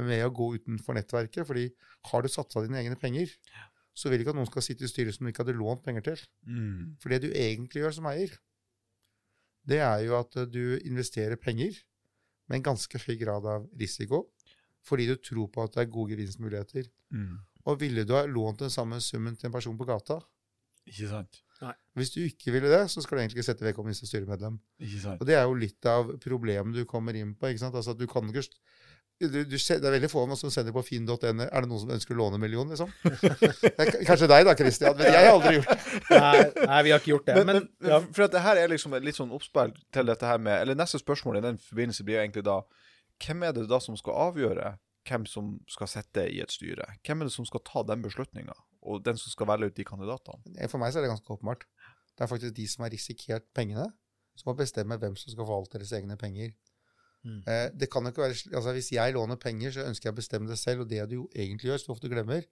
med 0.01 0.25
å 0.27 0.33
gå 0.35 0.49
utenfor 0.57 0.97
nettverket, 0.97 1.45
fordi 1.47 1.69
har 2.11 2.25
du 2.25 2.33
satt 2.33 2.57
av 2.57 2.65
dine 2.67 2.81
egne 2.81 2.97
penger, 2.99 3.31
så 3.95 4.11
vil 4.11 4.25
ikke 4.25 4.33
at 4.33 4.39
noen 4.41 4.49
skal 4.51 4.65
sitte 4.67 4.89
i 4.89 4.91
styret 4.91 5.15
som 5.15 5.23
du 5.27 5.31
ikke 5.31 5.45
hadde 5.45 5.55
lånt 5.55 5.85
penger 5.85 6.09
til. 6.09 6.23
Mm. 6.49 6.97
For 6.99 7.13
det 7.13 7.21
du 7.23 7.29
egentlig 7.31 7.85
gjør 7.85 7.95
som 8.01 8.09
eier, 8.11 8.33
det 9.71 9.79
er 9.85 10.01
jo 10.09 10.17
at 10.19 10.35
du 10.51 10.79
investerer 10.83 11.39
penger 11.41 11.77
med 12.51 12.59
en 12.59 12.67
ganske 12.73 12.99
høy 13.07 13.15
grad 13.21 13.47
av 13.49 13.69
risiko, 13.81 14.25
fordi 14.85 15.07
du 15.09 15.15
tror 15.17 15.47
på 15.53 15.63
at 15.65 15.77
det 15.77 15.85
er 15.85 15.93
gode 15.95 16.13
gevinstmuligheter. 16.13 16.91
Mm. 17.15 17.39
Og 17.71 17.81
ville 17.81 18.05
du 18.05 18.15
ha 18.17 18.25
lånt 18.29 18.65
den 18.65 18.73
samme 18.73 19.01
summen 19.01 19.37
til 19.39 19.49
en 19.49 19.55
person 19.55 19.77
på 19.79 19.89
gata? 19.89 20.21
Ikke 20.85 21.09
sant? 21.09 21.45
Hvis 21.95 22.11
du 22.11 22.21
ikke 22.25 22.53
ville 22.53 22.71
det, 22.71 22.83
så 22.91 23.03
skal 23.03 23.17
du 23.17 23.23
egentlig 23.23 23.39
ikke 23.39 23.47
sette 23.47 23.65
vedkommende 23.65 23.97
som 23.97 24.09
styremedlem. 24.11 24.59
Ikke 24.83 25.01
sant? 25.01 25.21
Og 25.23 25.29
det 25.29 25.37
er 25.39 25.47
jo 25.47 25.55
litt 25.57 25.87
av 25.89 26.11
problemet 26.23 26.75
du 26.77 26.83
kommer 26.89 27.17
inn 27.17 27.37
på. 27.39 27.49
ikke 27.49 27.63
sant? 27.63 27.77
Altså 27.79 27.95
at 27.95 28.01
du 28.01 28.09
kan 28.11 28.27
ikke... 28.29 28.45
Du, 29.23 29.29
du, 29.31 29.55
det 29.55 29.71
er 29.79 29.95
veldig 29.95 30.09
få 30.11 30.25
av 30.25 30.33
oss 30.35 30.41
som 30.43 30.51
sender 30.51 30.75
på 30.75 30.83
finn.no. 30.83 31.15
Er 31.15 31.29
det 31.31 31.69
noen 31.71 31.83
som 31.85 31.93
ønsker 31.95 32.17
å 32.17 32.19
låne 32.19 32.35
en 32.35 32.43
million, 32.43 32.67
liksom? 32.67 32.91
Det 33.63 33.71
er 33.71 33.93
kanskje 34.09 34.27
deg 34.33 34.49
da, 34.49 34.57
Christian, 34.59 34.97
men 34.99 35.07
jeg 35.07 35.21
har 35.23 35.37
aldri 35.37 35.53
gjort 35.61 35.71
det. 35.71 36.01
Nei, 36.25 36.41
nei, 36.67 36.81
vi 36.83 36.93
har 36.93 37.01
ikke 37.01 37.13
gjort 37.13 37.29
det. 37.29 37.37
Men, 37.39 37.47
Men, 37.47 37.69
men, 37.79 37.93
ja. 37.93 38.01
for 38.11 38.27
at 38.27 38.35
det 38.35 38.43
her 38.43 38.61
er 38.65 38.73
liksom 38.75 38.99
et 38.99 39.07
litt 39.07 39.21
sånn 39.21 39.31
oppspill 39.37 39.71
til 39.95 40.11
dette 40.11 40.27
her 40.27 40.43
med 40.43 40.59
Eller 40.59 40.77
neste 40.77 40.99
spørsmål 40.99 41.39
i 41.39 41.45
den 41.47 41.63
forbindelse 41.63 42.07
blir 42.07 42.25
egentlig 42.25 42.43
da 42.49 42.59
Hvem 43.23 43.47
er 43.47 43.55
det 43.55 43.69
da 43.71 43.79
som 43.81 43.95
skal 43.97 44.19
avgjøre 44.33 44.75
hvem 45.09 45.27
som 45.29 45.55
skal 45.71 45.91
sitte 45.91 46.25
i 46.33 46.41
et 46.43 46.53
styre? 46.53 46.87
Hvem 47.05 47.23
er 47.23 47.29
det 47.29 47.35
som 47.35 47.47
skal 47.49 47.63
ta 47.67 47.83
den 47.87 48.03
beslutninga, 48.05 48.55
og 48.85 49.05
den 49.05 49.19
som 49.21 49.33
skal 49.33 49.49
velge 49.51 49.71
ut 49.71 49.77
de 49.77 49.87
kandidatene? 49.87 50.69
For 50.71 50.81
meg 50.81 50.93
så 50.93 51.01
er 51.01 51.07
det 51.07 51.13
ganske 51.13 51.37
åpenbart. 51.37 51.67
Det 52.15 52.25
er 52.25 52.31
faktisk 52.31 52.57
de 52.57 52.67
som 52.71 52.87
har 52.87 52.93
risikert 52.95 53.47
pengene, 53.57 53.89
som 54.39 54.51
må 54.51 54.57
bestemme 54.59 54.99
hvem 54.99 55.17
som 55.19 55.33
skal 55.33 55.45
forvalte 55.45 55.79
deres 55.79 55.95
egne 55.97 56.17
penger. 56.21 56.55
Mm. 57.25 57.41
Eh, 57.49 57.71
det 57.73 57.89
kan 57.93 58.05
jo 58.05 58.13
ikke 58.13 58.23
være, 58.27 58.37
altså 58.53 58.73
Hvis 58.77 58.93
jeg 58.93 59.15
låner 59.15 59.41
penger, 59.41 59.73
så 59.73 59.87
ønsker 59.89 60.11
jeg 60.11 60.15
å 60.15 60.21
bestemme 60.21 60.51
det 60.51 60.59
selv, 60.61 60.85
og 60.85 60.91
det 60.91 61.07
du 61.09 61.17
jo 61.23 61.25
egentlig 61.33 61.71
gjør, 61.71 61.81
så 61.81 61.95
ofte 61.97 62.11
glemmer. 62.13 62.45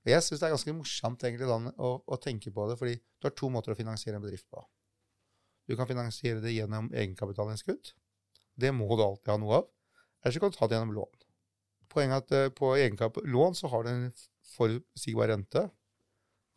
Og 0.00 0.10
Jeg 0.10 0.24
syns 0.24 0.40
det 0.40 0.48
er 0.48 0.54
ganske 0.56 0.74
morsomt 0.74 1.24
egentlig 1.24 1.46
da, 1.46 1.58
å, 1.76 1.90
å 2.06 2.20
tenke 2.20 2.50
på 2.50 2.66
det, 2.70 2.76
fordi 2.80 2.96
du 2.98 3.28
har 3.28 3.34
to 3.36 3.50
måter 3.52 3.74
å 3.74 3.78
finansiere 3.78 4.18
en 4.18 4.24
bedrift 4.24 4.48
på. 4.50 4.62
Du 5.68 5.76
kan 5.78 5.86
finansiere 5.86 6.40
det 6.42 6.54
gjennom 6.56 6.88
egenkapitalinnskudd. 6.90 7.92
Det 8.60 8.72
må 8.74 8.88
du 8.96 9.04
alltid 9.04 9.30
ha 9.30 9.36
noe 9.38 9.60
av. 9.60 9.68
Eller 10.24 10.34
så 10.34 10.42
kan 10.42 10.52
du 10.52 10.56
ta 10.56 10.66
det 10.68 10.76
gjennom 10.76 10.96
lån. 10.96 11.20
Poenget 11.90 12.30
er 12.30 12.44
at 12.46 12.50
eh, 12.50 12.54
på 12.54 12.74
egenkapital-lån 12.76 13.58
så 13.58 13.70
har 13.72 13.86
du 13.86 13.90
en 13.92 14.06
forutsigbar 14.54 15.32
rente. 15.32 15.66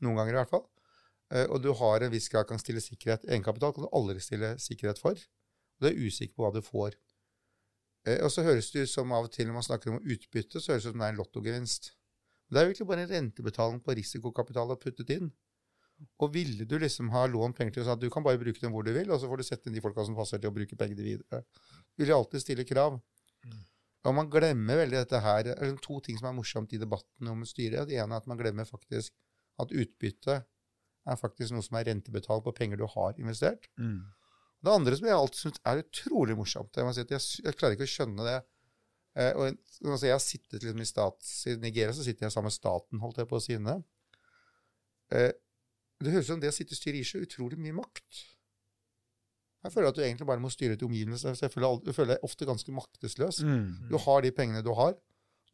Noen 0.04 0.20
ganger 0.20 0.36
i 0.36 0.40
hvert 0.42 0.54
fall. 0.54 0.68
Eh, 1.34 1.48
og 1.48 1.64
du 1.64 1.72
har 1.80 2.04
en 2.04 2.14
viss 2.14 2.30
grad 2.30 2.48
kan 2.50 2.62
stille 2.62 2.84
sikkerhet. 2.84 3.26
Egenkapital 3.30 3.74
kan 3.74 3.88
du 3.88 3.92
aldri 3.96 4.22
stille 4.22 4.54
sikkerhet 4.62 5.02
for. 5.02 5.18
Og 5.18 5.86
du 5.86 5.90
er 5.90 6.00
usikker 6.06 6.36
på 6.38 6.46
hva 6.46 6.54
du 6.54 6.62
får. 6.66 6.98
Eh, 8.06 8.20
og 8.22 8.30
så 8.34 8.46
høres 8.46 8.72
det 8.74 8.86
ut 8.86 8.94
som 8.94 9.14
av 9.16 9.30
og 9.30 9.34
til 9.34 9.50
når 9.50 9.58
man 9.58 9.66
snakker 9.66 9.94
om 9.94 10.02
utbytte, 10.04 10.62
så 10.62 10.76
høres 10.76 10.86
det 10.86 10.92
ut 10.92 10.98
som 10.98 11.04
det 11.04 11.08
er 11.08 11.16
en 11.16 11.22
lottogevinst. 11.22 11.94
Det 12.52 12.60
er 12.60 12.68
jo 12.68 12.74
egentlig 12.74 12.90
bare 12.92 13.06
en 13.08 13.14
rentebetaling 13.16 13.82
på 13.82 13.96
risikokapital 13.98 14.70
du 14.70 14.76
har 14.76 14.84
puttet 14.84 15.14
inn. 15.16 15.32
Og 16.22 16.34
ville 16.34 16.66
du 16.68 16.76
liksom 16.82 17.10
ha 17.14 17.24
lånt 17.32 17.56
penger 17.58 17.78
til 17.78 17.86
sånn 17.88 17.96
at 17.96 18.02
du 18.02 18.10
kan 18.12 18.26
bare 18.26 18.42
bruke 18.42 18.60
dem 18.60 18.74
hvor 18.76 18.84
du 18.86 18.92
vil, 18.94 19.10
og 19.14 19.22
så 19.22 19.30
får 19.30 19.40
du 19.40 19.46
sette 19.48 19.70
inn 19.70 19.78
de 19.78 19.82
folka 19.82 20.04
som 20.06 20.18
passer 20.18 20.42
til 20.42 20.52
å 20.52 20.56
bruke 20.56 20.78
pengene 20.78 21.06
videre, 21.06 21.44
vil 21.98 22.12
jeg 22.12 22.18
alltid 22.18 22.44
stille 22.44 22.66
krav. 22.68 23.00
Og 24.04 24.16
man 24.18 24.30
glemmer 24.32 24.82
veldig 24.82 25.00
dette 25.00 25.22
her. 25.24 25.44
Det 25.48 25.54
er 25.56 25.78
to 25.84 26.00
ting 26.04 26.18
som 26.20 26.28
er 26.30 26.36
morsomt 26.36 26.74
i 26.76 26.80
debatten 26.82 27.30
om 27.32 27.46
styret. 27.48 27.88
Det 27.88 28.00
ene 28.02 28.18
er 28.18 28.24
at 28.24 28.28
man 28.28 28.40
glemmer 28.40 28.68
faktisk 28.68 29.14
at 29.62 29.72
utbytte 29.72 30.42
er 31.04 31.20
faktisk 31.20 31.54
noe 31.54 31.64
som 31.64 31.78
er 31.80 31.88
rentebetalt 31.90 32.44
på 32.46 32.54
penger 32.56 32.80
du 32.80 32.86
har 32.90 33.16
investert. 33.20 33.70
Mm. 33.80 34.02
Det 34.64 34.72
andre 34.72 34.98
som 34.98 35.08
jeg 35.08 35.20
alltid 35.20 35.42
syns 35.42 35.62
er 35.68 35.82
utrolig 35.82 36.36
morsomt 36.40 36.78
Jeg, 36.80 36.88
må 36.88 36.94
si 36.96 37.04
at 37.04 37.12
jeg, 37.12 37.24
jeg 37.44 37.56
klarer 37.60 37.76
ikke 37.76 37.88
å 37.88 37.94
skjønne 37.94 38.28
det. 38.28 38.38
Eh, 39.20 39.32
og, 39.36 39.58
altså, 39.84 40.06
jeg 40.08 40.16
har 40.16 40.24
sittet 40.24 40.64
liksom 40.64 40.84
i, 40.84 40.88
stats, 40.90 41.34
I 41.52 41.58
Nigeria 41.62 41.96
så 41.96 42.06
sitter 42.06 42.28
jeg 42.28 42.36
sammen 42.36 42.50
med 42.50 42.56
staten, 42.56 43.02
holdt 43.04 43.20
jeg 43.22 43.30
på 43.30 43.40
å 43.40 43.44
si. 43.44 43.58
det. 43.68 43.80
Eh, 45.14 45.32
det 46.04 46.14
høres 46.16 46.30
ut 46.30 46.34
som 46.34 46.44
det 46.44 46.52
å 46.52 46.56
sitte 46.56 46.76
i 46.76 46.80
styret 46.80 47.02
gir 47.02 47.10
så 47.12 47.24
utrolig 47.24 47.60
mye 47.62 47.76
makt. 47.78 48.24
Jeg 49.64 49.72
føler 49.72 49.88
at 49.90 49.96
du 49.96 50.02
egentlig 50.04 50.28
bare 50.28 50.40
må 50.44 50.50
styre 50.52 50.76
til 50.76 50.88
omgivelsene. 50.90 51.38
Jeg 51.40 51.52
føler, 51.54 51.80
jeg 51.88 51.96
føler 51.96 52.14
deg 52.16 52.24
ofte 52.28 52.46
ganske 52.50 52.72
maktesløs. 52.76 53.40
Mm. 53.48 53.68
Du 53.90 53.98
har 53.98 54.22
de 54.26 54.32
pengene 54.36 54.64
du 54.66 54.74
har. 54.76 54.96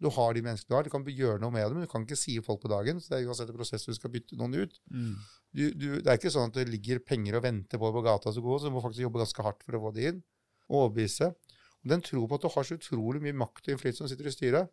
Du 0.02 0.08
har 0.16 0.34
de 0.34 0.42
menneskene 0.42 0.72
du 0.72 0.76
har. 0.80 0.84
Du 0.88 0.90
kan 0.90 1.04
gjøre 1.06 1.40
noe 1.44 1.52
med 1.52 1.66
dem, 1.68 1.76
men 1.78 1.86
du 1.86 1.92
kan 1.92 2.06
ikke 2.08 2.16
si 2.18 2.40
folk 2.42 2.62
på 2.64 2.72
dagen. 2.72 3.00
så 3.04 3.12
det 3.14 3.20
er 3.20 3.28
uansett 3.30 3.50
en 3.52 3.58
prosess 3.60 3.86
du 3.86 3.94
skal 3.94 4.10
bytte 4.14 4.38
noen 4.40 4.56
ut. 4.64 4.80
Mm. 4.90 5.14
Du, 5.54 5.64
du, 5.76 5.88
det 6.02 6.08
er 6.08 6.18
ikke 6.18 6.32
sånn 6.34 6.50
at 6.50 6.58
det 6.58 6.68
ligger 6.70 7.00
penger 7.06 7.38
og 7.38 7.44
venter 7.44 7.78
på 7.82 7.92
på 7.94 8.02
gata 8.06 8.34
så 8.34 8.42
gå, 8.42 8.58
så 8.60 8.70
du 8.70 8.74
må 8.78 8.82
faktisk 8.82 9.04
jobbe 9.06 9.22
ganske 9.22 9.46
hardt 9.46 9.62
for 9.68 9.78
å 9.78 9.84
få 9.86 9.94
det 9.94 10.08
inn. 10.14 10.24
Og 10.70 10.86
overbevise. 10.88 11.30
Og 11.84 11.90
den 11.94 12.02
tror 12.06 12.28
på 12.28 12.36
at 12.40 12.48
du 12.48 12.50
har 12.56 12.64
så 12.68 12.78
utrolig 12.80 13.22
mye 13.24 13.34
makt 13.46 13.68
og 13.68 13.76
innflytelse 13.76 14.02
som 14.04 14.10
sitter 14.12 14.28
i 14.30 14.34
styret. 14.34 14.72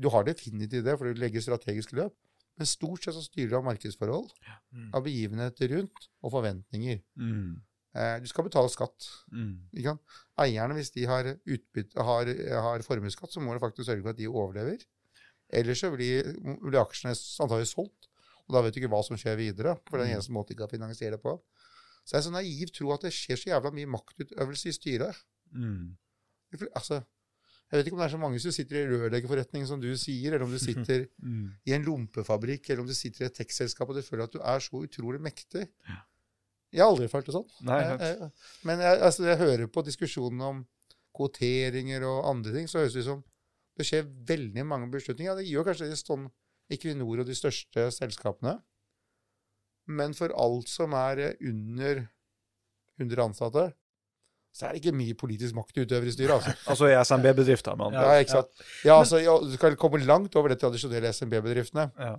Du 0.00 0.08
har 0.10 0.24
definitivt 0.26 0.84
det, 0.88 0.96
for 0.98 1.06
du 1.12 1.20
legger 1.20 1.44
strategiske 1.44 1.96
løp. 2.00 2.14
Men 2.58 2.66
stort 2.70 3.02
sett 3.02 3.14
så 3.16 3.22
styrer 3.26 3.50
du 3.50 3.56
av 3.58 3.64
markedsforhold, 3.66 4.30
Mm. 4.72 4.90
av 4.94 5.02
begivenheter 5.04 5.68
rundt, 5.74 6.08
og 6.22 6.30
forventninger. 6.32 7.00
Mm. 7.18 7.60
Eh, 7.94 8.16
du 8.22 8.26
skal 8.30 8.46
betale 8.48 8.70
skatt. 8.72 9.06
Mm. 9.30 9.68
Eierne, 10.42 10.74
hvis 10.74 10.90
de 10.96 11.04
har, 11.06 11.28
utbytte, 11.46 12.02
har, 12.02 12.30
har 12.66 12.82
formuesskatt, 12.86 13.30
så 13.32 13.42
må 13.42 13.54
du 13.54 13.62
faktisk 13.62 13.86
sørge 13.86 14.02
for 14.02 14.14
at 14.14 14.18
de 14.18 14.26
overlever. 14.30 14.82
Ellers 15.54 15.78
så 15.84 15.92
blir, 15.94 16.32
blir 16.64 16.80
aksjene 16.80 17.14
antakelig 17.14 17.70
solgt, 17.70 18.08
og 18.48 18.56
da 18.56 18.62
vet 18.64 18.74
du 18.74 18.80
ikke 18.82 18.90
hva 18.92 19.02
som 19.06 19.18
skjer 19.20 19.38
videre. 19.38 19.76
For 19.88 19.96
det 19.96 20.04
er 20.04 20.10
den 20.10 20.16
eneste 20.18 20.34
måten 20.34 20.56
de 20.56 20.60
kan 20.62 20.72
finansiere 20.72 21.14
det 21.16 21.22
på. 21.22 21.36
Så 22.04 22.16
jeg 22.16 22.20
er 22.20 22.26
så 22.26 22.32
naiv 22.34 22.72
tro 22.76 22.90
at 22.92 23.04
det 23.06 23.14
skjer 23.16 23.38
så 23.40 23.50
jævla 23.54 23.70
mye 23.72 23.88
maktutøvelse 23.94 24.68
i 24.68 24.74
styret. 24.76 25.20
Mm. 25.54 25.94
Altså, 26.76 26.98
jeg 27.70 27.78
vet 27.78 27.86
ikke 27.88 27.96
om 27.96 28.02
det 28.02 28.08
er 28.08 28.12
så 28.12 28.20
mange 28.20 28.40
som 28.42 28.52
sitter 28.54 28.80
i 28.82 28.88
rørleggerforretning, 28.90 29.64
som 29.70 29.80
du 29.80 29.88
sier, 29.98 30.34
eller 30.34 30.44
om 30.44 30.52
du 30.52 30.58
sitter 30.60 31.06
Mm. 31.24 31.46
i 31.64 31.72
en 31.72 31.86
lompefabrikk, 31.86 32.68
eller 32.68 32.82
om 32.84 32.90
du 32.90 32.94
sitter 32.94 33.24
i 33.24 33.28
et 33.30 33.38
tekstselskap 33.38 33.88
og 33.88 33.96
du 33.96 34.02
føler 34.04 34.26
at 34.26 34.34
du 34.34 34.42
er 34.42 34.60
så 34.60 34.82
utrolig 34.84 35.22
mektig. 35.24 35.64
Jeg 36.74 36.82
har 36.82 36.90
aldri 36.90 37.06
følt 37.08 37.26
det 37.30 37.34
sånn. 37.36 37.46
Nei, 37.68 37.80
Jeg- 37.84 38.00
jeg- 38.00 38.30
Men 38.64 38.80
jeg, 38.82 39.00
altså, 39.00 39.24
jeg 39.28 39.38
hører 39.38 39.66
på 39.70 39.84
diskusjonen 39.86 40.40
om 40.42 40.66
kvoteringer 41.14 42.02
og 42.02 42.24
andre 42.32 42.52
ting, 42.52 42.66
så 42.66 42.80
høres 42.82 42.92
det 42.96 43.04
ut 43.04 43.10
som 43.12 43.24
det 43.76 43.86
skjer 43.86 44.04
veldig 44.26 44.64
mange 44.66 44.90
beslutninger. 44.90 45.30
Ja, 45.30 45.34
det 45.38 45.46
gjør 45.50 45.64
kanskje 45.68 45.86
det 45.88 45.94
i 45.98 46.02
sånn 46.02 46.30
Equinor 46.70 47.20
og 47.20 47.26
de 47.26 47.34
største 47.36 47.88
selskapene. 47.92 48.60
Men 49.86 50.14
for 50.16 50.32
alt 50.40 50.68
som 50.68 50.94
er 50.96 51.18
eh, 51.18 51.34
under 51.44 52.08
100 52.98 53.18
ansatte, 53.28 53.72
så 54.54 54.68
er 54.68 54.72
det 54.76 54.82
ikke 54.84 54.94
mye 54.96 55.14
politisk 55.18 55.52
makt 55.58 55.74
utøver 55.82 56.06
i 56.06 56.14
styret. 56.14 56.30
altså. 56.38 56.54
Altså 56.70 56.86
i 56.88 56.94
SMB-bedrifter, 57.02 57.76
med 57.76 57.86
andre 57.90 58.00
Ja, 58.06 58.22
ikke 58.22 58.30
sant? 58.38 58.64
Ja, 58.86 58.98
altså, 59.02 59.18
du 59.44 59.56
skal 59.58 59.76
komme 59.76 59.98
langt 60.06 60.34
over 60.36 60.48
de 60.48 60.56
tradisjonelle 60.56 61.10
SMB-bedriftene. 61.12 61.88
Ja. 61.98 62.14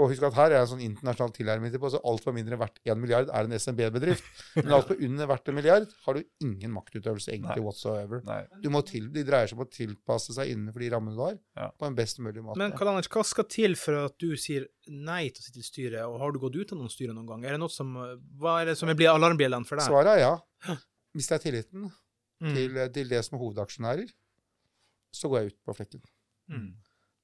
Og 0.00 0.08
husk 0.08 0.22
at 0.24 0.32
her 0.38 0.54
er 0.54 0.62
en 0.62 0.68
sånn 0.70 0.80
internasjonal 0.80 1.32
tilnærming 1.36 1.68
til 1.74 1.80
på, 1.82 1.90
så 1.92 1.98
alt 2.08 2.22
for 2.24 2.32
mindre 2.32 2.56
verdt 2.56 2.78
1 2.88 2.96
milliard 2.96 3.28
er 3.28 3.44
en 3.44 3.52
SMB-bedrift. 3.58 4.24
Men 4.56 4.70
alt 4.78 4.86
for 4.88 4.96
under 5.04 5.28
verdt 5.28 5.50
en 5.52 5.54
milliard 5.58 5.84
har 6.06 6.16
du 6.16 6.22
ingen 6.46 6.72
maktutøvelse 6.72 7.28
egentlig 7.34 7.58
Nei. 7.60 7.66
whatsoever. 7.66 8.22
Nei. 8.24 8.38
Du 8.64 8.70
må 8.72 8.80
til, 8.88 9.10
de 9.12 9.24
dreier 9.28 9.50
seg 9.50 9.58
om 9.60 9.66
å 9.66 9.68
tilpasse 9.70 10.32
seg 10.32 10.48
innenfor 10.54 10.80
de 10.80 10.88
rammene 10.94 11.12
du 11.18 11.20
har, 11.26 11.36
Ja. 11.60 11.68
på 11.76 11.86
en 11.90 11.98
best 11.98 12.22
mulig 12.24 12.40
måte. 12.46 12.56
Men 12.62 12.72
Karl 12.72 12.88
Anders, 12.94 13.10
hva 13.12 13.22
skal 13.28 13.44
til 13.52 13.76
for 13.76 14.00
at 14.06 14.16
du 14.18 14.32
sier 14.40 14.64
nei 14.88 15.26
til 15.28 15.44
å 15.44 15.46
sitte 15.50 15.60
i 15.60 15.68
styret, 15.68 16.00
og 16.08 16.16
har 16.24 16.32
du 16.32 16.40
gått 16.40 16.56
ut 16.56 16.72
av 16.72 16.80
noen 16.80 16.88
styre 16.96 17.12
noen 17.12 17.28
gang? 17.28 17.44
Er 17.44 17.58
det 17.58 17.60
noe 17.60 17.68
som, 17.76 17.92
hva 18.40 18.56
er 18.62 18.72
det 18.72 18.78
som 18.80 18.88
blir 18.96 19.12
alarmbjellene 19.12 19.68
for 19.68 19.76
deg? 19.76 19.90
Svaret 19.92 20.16
er 20.16 20.24
ja. 20.24 20.78
Mister 21.14 21.36
jeg 21.36 21.50
tilliten 21.52 21.90
Mm. 22.42 22.54
til, 22.56 22.78
til 22.90 23.06
det 23.12 23.20
som 23.22 23.36
er 23.36 23.40
hovedaksjonærer, 23.44 24.08
så 25.14 25.28
går 25.30 25.38
jeg 25.44 25.52
ut 25.52 25.58
på 25.68 25.74
flekken. 25.76 26.00
Mm. 26.50 26.72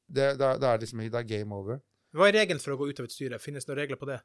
Det, 0.07 0.27
det, 0.39 0.45
er- 0.47 0.59
det 0.63 0.69
er 0.69 0.79
liksom 0.85 1.01
det 1.03 1.15
er 1.19 1.27
game 1.27 1.57
over. 1.57 1.81
Hva 2.19 2.29
er 2.29 2.37
regelen 2.41 2.63
for 2.63 2.75
å 2.75 2.81
gå 2.81 2.91
ut 2.91 3.01
av 3.01 3.07
et 3.09 3.15
styre? 3.15 3.39
Finnes 3.43 3.67
det 3.67 3.73
noen 3.73 3.81
regler 3.83 4.01
på 4.01 4.09
det? 4.11 4.19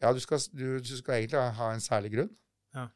Ja, 0.00 0.12
du 0.16 0.20
skal, 0.22 0.40
du, 0.56 0.78
du 0.80 0.94
skal 0.96 1.18
egentlig 1.18 1.42
ha 1.58 1.68
en 1.74 1.82
særlig 1.84 2.14
grunn. 2.14 2.30
Ja. 2.76 2.86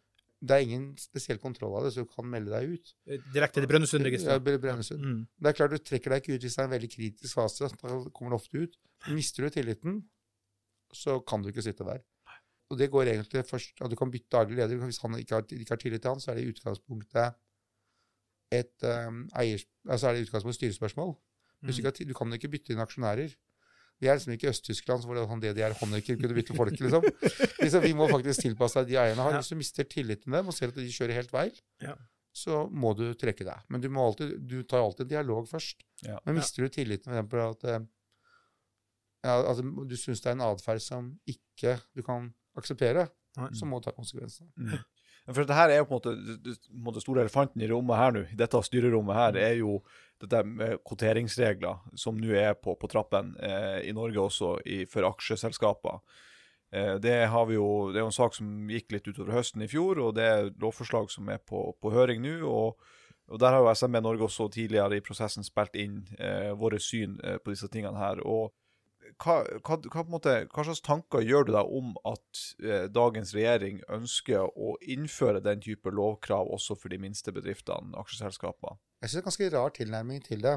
Det 0.45 0.57
er 0.57 0.65
ingen 0.67 0.87
spesiell 1.01 1.39
kontroll 1.41 1.77
av 1.79 1.87
det, 1.87 1.93
så 1.95 2.05
du 2.05 2.11
kan 2.11 2.27
melde 2.29 2.53
deg 2.53 2.75
ut. 2.77 2.95
Eh, 3.09 3.21
Direkte 3.35 3.61
til 3.61 3.67
Ja, 3.67 3.71
Brønnøysundregisteret? 3.73 4.49
Ja, 4.53 4.61
Brønnøysund. 4.65 5.05
Mm. 5.05 5.21
Det 5.41 5.51
er 5.51 5.59
klart 5.59 5.75
Du 5.75 5.79
trekker 5.91 6.13
deg 6.15 6.23
ikke 6.23 6.37
ut 6.37 6.47
hvis 6.47 6.57
det 6.57 6.63
er 6.63 6.69
en 6.69 6.75
veldig 6.75 6.91
kritisk 6.95 7.39
fase. 7.39 7.71
Da 7.71 7.93
kommer 8.17 8.35
det 8.35 8.41
ofte 8.41 8.65
ut. 8.67 8.77
Mister 9.13 9.47
du 9.47 9.55
tilliten, 9.55 10.03
så 10.95 11.19
kan 11.25 11.45
du 11.45 11.51
ikke 11.51 11.65
sitte 11.65 11.87
der. 11.89 12.05
Og 12.73 12.79
det 12.81 12.91
går 12.93 13.11
egentlig 13.13 13.45
først 13.47 13.81
at 13.85 13.91
Du 13.93 13.97
kan 13.97 14.11
bytte 14.13 14.33
daglig 14.33 14.57
leder. 14.61 14.85
Hvis 14.85 15.01
han 15.03 15.17
ikke 15.19 15.35
har, 15.39 15.47
ikke 15.51 15.77
har 15.77 15.81
tillit 15.81 16.03
til 16.03 16.15
han, 16.15 16.21
så 16.21 16.33
er 16.33 16.41
det 16.41 16.45
i 16.47 16.53
utgangspunktet 16.53 17.41
et 18.55 18.85
um, 19.09 19.25
eiers, 19.41 19.65
altså 19.89 20.09
er 20.09 20.15
det 20.15 20.21
i 20.23 20.27
utgangspunktet 20.29 20.61
styrespørsmål. 20.61 21.15
Mm. 21.65 21.73
du, 21.73 21.83
kan, 21.83 22.09
du 22.09 22.15
kan 22.15 22.37
ikke 22.37 22.53
bytte 22.53 22.75
inn 22.75 22.83
aksjonærer. 22.85 23.33
Vi 24.05 24.11
er 24.13 24.19
liksom 24.19 24.35
ikke 24.37 24.51
Øst-Tyskland, 24.53 25.01
så 25.01 25.09
hvor 25.09 25.17
det 25.17 25.25
sånn 25.31 25.41
det 25.41 25.55
de 25.57 25.63
er 25.65 25.75
Honecker 25.81 26.19
kunne 26.21 26.37
bytte 26.37 26.57
folk, 26.57 26.75
liksom. 26.77 27.07
liksom. 27.63 27.85
Vi 27.87 27.95
må 27.97 28.09
faktisk 28.11 28.45
tilpasse 28.45 28.83
deg 28.83 28.91
de 28.93 28.99
eierne 29.01 29.25
har. 29.25 29.39
Ja. 29.39 29.41
Hvis 29.41 29.55
du 29.55 29.57
mister 29.57 29.89
tilliten 29.89 30.27
til 30.29 30.37
dem 30.37 30.51
og 30.53 30.57
ser 30.57 30.73
at 30.75 30.77
de 30.77 30.85
kjører 30.93 31.17
helt 31.23 31.33
veil, 31.33 31.57
Ja. 31.81 31.95
så 32.37 32.65
må 32.69 32.93
du 32.99 33.07
trekke 33.17 33.47
deg. 33.49 33.65
Men 33.73 33.81
du, 33.81 33.89
må 33.95 34.05
alltid, 34.11 34.37
du 34.45 34.59
tar 34.69 34.85
alltid 34.85 35.07
en 35.07 35.13
dialog 35.15 35.49
først. 35.49 35.81
Ja. 36.05 36.19
Men 36.27 36.37
mister 36.43 36.67
du 36.67 36.75
tilliten 36.77 37.09
for 37.09 37.17
eksempel 37.17 37.45
at 37.49 37.65
eh, 37.73 37.87
ja, 39.25 39.39
altså, 39.41 39.65
du 39.89 39.97
syns 39.97 40.21
det 40.21 40.29
er 40.35 40.37
en 40.37 40.45
atferd 40.51 40.83
som 40.85 41.13
ikke 41.31 41.79
du 41.97 42.03
kan 42.05 42.29
akseptere, 42.61 43.07
Nei. 43.41 43.49
så 43.57 43.67
må 43.67 43.81
du 43.81 43.89
ta 43.89 43.95
konsekvensene. 43.97 44.53
For 45.27 45.41
dette 45.41 45.57
her 45.57 45.73
er 45.73 45.79
jo 45.81 45.87
på 45.89 45.95
en 45.95 46.01
måte 46.01 46.15
det- 46.27 46.43
det- 46.45 46.59
på 46.69 46.75
en 46.77 46.85
måte 46.85 47.01
store 47.01 47.23
elefanten 47.25 47.63
i 47.63 47.69
rommet 47.69 47.97
her 47.97 48.13
nå, 48.13 48.25
i 48.33 48.37
dette 48.37 48.61
styrerommet 48.63 49.15
her, 49.17 49.37
er 49.37 49.55
jo 49.57 49.83
dette 50.21 50.45
med 50.45 50.79
kvoteringsregler, 50.85 51.81
som 51.97 52.17
nå 52.17 52.35
er 52.37 52.55
på, 52.55 52.77
på 52.79 52.89
trappen 52.89 53.35
eh, 53.41 53.89
i 53.89 53.93
Norge 53.93 54.21
også 54.21 54.61
i, 54.67 54.85
for 54.85 55.03
aksjeselskaper. 55.09 56.01
Eh, 56.73 56.99
det, 56.99 57.15
jo, 57.55 57.93
det 57.93 57.97
er 57.97 58.05
jo 58.05 58.11
en 58.13 58.21
sak 58.21 58.35
som 58.35 58.69
gikk 58.69 58.93
litt 58.93 59.09
utover 59.09 59.33
høsten 59.33 59.63
i 59.63 59.69
fjor, 59.69 59.99
og 59.99 60.15
det 60.15 60.25
er 60.25 60.51
lovforslag 60.61 61.11
som 61.11 61.29
er 61.29 61.39
på, 61.39 61.73
på 61.81 61.91
høring 61.91 62.23
nå. 62.23 62.43
og 62.45 62.77
og 63.33 63.39
Der 63.41 63.55
har 63.55 63.63
jo 63.65 63.75
SME 63.75 64.03
Norge 64.03 64.27
også 64.27 64.51
tidligere 64.53 64.99
i 64.99 65.01
prosessen 65.01 65.45
spilt 65.47 65.75
inn 65.81 66.03
eh, 66.19 66.53
våre 66.53 66.77
syn 66.77 67.19
eh, 67.25 67.39
på 67.39 67.55
disse 67.55 67.71
tingene 67.73 67.97
her. 67.97 68.21
og 68.21 68.53
hva, 69.23 69.37
hva, 69.67 69.77
hva, 69.93 70.05
måte, 70.11 70.35
hva 70.53 70.65
slags 70.67 70.83
tanker 70.85 71.25
gjør 71.25 71.47
du 71.49 71.53
deg 71.55 71.73
om 71.79 71.95
at 72.11 72.43
eh, 72.63 72.87
dagens 72.93 73.33
regjering 73.37 73.81
ønsker 73.93 74.45
å 74.57 74.75
innføre 74.81 75.43
den 75.45 75.61
type 75.65 75.91
lovkrav 75.93 76.51
også 76.55 76.77
for 76.81 76.89
de 76.93 76.99
minste 77.03 77.33
bedriftene, 77.35 77.95
aksjeselskaper? 78.01 78.79
Jeg 79.03 79.11
syns 79.11 79.15
det 79.15 79.19
er 79.19 79.25
en 79.25 79.29
ganske 79.31 79.51
rar 79.57 79.75
tilnærming 79.77 80.25
til 80.25 80.45
det. 80.45 80.57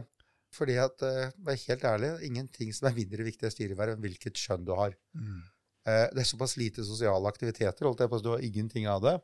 Fordi 0.56 0.78
at, 0.80 1.02
eh, 1.04 1.34
vær 1.44 1.58
helt 1.68 1.84
ærlig, 1.84 2.12
ingenting 2.24 2.70
som 2.74 2.88
er 2.88 2.96
mindre 2.96 3.26
viktig 3.28 3.50
i 3.50 3.52
styreverv 3.52 3.98
enn 3.98 4.06
hvilket 4.06 4.40
skjønn 4.40 4.64
du 4.66 4.72
har. 4.78 4.94
Eh, 5.86 6.08
Det 6.14 6.20
er 6.24 6.30
såpass 6.32 6.56
lite 6.58 6.84
sosiale 6.88 7.28
aktiviteter, 7.28 7.84
holdt 7.86 8.00
jeg 8.00 8.10
på 8.10 8.16
å 8.16 8.20
si, 8.20 8.24
du 8.24 8.32
har 8.32 8.46
ingenting 8.48 8.88
av 8.88 9.02
det. 9.04 9.16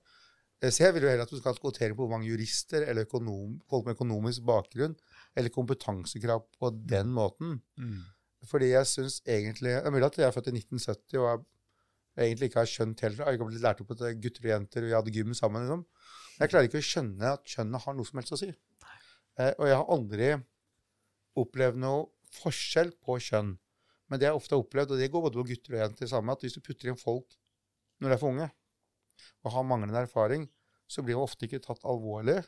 Eh, 0.62 0.70
Så 0.70 0.84
jeg 0.84 0.94
vil 0.94 1.04
jo 1.04 1.10
heller 1.10 1.24
at 1.24 1.30
du 1.32 1.38
skal 1.40 1.54
ha 1.54 1.60
kvotering 1.60 1.96
på 1.96 2.04
hvor 2.06 2.12
mange 2.12 2.28
jurister 2.28 2.84
eller 2.88 3.06
økonom, 3.06 3.62
folk 3.70 3.86
med 3.86 3.96
økonomisk 3.98 4.44
bakgrunn 4.48 4.96
eller 5.36 5.50
kompetansekrav 5.50 6.44
på 6.60 6.70
den 6.88 7.08
måten. 7.12 7.62
Fordi 8.50 8.74
jeg 8.74 8.88
syns 8.90 9.22
egentlig 9.24 9.72
Det 9.78 9.88
er 9.88 9.94
mulig 9.94 10.08
at 10.10 10.18
jeg 10.20 10.28
er 10.28 10.36
født 10.36 10.50
i 10.52 10.56
1970 10.58 11.20
og 11.22 11.46
jeg 12.14 12.30
egentlig 12.30 12.50
ikke 12.50 12.62
har 12.62 12.70
skjønt 12.70 13.02
heller. 13.02 13.18
Jeg 13.18 13.26
har 13.26 13.38
ikke 13.38 13.48
blitt 13.50 13.64
lært 13.64 13.80
opp 13.82 13.94
at 13.96 14.02
gutter 14.22 14.46
og 14.46 14.52
jenter, 14.52 14.86
vi 14.86 14.94
hadde 14.94 15.14
gym 15.16 15.34
sammen. 15.34 15.64
liksom. 15.64 15.86
Jeg 16.38 16.52
klarer 16.52 16.68
ikke 16.68 16.82
å 16.82 16.86
skjønne 16.86 17.32
at 17.38 17.48
kjønnet 17.50 17.86
har 17.86 17.96
noe 17.98 18.10
som 18.10 18.20
helst 18.20 18.36
å 18.36 18.40
si. 18.42 18.50
Eh, 19.42 19.54
og 19.58 19.66
jeg 19.66 19.78
har 19.80 19.94
aldri 19.96 20.28
opplevd 21.42 21.80
noe 21.82 22.04
forskjell 22.38 22.94
på 23.02 23.18
kjønn. 23.28 23.56
Men 24.10 24.22
det 24.22 24.28
jeg 24.28 24.38
ofte 24.38 24.54
har 24.54 24.62
opplevd, 24.62 24.94
og 24.94 25.02
det 25.02 25.10
går 25.10 25.26
både 25.26 25.40
på 25.40 25.48
gutter 25.50 25.78
og 25.78 25.82
jenter 25.82 26.12
sammen, 26.12 26.34
at 26.36 26.46
hvis 26.46 26.58
du 26.58 26.62
putter 26.62 26.92
inn 26.92 27.00
folk 27.00 27.34
når 28.02 28.12
de 28.12 28.16
er 28.18 28.22
for 28.22 28.34
unge, 28.34 28.50
og 29.42 29.56
har 29.56 29.66
manglende 29.66 30.06
erfaring, 30.06 30.46
så 30.90 31.02
blir 31.02 31.18
man 31.18 31.26
ofte 31.26 31.48
ikke 31.48 31.62
tatt 31.64 31.86
alvorlig. 31.88 32.42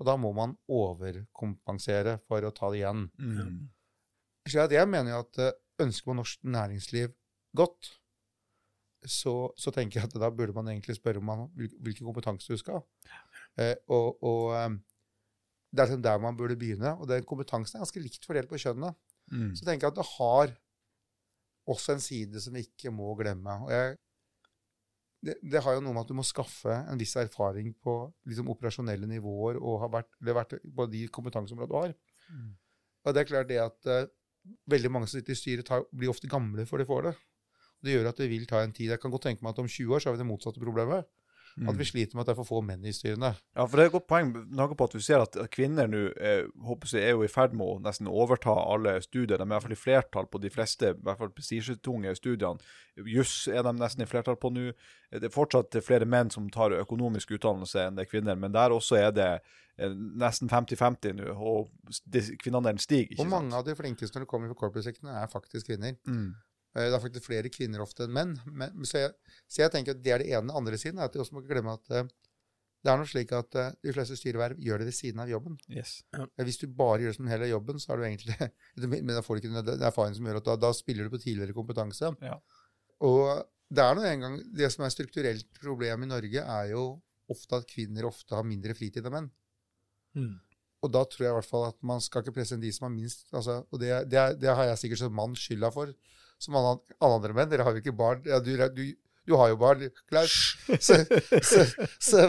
Og 0.00 0.08
da 0.08 0.16
må 0.16 0.32
man 0.36 0.54
overkompensere 0.72 2.16
for 2.28 2.44
å 2.46 2.52
ta 2.54 2.70
det 2.72 2.80
igjen. 2.80 3.06
Mm. 3.20 3.58
Jeg 4.50 4.88
mener 4.88 5.12
jo 5.12 5.18
at 5.22 5.42
eh, 5.42 5.58
ønsker 5.82 6.10
man 6.10 6.22
norsk 6.22 6.44
næringsliv 6.44 7.12
godt, 7.56 7.92
så, 9.06 9.50
så 9.58 9.72
tenker 9.74 10.00
jeg 10.00 10.08
at 10.08 10.20
da 10.20 10.30
burde 10.30 10.54
man 10.54 10.68
egentlig 10.68 10.96
spørre 10.96 11.18
om 11.18 11.26
man, 11.26 11.46
hvilken 11.56 12.06
kompetanse 12.06 12.52
du 12.52 12.58
skal 12.58 12.80
ha. 12.80 12.82
Eh, 13.58 13.74
og 13.88 14.22
og 14.22 14.54
eh, 14.56 14.70
det 15.72 15.80
er 15.80 15.88
liksom 15.88 16.04
der 16.04 16.20
man 16.20 16.36
burde 16.36 16.56
begynne. 16.56 16.94
Og 17.00 17.08
den 17.08 17.24
kompetansen 17.24 17.76
er 17.78 17.84
ganske 17.86 18.00
likt 18.00 18.26
fordelt 18.28 18.50
på 18.50 18.60
kjønnene. 18.60 18.92
Mm. 19.32 19.52
Så 19.56 19.64
tenker 19.64 19.86
jeg 19.86 19.94
at 19.94 20.00
det 20.00 20.08
har 20.18 20.54
også 21.72 21.94
en 21.94 22.02
side 22.04 22.40
som 22.44 22.54
vi 22.54 22.66
ikke 22.66 22.92
må 22.92 23.14
glemme. 23.16 23.54
Og 23.64 23.72
jeg, 23.72 23.96
det, 25.24 25.36
det 25.40 25.62
har 25.64 25.76
jo 25.76 25.84
noe 25.84 25.96
med 25.96 26.04
at 26.04 26.10
du 26.10 26.18
må 26.18 26.26
skaffe 26.26 26.74
en 26.90 27.00
viss 27.00 27.14
erfaring 27.16 27.72
på 27.80 27.94
liksom, 28.28 28.50
operasjonelle 28.52 29.08
nivåer 29.08 29.60
og 29.62 29.80
ha 29.84 29.90
vært, 29.96 30.10
vært 30.20 30.58
på 30.76 30.88
de 30.92 31.06
kompetanseområdene 31.14 31.72
du 31.72 31.78
har. 31.78 31.94
Mm. 32.28 32.50
Og 33.02 33.14
det 33.14 33.22
er 33.22 33.30
klart 33.30 33.48
det 33.48 33.62
at 33.62 33.90
eh, 33.90 34.10
veldig 34.70 34.90
mange 34.92 35.08
som 35.08 35.20
sitter 35.20 35.34
i 35.34 35.38
styret, 35.38 35.66
tar, 35.68 35.84
blir 35.94 36.12
ofte 36.12 36.30
gamle 36.30 36.66
før 36.68 36.82
de 36.82 36.88
får 36.88 37.08
det. 37.08 37.14
Det 37.82 37.96
gjør 37.96 38.10
at 38.12 38.20
det 38.22 38.28
vil 38.30 38.46
ta 38.46 38.62
en 38.62 38.74
tid. 38.74 38.92
Jeg 38.92 39.02
kan 39.02 39.12
godt 39.12 39.26
tenke 39.28 39.44
meg 39.44 39.54
at 39.54 39.62
om 39.62 39.70
20 39.70 39.94
år 39.94 40.02
så 40.02 40.10
har 40.10 40.16
vi 40.16 40.22
det 40.22 40.28
motsatte 40.28 40.62
problemet. 40.62 41.08
At 41.68 41.76
vi 41.78 41.84
sliter 41.84 42.16
med 42.16 42.22
at 42.22 42.30
det 42.30 42.32
er 42.32 42.38
for 42.38 42.48
få 42.48 42.60
menn 42.64 42.84
i 42.88 42.92
styrene. 42.96 43.34
Ja, 43.56 43.66
for 43.66 43.76
det 43.76 43.84
er 43.84 43.90
et 43.90 43.92
godt 43.92 44.06
poeng 44.08 44.30
med 44.32 44.56
tanke 44.56 44.76
på 44.78 44.86
at 44.88 44.94
vi 44.96 45.02
ser 45.04 45.24
at 45.24 45.36
kvinner 45.52 45.90
nå 45.90 46.00
eh, 46.16 46.46
håper 46.64 46.88
jeg, 46.88 47.02
er 47.04 47.16
jo 47.16 47.24
i 47.26 47.30
ferd 47.32 47.52
med 47.52 47.66
å 47.66 47.78
nesten 47.84 48.08
overta 48.08 48.54
alle 48.56 48.94
studier. 49.04 49.36
De 49.36 49.42
er 49.44 49.50
i 49.50 49.52
hvert 49.52 49.66
fall 49.66 49.76
i 49.76 49.80
flertall 49.82 50.28
på 50.32 50.40
de 50.40 50.50
fleste 50.50 50.92
i 50.94 51.00
hvert 51.04 51.20
fall 51.20 51.32
prestisjetunge 51.36 52.14
studiene. 52.16 52.62
Juss 53.08 53.48
er 53.52 53.62
de 53.66 53.72
nesten 53.76 54.04
i 54.04 54.08
flertall 54.08 54.38
på 54.40 54.50
nå. 54.52 54.70
Det 55.12 55.28
er 55.28 55.34
fortsatt 55.34 55.76
flere 55.84 56.08
menn 56.08 56.30
som 56.32 56.48
tar 56.52 56.72
økonomisk 56.78 57.34
utdannelse 57.36 57.84
enn 57.84 57.98
det 57.98 58.06
er 58.06 58.10
kvinner, 58.14 58.38
men 58.38 58.54
der 58.54 58.72
også 58.72 58.96
er 58.96 59.10
det 59.12 59.28
eh, 59.76 59.92
nesten 59.92 60.48
50-50 60.48 61.18
nå, 61.20 61.34
og 61.36 61.68
kvinneandelen 62.40 62.80
stiger. 62.80 63.12
ikke 63.12 63.26
Og 63.26 63.28
mange 63.28 63.50
sant? 63.52 63.60
av 63.60 63.68
de 63.68 63.76
flinkeste 63.76 64.16
når 64.16 64.24
det 64.24 64.30
kommer 64.32 64.52
fra 64.52 64.58
corporate-sektoren, 64.64 65.12
er 65.20 65.28
faktisk 65.32 65.68
kvinner. 65.68 65.98
Mm. 66.08 66.32
Eh, 66.74 66.88
Det 66.88 66.94
er 66.96 67.02
faktisk 67.04 67.26
flere 67.28 67.50
kvinner 67.52 67.82
ofte 67.84 68.04
enn 68.06 68.12
menn. 68.16 68.34
Men, 68.46 68.84
så, 68.88 68.98
jeg, 69.06 69.14
så 69.48 69.62
jeg 69.64 69.72
tenker 69.74 69.96
at 69.96 70.02
det 70.04 70.12
er 70.14 70.18
det 70.24 70.30
ene. 70.32 70.46
Den 70.48 70.56
andre 70.62 70.78
siden 70.80 70.98
er 71.00 71.08
at 71.10 71.14
vi 71.16 71.20
også 71.24 71.36
må 71.38 71.42
glemme 71.46 71.74
at 71.78 71.90
eh, 71.90 72.06
det 72.82 72.90
er 72.90 72.98
noe 72.98 73.06
slik 73.06 73.30
at 73.38 73.54
eh, 73.60 73.70
de 73.86 73.92
fleste 73.94 74.16
styreverv 74.18 74.58
gjør 74.58 74.80
det 74.82 74.88
ved 74.88 74.96
siden 74.96 75.20
av 75.22 75.28
jobben. 75.30 75.54
Yes. 75.70 76.02
Eh, 76.18 76.44
Hvis 76.48 76.58
du 76.58 76.66
bare 76.66 76.98
gjør 77.04 77.12
det 77.12 77.16
som 77.20 77.28
en 77.28 77.32
hel 77.34 77.44
av 77.46 77.52
jobben, 77.52 77.78
så 77.78 77.92
er 77.94 78.00
du 78.00 78.06
egentlig 78.08 78.50
Men 79.06 79.12
da 79.14 79.22
får 79.22 79.38
du 79.38 79.42
ikke 79.44 79.62
den 79.62 79.84
erfaringen 79.86 80.18
som 80.18 80.26
gjør 80.26 80.40
at 80.42 80.48
da, 80.50 80.56
da 80.66 80.72
spiller 80.74 81.06
du 81.06 81.12
på 81.14 81.20
tidligere 81.22 81.54
kompetanse. 81.54 82.10
Ja. 82.24 82.40
Og 83.06 83.44
det 83.72 83.80
er 83.86 83.94
nå 83.96 84.02
engang 84.04 84.34
Det 84.52 84.68
som 84.72 84.82
er 84.84 84.90
et 84.90 84.96
strukturelt 84.96 85.46
problem 85.62 86.02
i 86.04 86.10
Norge, 86.10 86.42
er 86.42 86.72
jo 86.74 86.82
ofte 87.32 87.56
at 87.62 87.68
kvinner 87.70 88.04
ofte 88.04 88.34
har 88.36 88.44
mindre 88.44 88.74
fritid 88.76 89.06
enn 89.08 89.14
menn. 89.14 89.28
Mm. 90.18 90.32
Og 90.82 90.90
da 90.92 91.04
tror 91.06 91.22
jeg 91.24 91.30
i 91.30 91.36
hvert 91.38 91.48
fall 91.48 91.68
at 91.70 91.78
man 91.86 92.02
skal 92.02 92.24
ikke 92.24 92.34
presse 92.40 92.56
inn 92.58 92.60
de 92.64 92.72
som 92.74 92.88
har 92.88 92.92
minst 92.92 93.22
altså, 93.32 93.60
Og 93.70 93.78
det, 93.80 93.92
det, 94.10 94.18
er- 94.18 94.34
det 94.36 94.50
har 94.50 94.66
jeg 94.72 94.80
sikkert 94.82 95.00
som 95.04 95.14
mann 95.16 95.36
skylda 95.38 95.70
for, 95.72 95.94
som 96.42 96.58
alle, 96.58 96.76
alle 96.98 97.18
andre 97.20 97.36
menn. 97.36 97.50
Dere 97.52 97.66
har 97.66 97.76
jo 97.76 97.82
ikke 97.82 97.94
barn. 97.96 98.22
Ja, 98.26 98.40
du, 98.42 98.52
du, 98.74 98.84
du 99.28 99.34
har 99.38 99.52
jo 99.52 99.58
barn, 99.60 99.84
Klaus. 100.10 100.38
Så, 100.86 100.98
så, 101.42 101.66
så, 102.02 102.24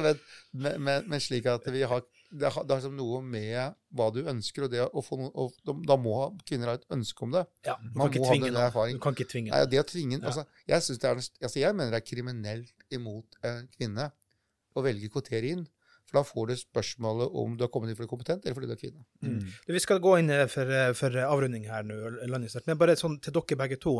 men, 0.53 0.77
men, 0.77 1.07
men, 1.09 1.21
slik 1.23 1.47
at 1.49 1.65
vi 1.73 1.81
har 1.89 2.03
det 2.33 2.49
har, 2.49 2.63
det 2.65 2.75
har 2.81 2.93
noe 2.93 3.19
med 3.21 3.75
hva 3.93 4.07
du 4.13 4.23
ønsker, 4.25 4.65
og 4.65 4.71
det 4.73 4.81
å 4.81 5.01
få 5.05 5.19
noe, 5.19 5.29
og 5.37 5.75
da, 5.85 5.97
må 6.01 6.15
kvinner 6.47 6.71
ha 6.71 6.79
et 6.79 6.87
ønske 6.95 7.25
om 7.27 7.35
det. 7.35 7.43
Ja, 7.67 7.75
du 7.77 7.91
Man 7.93 8.09
kan 8.09 8.23
ikke 8.23 8.31
tvinge 8.31 8.49
noen. 8.55 8.95
Du 8.97 9.03
kan 9.03 9.17
ikke 9.17 9.27
tvinge 9.29 9.53
Nei, 9.53 9.59
det 9.69 9.81
å 9.81 9.85
tvinge, 9.85 10.17
Ja. 10.17 10.31
altså, 10.31 10.45
jeg, 10.65 10.85
synes 10.87 11.01
det 11.03 11.09
er, 11.11 11.21
altså, 11.45 11.59
jeg 11.61 11.77
mener 11.77 11.93
det 11.93 11.99
er 12.01 12.07
kriminelt 12.07 12.87
imot 12.97 13.37
en 13.45 13.69
kvinne 13.75 14.07
å 14.73 14.85
velge 14.85 15.11
kvotere 15.13 15.53
inn. 15.53 15.67
For 16.13 16.19
da 16.19 16.29
får 16.29 16.49
du 16.51 16.55
spørsmålet 16.59 17.37
om 17.41 17.55
du 17.57 17.63
har 17.65 17.69
kommet 17.73 17.89
inn 17.89 17.97
fordi 17.97 18.05
du 18.05 18.11
er 18.11 18.13
kompetent, 18.13 18.43
eller 18.45 18.53
fordi 18.53 18.67
du 18.69 18.73
er 18.75 18.81
kvinne. 18.81 19.05
Mm. 19.25 19.39
Du, 19.65 19.71
Vi 19.73 19.81
skal 19.81 20.01
gå 20.03 20.11
inn 20.21 20.29
eh, 20.29 20.45
for, 20.51 20.69
eh, 20.69 20.91
for 20.93 21.17
avrunding 21.25 21.65
her 21.65 21.87
nå. 21.87 21.97
Men 22.29 22.77
bare 22.77 22.95
sånn 22.99 23.17
til 23.23 23.33
dere 23.33 23.57
begge 23.63 23.79
to. 23.81 23.95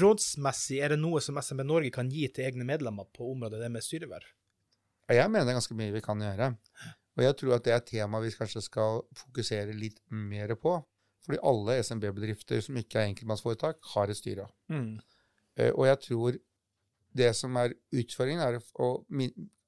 Rådsmessig, 0.00 0.80
er 0.80 0.94
det 0.94 1.00
noe 1.02 1.20
som 1.24 1.36
SMB 1.36 1.66
Norge 1.68 1.92
kan 1.92 2.08
gi 2.12 2.24
til 2.32 2.48
egne 2.48 2.64
medlemmer 2.64 3.04
på 3.12 3.28
området 3.34 3.60
det 3.60 3.68
med 3.72 3.84
styreverv? 3.84 4.24
Jeg 5.12 5.28
mener 5.28 5.44
det 5.44 5.52
er 5.52 5.58
ganske 5.60 5.76
mye 5.76 5.92
vi 5.92 6.04
kan 6.04 6.20
gjøre. 6.24 6.54
Og 7.18 7.24
jeg 7.26 7.36
tror 7.36 7.58
at 7.58 7.66
det 7.66 7.72
er 7.74 7.82
et 7.82 7.90
tema 7.90 8.20
vi 8.24 8.32
kanskje 8.32 8.62
skal 8.64 9.02
fokusere 9.12 9.76
litt 9.76 10.00
mer 10.08 10.54
på. 10.56 10.78
Fordi 11.26 11.38
alle 11.46 11.76
SMB-bedrifter 11.84 12.64
som 12.64 12.78
ikke 12.80 12.98
er 12.98 13.10
enkeltmannsforetak, 13.10 13.76
har 13.92 14.10
et 14.10 14.18
styre. 14.18 14.48
Mm. 14.72 14.96
Eh, 15.60 15.70
Og 15.76 15.84
jeg 15.86 16.00
tror 16.08 16.38
det 17.14 17.34
som 17.36 17.56
er 17.56 17.74
utfordringen, 17.92 18.40
er 18.42 18.58
å 18.80 19.04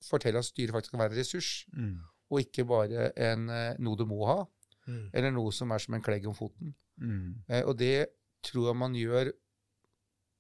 fortelle 0.05 0.39
at 0.39 0.45
styret 0.49 0.73
faktisk 0.75 0.91
kan 0.95 1.01
være 1.01 1.13
en 1.13 1.19
ressurs, 1.19 1.67
Mm. 1.73 1.99
og 2.31 2.41
ikke 2.41 2.65
bare 2.67 3.13
en, 3.17 3.49
eh, 3.51 3.77
noe 3.79 3.97
du 3.97 4.05
må 4.07 4.25
ha, 4.27 4.45
Mm. 4.87 5.11
eller 5.15 5.31
noe 5.31 5.51
som 5.53 5.71
er 5.73 5.79
som 5.79 5.95
en 5.95 6.03
klegg 6.03 6.27
om 6.27 6.35
foten. 6.35 6.75
Mm. 7.01 7.35
Eh, 7.49 7.63
Og 7.63 7.77
det 7.79 8.09
tror 8.43 8.67
jeg 8.69 8.77
man 8.77 8.93
gjør 8.95 9.33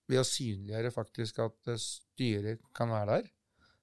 ved 0.08 0.18
å 0.20 0.24
synliggjøre 0.24 0.92
faktisk 0.92 1.38
at 1.38 1.68
eh, 1.68 1.76
styret 1.80 2.60
kan 2.74 2.88
være 2.88 3.06
der. 3.22 3.30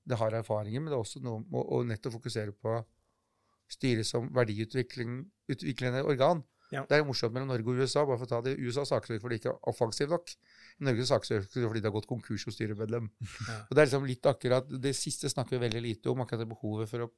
Det 0.08 0.18
har 0.18 0.32
erfaringer, 0.32 0.80
men 0.82 0.86
det 0.86 0.94
er 0.94 1.04
også 1.04 1.22
noe 1.22 1.40
med 1.40 1.66
å 1.66 1.84
nettopp 1.86 2.14
fokusere 2.22 2.52
på 2.54 2.86
styret 3.70 4.06
som 4.06 4.30
verdiutviklende 4.30 6.04
organ. 6.06 6.44
Ja. 6.72 6.84
Det 6.86 6.92
er 6.96 7.02
jo 7.04 7.10
morsomt 7.12 7.34
mellom 7.34 7.48
Norge 7.52 7.68
og 7.68 7.80
USA. 7.82 8.06
bare 8.06 8.18
for 8.18 8.26
å 8.26 8.30
ta 8.30 8.42
det. 8.42 8.58
USA 8.60 8.82
saksøker 8.84 9.20
fordi 9.22 9.38
de 9.40 9.40
ikke 9.40 9.52
er 9.54 9.60
offensive 9.68 10.10
nok. 10.10 10.36
I 10.82 10.88
Norge 10.88 11.06
saksøker 11.06 11.46
de 11.62 11.68
fordi 11.70 11.84
det 11.84 11.90
har 11.92 11.94
gått 11.94 12.10
konkurs 12.10 12.48
hos 12.48 12.58
styremedlem. 12.58 13.10
Ja. 13.22 13.58
Og 13.68 13.76
Det 13.76 13.84
er 13.84 13.90
liksom 13.90 14.08
litt 14.10 14.26
akkurat, 14.30 14.72
det 14.82 14.96
siste 14.98 15.30
snakker 15.30 15.58
vi 15.58 15.66
veldig 15.68 15.84
lite 15.86 16.10
om, 16.10 16.24
akkurat 16.24 16.42
det 16.42 16.50
behovet 16.50 16.90
for 16.90 17.06
å 17.06 17.12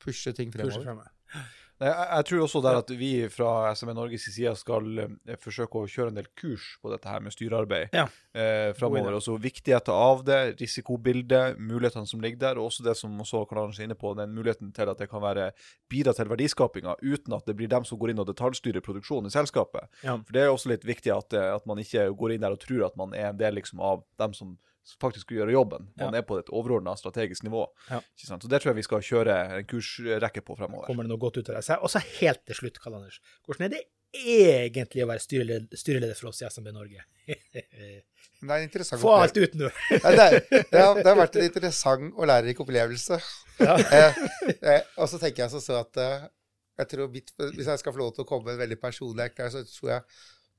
pushe 0.00 0.32
ting 0.36 0.52
Pushe 0.54 0.78
fremover. 0.78 1.10
Nei, 1.80 1.88
Jeg, 1.88 2.08
jeg 2.12 2.24
tror 2.28 2.42
også 2.44 2.60
der 2.64 2.78
at 2.82 2.90
vi 3.00 3.10
fra 3.32 3.50
SME 3.74 3.94
Norges 3.96 4.26
side 4.28 4.52
skal 4.60 4.98
eh, 5.00 5.36
forsøke 5.40 5.80
å 5.80 5.88
kjøre 5.88 6.12
en 6.12 6.18
del 6.18 6.28
kurs 6.36 6.66
på 6.82 6.92
dette 6.92 7.08
her 7.08 7.22
med 7.24 7.32
styrearbeid 7.32 7.94
Ja. 7.96 8.04
eh, 8.36 8.72
framover. 8.76 9.16
Også 9.16 9.38
viktigheten 9.40 9.94
av 9.94 10.20
det, 10.28 10.40
risikobildet, 10.60 11.56
mulighetene 11.58 12.06
som 12.06 12.20
ligger 12.20 12.38
der, 12.44 12.60
og 12.60 12.68
også 12.70 12.84
det 12.84 12.96
som 13.00 13.16
også 13.24 13.46
Karl 13.48 13.70
er 13.72 13.84
inne 13.86 13.96
på, 13.98 14.12
den 14.18 14.34
muligheten 14.36 14.72
til 14.76 14.88
at 14.92 14.98
det 15.00 15.08
kan 15.10 15.22
være 15.24 15.50
bidra 15.90 16.12
til 16.16 16.28
verdiskapinga 16.30 16.96
uten 17.00 17.34
at 17.36 17.46
det 17.48 17.56
blir 17.56 17.68
dem 17.72 17.84
som 17.88 17.98
går 17.98 18.12
inn 18.12 18.20
og 18.22 18.28
detaljstyrer 18.28 18.84
produksjonen 18.84 19.30
i 19.32 19.34
selskapet. 19.34 19.88
Ja. 20.04 20.18
For 20.20 20.36
det 20.36 20.44
er 20.44 20.52
også 20.52 20.72
litt 20.74 20.84
viktig 20.84 21.14
at, 21.16 21.32
eh, 21.32 21.54
at 21.56 21.64
man 21.66 21.80
ikke 21.80 22.10
går 22.12 22.36
inn 22.36 22.44
der 22.44 22.56
og 22.56 22.60
tror 22.60 22.86
at 22.90 22.96
man 23.00 23.14
er 23.16 23.30
en 23.32 23.40
del 23.40 23.56
liksom, 23.56 23.80
av 23.80 24.04
dem 24.20 24.36
som 24.36 24.58
faktisk 25.00 25.26
skulle 25.26 25.42
gjøre 25.44 25.54
jobben. 25.54 25.88
Man 25.96 26.14
Ja. 26.14 26.18
er 26.18 26.22
på 26.26 26.38
et 26.38 26.48
overordna 26.50 26.96
strategisk 26.96 27.42
nivå. 27.46 27.66
Ja. 27.90 28.00
Ikke 28.00 28.26
sant? 28.26 28.42
Så 28.42 28.48
det 28.48 28.60
tror 28.62 28.72
jeg 28.72 28.80
vi 28.80 28.88
skal 28.88 29.04
kjøre 29.04 29.36
en 29.58 29.64
kursrekke 29.70 30.42
på 30.44 30.56
fremover. 30.58 30.86
Kommer 30.86 31.04
det 31.04 31.12
noe 31.12 31.18
godt 31.20 31.38
ut 31.38 31.48
av 31.48 31.60
det? 31.60 31.78
Og 31.82 31.90
så 31.90 32.02
helt 32.20 32.44
til 32.46 32.54
slutt, 32.54 32.80
Karl 32.80 32.94
Anders. 33.00 33.20
Hvordan 33.46 33.68
er 33.68 33.74
det 33.76 33.84
egentlig 34.12 35.04
å 35.04 35.10
være 35.10 35.22
styreleder, 35.22 35.68
styreleder 35.78 36.16
for 36.18 36.32
oss 36.32 36.42
i 36.42 36.48
SMB 36.48 36.72
Norge? 36.74 37.04
Er 38.40 38.62
interessant 38.64 39.02
Få 39.02 39.12
alt 39.20 39.36
ut 39.36 39.54
nå! 39.54 39.68
Ja, 39.90 40.10
det, 40.16 40.24
er, 40.24 40.40
det, 40.48 40.80
har, 40.80 40.94
det 40.96 41.06
har 41.06 41.18
vært 41.18 41.36
en 41.36 41.44
interessant 41.44 42.14
og 42.16 42.26
lærerik 42.30 42.60
opplevelse. 42.64 43.20
Ja. 43.60 43.76
Eh, 44.00 44.20
eh, 44.64 44.80
og 44.96 45.08
så 45.12 45.18
tenker 45.20 45.44
jeg 45.44 45.52
så, 45.52 45.60
så 45.60 45.80
at 45.82 45.98
eh, 46.00 46.22
jeg 46.80 46.88
tror 46.88 47.10
mitt, 47.12 47.28
Hvis 47.36 47.66
jeg 47.68 47.78
skal 47.82 47.92
få 47.92 48.00
lov 48.00 48.14
til 48.16 48.24
å 48.24 48.28
komme 48.28 48.46
med 48.48 48.54
en 48.56 48.62
veldig 48.62 48.78
personlig 48.80 49.26
erklæring, 49.26 49.52
så 49.52 49.60
tror 49.68 49.90
jeg 49.92 50.02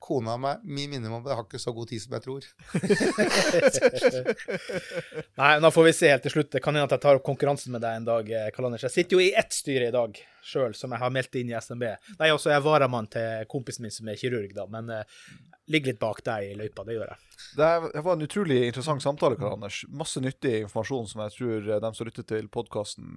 kona 0.02 0.34
meg 0.42 0.64
min 0.66 0.90
minner 0.90 1.14
om 1.14 1.24
det 1.24 1.36
har 1.36 1.44
ikke 1.46 1.60
så 1.62 1.72
god 1.76 1.92
tid 1.92 2.02
som 2.04 2.16
jeg 2.18 2.24
tror. 2.26 2.48
Nei, 5.40 5.52
da 5.64 5.72
får 5.74 5.88
vi 5.88 5.94
se 5.96 6.12
helt 6.12 6.26
til 6.26 6.36
slutt. 6.36 6.52
Det 6.56 6.64
kan 6.64 6.76
hende 6.76 6.88
at 6.90 6.96
jeg 6.96 7.04
tar 7.04 7.20
opp 7.20 7.28
konkurransen 7.28 7.76
med 7.76 7.84
deg 7.86 8.00
en 8.00 8.08
dag, 8.08 8.32
eh, 8.34 8.50
Karl 8.56 8.72
Anders. 8.72 8.88
Jeg 8.88 8.96
sitter 8.96 9.18
jo 9.18 9.24
i 9.24 9.36
ett 9.38 9.54
styre 9.56 9.92
i 9.92 9.96
dag 9.96 10.18
sjøl, 10.42 10.74
som 10.78 10.96
jeg 10.96 11.04
har 11.04 11.14
meldt 11.14 11.38
inn 11.38 11.54
i 11.54 11.58
SMB. 11.58 11.86
Nei, 12.20 12.32
også 12.34 12.50
er 12.50 12.58
jeg 12.58 12.66
varamann 12.66 13.12
til 13.14 13.46
kompisen 13.52 13.86
min 13.86 13.94
som 13.94 14.10
er 14.10 14.20
kirurg, 14.20 14.52
da, 14.58 14.66
men 14.74 14.90
uh, 14.90 15.04
ligger 15.72 15.94
litt 15.94 16.02
bak 16.02 16.24
deg 16.26 16.50
i 16.50 16.58
løypa. 16.58 16.86
Det 16.88 16.98
gjør 16.98 17.14
jeg. 17.14 17.20
Det 17.60 18.06
var 18.06 18.16
en 18.16 18.26
utrolig 18.26 18.60
interessant 18.70 19.06
samtale, 19.06 19.38
Karl 19.38 19.60
Anders. 19.60 19.84
Masse 19.90 20.24
nyttig 20.24 20.56
informasjon 20.64 21.08
som 21.14 21.22
jeg 21.28 21.38
tror 21.38 21.70
dem 21.70 21.86
de 21.86 21.92
som 21.98 22.10
lytter 22.10 22.26
til 22.34 22.50
podkasten, 22.52 23.08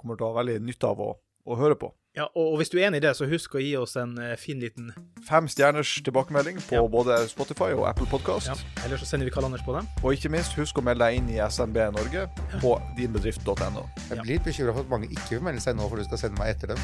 kommer 0.00 0.18
til 0.18 0.26
å 0.26 0.32
ha 0.32 0.40
veldig 0.40 0.58
nytte 0.66 0.90
av 0.90 0.98
å, 1.02 1.10
å 1.46 1.60
høre 1.60 1.78
på. 1.78 1.92
Ja, 2.16 2.24
og, 2.32 2.54
hvis 2.56 2.70
du 2.72 2.78
er 2.78 2.86
enig 2.88 3.02
i 3.02 3.04
det, 3.04 3.10
så 3.18 3.26
husk 3.28 3.58
å 3.58 3.60
gi 3.60 3.74
oss 3.76 3.92
en 4.00 4.14
eh, 4.22 4.36
fin 4.40 4.56
liten 4.62 4.86
Fem 5.26 5.44
stjerners 5.52 5.90
tilbakemelding 6.06 6.56
på 6.64 6.78
Ja. 6.78 6.84
både 6.88 7.18
Spotify 7.28 7.74
og 7.76 7.84
Apple 7.90 8.06
Podkast. 8.08 8.48
ja. 8.48 8.54
Eller 8.86 8.96
så 8.96 9.04
sender 9.04 9.28
vi 9.28 9.34
Karl 9.34 9.44
Anders 9.50 9.64
på 9.66 9.74
dem. 9.76 9.84
Og 10.02 10.16
ikke 10.16 10.30
minst, 10.32 10.56
husk 10.56 10.78
å 10.80 10.84
melde 10.86 11.04
deg 11.04 11.18
inn 11.18 11.28
i 11.34 11.36
SMB 11.44 11.76
Norge 11.98 12.24
på 12.62 12.72
dinbedrift.no. 12.96 13.84
Jeg 14.08 14.22
blir 14.22 14.32
litt 14.38 14.48
bekymra 14.48 14.72
for 14.72 14.86
at 14.86 14.94
mange 14.94 15.10
ikke 15.12 15.36
vil 15.36 15.44
melde 15.50 15.60
seg 15.60 15.76
nå, 15.76 15.90
for 15.90 16.00
du 16.00 16.08
skal 16.08 16.24
sende 16.24 16.40
meg 16.40 16.56
etter 16.56 16.72
dem. 16.72 16.80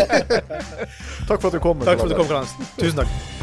Takk 1.28 1.36
for 1.36 1.50
at 1.52 1.58
du 1.58 1.60
kom. 1.60 1.84
Takk 1.84 2.00
for 2.00 2.08
at 2.08 2.16
du 2.16 2.18
kom, 2.22 2.32
Karl 2.32 2.42
Anders. 2.42 2.56
Tusen 2.80 3.04
takk. 3.04 3.39